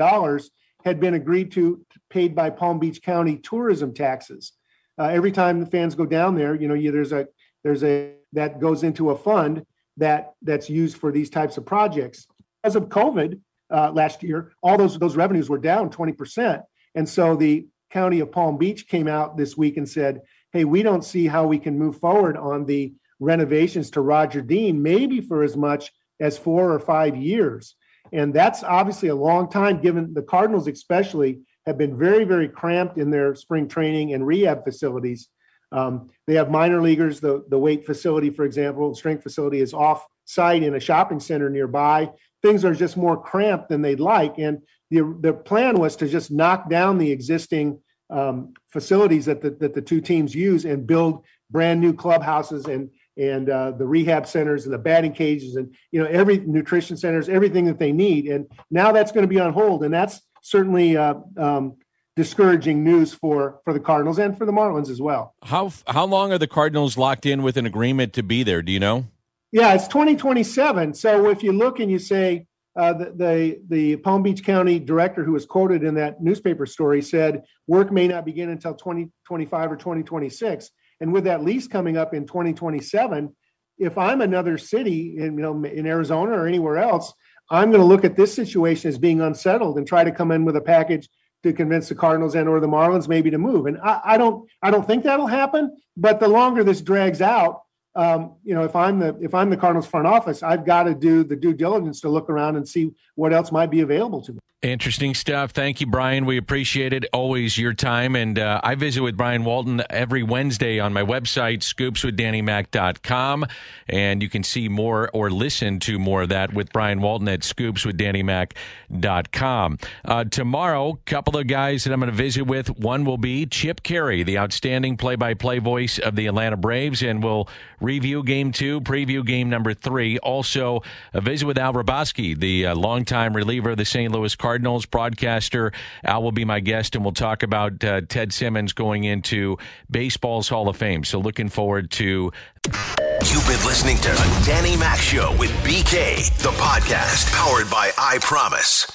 had 0.83 0.99
been 0.99 1.13
agreed 1.13 1.51
to, 1.51 1.85
paid 2.09 2.35
by 2.35 2.49
Palm 2.49 2.79
Beach 2.79 3.01
County 3.01 3.37
tourism 3.37 3.93
taxes 3.93 4.53
uh, 4.99 5.05
every 5.05 5.31
time 5.31 5.59
the 5.59 5.65
fans 5.65 5.95
go 5.95 6.05
down 6.05 6.35
there, 6.35 6.53
you 6.53 6.67
know, 6.67 6.73
you, 6.73 6.91
there's 6.91 7.13
a 7.13 7.27
there's 7.63 7.83
a 7.83 8.13
that 8.33 8.59
goes 8.59 8.83
into 8.83 9.11
a 9.11 9.17
fund 9.17 9.65
that 9.97 10.33
that's 10.41 10.69
used 10.69 10.97
for 10.97 11.11
these 11.11 11.29
types 11.29 11.57
of 11.57 11.65
projects. 11.65 12.27
As 12.63 12.75
of 12.75 12.89
COVID 12.89 13.39
uh, 13.71 13.91
last 13.91 14.21
year, 14.21 14.51
all 14.61 14.77
those 14.77 14.99
those 14.99 15.15
revenues 15.15 15.49
were 15.49 15.57
down 15.57 15.89
20 15.89 16.11
percent, 16.13 16.61
and 16.95 17.07
so 17.07 17.35
the 17.35 17.65
county 17.89 18.19
of 18.19 18.31
Palm 18.31 18.57
Beach 18.57 18.87
came 18.87 19.07
out 19.07 19.37
this 19.37 19.55
week 19.55 19.77
and 19.77 19.87
said, 19.87 20.21
"Hey, 20.51 20.65
we 20.65 20.83
don't 20.83 21.05
see 21.05 21.27
how 21.27 21.47
we 21.47 21.59
can 21.59 21.79
move 21.79 21.97
forward 21.99 22.35
on 22.35 22.65
the 22.65 22.93
renovations 23.21 23.89
to 23.91 24.01
Roger 24.01 24.41
Dean, 24.41 24.81
maybe 24.81 25.21
for 25.21 25.43
as 25.43 25.55
much 25.55 25.91
as 26.19 26.37
four 26.37 26.73
or 26.73 26.79
five 26.79 27.15
years." 27.15 27.75
And 28.11 28.33
that's 28.33 28.63
obviously 28.63 29.09
a 29.09 29.15
long 29.15 29.49
time, 29.49 29.81
given 29.81 30.13
the 30.13 30.23
Cardinals, 30.23 30.67
especially 30.67 31.41
have 31.69 31.77
been 31.77 31.97
very, 31.97 32.23
very 32.23 32.49
cramped 32.49 32.97
in 32.97 33.11
their 33.11 33.35
spring 33.35 33.67
training 33.67 34.13
and 34.13 34.25
rehab 34.25 34.63
facilities. 34.63 35.29
Um, 35.71 36.09
they 36.25 36.33
have 36.33 36.49
minor 36.49 36.81
leaguers. 36.81 37.19
The, 37.19 37.45
the 37.47 37.59
weight 37.59 37.85
facility, 37.85 38.31
for 38.31 38.43
example, 38.43 38.95
strength 38.95 39.21
facility 39.21 39.61
is 39.61 39.73
off 39.73 40.05
site 40.25 40.63
in 40.63 40.73
a 40.73 40.79
shopping 40.79 41.19
center 41.19 41.47
nearby. 41.47 42.09
Things 42.41 42.65
are 42.65 42.73
just 42.73 42.97
more 42.97 43.21
cramped 43.21 43.69
than 43.69 43.83
they'd 43.83 43.99
like. 43.99 44.39
And 44.39 44.63
the, 44.89 45.15
the 45.21 45.33
plan 45.33 45.75
was 45.75 45.95
to 45.97 46.07
just 46.07 46.31
knock 46.31 46.69
down 46.71 46.97
the 46.97 47.11
existing 47.11 47.79
um, 48.09 48.55
facilities 48.71 49.25
that 49.25 49.43
the, 49.43 49.51
that 49.51 49.75
the 49.75 49.81
two 49.81 50.01
teams 50.01 50.33
use 50.33 50.65
and 50.65 50.87
build 50.87 51.23
brand 51.51 51.79
new 51.79 51.93
clubhouses 51.93 52.65
and 52.65 52.89
and 53.17 53.49
uh, 53.49 53.71
the 53.71 53.85
rehab 53.85 54.25
centers 54.25 54.63
and 54.63 54.73
the 54.73 54.77
batting 54.77 55.11
cages 55.11 55.55
and 55.55 55.75
you 55.91 56.01
know 56.01 56.07
every 56.07 56.37
nutrition 56.39 56.95
centers 56.95 57.27
everything 57.27 57.65
that 57.65 57.77
they 57.77 57.91
need 57.91 58.27
and 58.27 58.47
now 58.71 58.91
that's 58.91 59.11
going 59.11 59.23
to 59.23 59.27
be 59.27 59.39
on 59.39 59.51
hold 59.51 59.83
and 59.83 59.93
that's 59.93 60.21
certainly 60.41 60.97
uh, 60.97 61.15
um, 61.37 61.75
discouraging 62.15 62.83
news 62.83 63.13
for 63.13 63.61
for 63.63 63.73
the 63.73 63.79
Cardinals 63.79 64.19
and 64.19 64.37
for 64.37 64.45
the 64.45 64.51
Marlins 64.51 64.89
as 64.89 65.01
well. 65.01 65.35
How 65.43 65.71
how 65.87 66.05
long 66.05 66.31
are 66.31 66.37
the 66.37 66.47
Cardinals 66.47 66.97
locked 66.97 67.25
in 67.25 67.43
with 67.43 67.57
an 67.57 67.65
agreement 67.65 68.13
to 68.13 68.23
be 68.23 68.43
there? 68.43 68.61
Do 68.61 68.71
you 68.71 68.79
know? 68.79 69.05
Yeah, 69.51 69.73
it's 69.73 69.87
2027. 69.87 70.93
So 70.93 71.29
if 71.29 71.41
you 71.41 71.51
look 71.53 71.79
and 71.79 71.89
you 71.89 71.97
say 71.97 72.45
uh, 72.75 72.93
the, 72.93 73.13
the, 73.15 73.59
the 73.67 73.95
Palm 73.97 74.21
Beach 74.21 74.43
County 74.43 74.79
director 74.79 75.23
who 75.23 75.31
was 75.31 75.45
quoted 75.45 75.83
in 75.83 75.95
that 75.95 76.21
newspaper 76.21 76.65
story 76.65 77.01
said 77.01 77.43
work 77.67 77.91
may 77.91 78.07
not 78.07 78.25
begin 78.25 78.49
until 78.49 78.75
2025 78.75 79.71
or 79.71 79.75
2026, 79.75 80.69
and 81.01 81.11
with 81.11 81.23
that 81.23 81.43
lease 81.43 81.67
coming 81.67 81.97
up 81.97 82.13
in 82.13 82.27
2027, 82.27 83.35
if 83.79 83.97
I'm 83.97 84.21
another 84.21 84.57
city 84.57 85.15
in 85.17 85.37
you 85.37 85.41
know 85.41 85.63
in 85.63 85.85
Arizona 85.87 86.33
or 86.33 86.47
anywhere 86.47 86.77
else, 86.77 87.13
I'm 87.49 87.69
going 87.69 87.81
to 87.81 87.87
look 87.87 88.05
at 88.05 88.15
this 88.15 88.33
situation 88.33 88.89
as 88.89 88.97
being 88.97 89.21
unsettled 89.21 89.77
and 89.77 89.87
try 89.87 90.03
to 90.03 90.11
come 90.11 90.31
in 90.31 90.45
with 90.45 90.55
a 90.55 90.61
package 90.61 91.09
to 91.43 91.53
convince 91.53 91.89
the 91.89 91.95
Cardinals 91.95 92.35
and 92.35 92.49
or 92.49 92.59
the 92.59 92.67
Marlins 92.67 93.07
maybe 93.07 93.31
to 93.31 93.37
move. 93.37 93.65
And 93.65 93.77
I, 93.79 94.01
I 94.03 94.17
don't 94.17 94.47
I 94.61 94.71
don't 94.71 94.85
think 94.85 95.03
that'll 95.03 95.27
happen. 95.27 95.75
But 95.95 96.19
the 96.19 96.27
longer 96.27 96.63
this 96.63 96.81
drags 96.81 97.21
out, 97.21 97.61
um, 97.95 98.33
you 98.43 98.53
know, 98.53 98.63
if 98.63 98.75
I'm 98.75 98.99
the 98.99 99.17
if 99.21 99.33
I'm 99.33 99.49
the 99.49 99.57
Cardinals 99.57 99.87
front 99.87 100.07
office, 100.07 100.43
I've 100.43 100.65
got 100.65 100.83
to 100.83 100.93
do 100.93 101.23
the 101.23 101.35
due 101.35 101.53
diligence 101.53 102.01
to 102.01 102.09
look 102.09 102.29
around 102.29 102.55
and 102.55 102.67
see 102.67 102.91
what 103.15 103.33
else 103.33 103.51
might 103.51 103.71
be 103.71 103.81
available 103.81 104.21
to 104.23 104.33
me. 104.33 104.39
Interesting 104.61 105.13
stuff. 105.13 105.51
Thank 105.51 105.79
you, 105.79 105.87
Brian. 105.87 106.25
We 106.25 106.35
appreciate 106.35 106.91
it. 106.91 107.05
Always 107.13 107.57
your 107.57 107.73
time. 107.73 108.13
And 108.13 108.37
uh, 108.37 108.59
I 108.61 108.75
visit 108.75 109.01
with 109.01 109.15
Brian 109.15 109.45
Walton 109.45 109.81
every 109.89 110.21
Wednesday 110.21 110.79
on 110.79 110.91
my 110.91 111.01
website, 111.01 111.59
scoopswithdannymac.com. 111.59 113.45
And 113.87 114.21
you 114.21 114.27
can 114.27 114.43
see 114.43 114.67
more 114.67 115.09
or 115.13 115.31
listen 115.31 115.79
to 115.79 115.97
more 115.97 116.23
of 116.23 116.29
that 116.29 116.53
with 116.53 116.73
Brian 116.73 116.99
Walton 116.99 117.29
at 117.29 117.39
scoopswithdannymac.com. 117.39 119.77
Uh, 120.03 120.25
tomorrow, 120.25 120.89
a 120.89 120.97
couple 121.09 121.37
of 121.37 121.47
guys 121.47 121.85
that 121.85 121.93
I'm 121.93 122.01
going 122.01 122.11
to 122.11 122.17
visit 122.17 122.43
with. 122.43 122.77
One 122.77 123.05
will 123.05 123.17
be 123.17 123.45
Chip 123.45 123.81
Caray, 123.81 124.23
the 124.23 124.39
outstanding 124.39 124.97
play 124.97 125.15
by 125.15 125.35
play 125.35 125.59
voice 125.59 125.99
of 125.99 126.17
the 126.17 126.27
Atlanta 126.27 126.57
Braves. 126.57 127.01
And 127.01 127.23
we'll 127.23 127.47
review 127.81 128.23
game 128.23 128.51
two, 128.51 128.81
preview 128.81 129.25
game 129.25 129.49
number 129.49 129.73
three. 129.73 130.19
Also, 130.19 130.83
a 131.13 131.21
visit 131.21 131.45
with 131.45 131.57
Al 131.57 131.73
Hrabosky, 131.73 132.37
the 132.37 132.67
uh, 132.67 132.75
longtime 132.75 133.35
reliever 133.35 133.71
of 133.71 133.77
the 133.77 133.85
St. 133.85 134.11
Louis 134.11 134.35
Cardinals. 134.35 134.59
Cardinals 134.59 134.85
broadcaster. 134.87 135.71
Al 136.03 136.21
will 136.23 136.31
be 136.31 136.43
my 136.43 136.59
guest, 136.59 136.95
and 136.95 137.05
we'll 137.05 137.13
talk 137.13 137.43
about 137.43 137.83
uh, 137.83 138.01
Ted 138.09 138.33
Simmons 138.33 138.73
going 138.73 139.03
into 139.03 139.57
baseball's 139.89 140.49
Hall 140.49 140.67
of 140.67 140.75
Fame. 140.75 141.03
So 141.03 141.19
looking 141.19 141.49
forward 141.49 141.91
to. 141.91 142.31
You've 142.65 143.47
been 143.47 143.63
listening 143.65 143.97
to 143.97 144.09
the 144.09 144.43
Danny 144.45 144.75
Mac 144.75 144.99
Show 144.99 145.35
with 145.37 145.51
BK, 145.63 146.35
the 146.39 146.49
podcast 146.49 147.31
powered 147.31 147.69
by 147.69 147.91
I 147.97 148.17
Promise. 148.21 148.91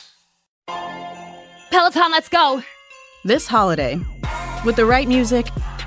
Peloton, 1.71 2.11
let's 2.11 2.29
go. 2.29 2.63
This 3.25 3.47
holiday, 3.47 3.99
with 4.65 4.77
the 4.77 4.85
right 4.85 5.09
music 5.09 5.47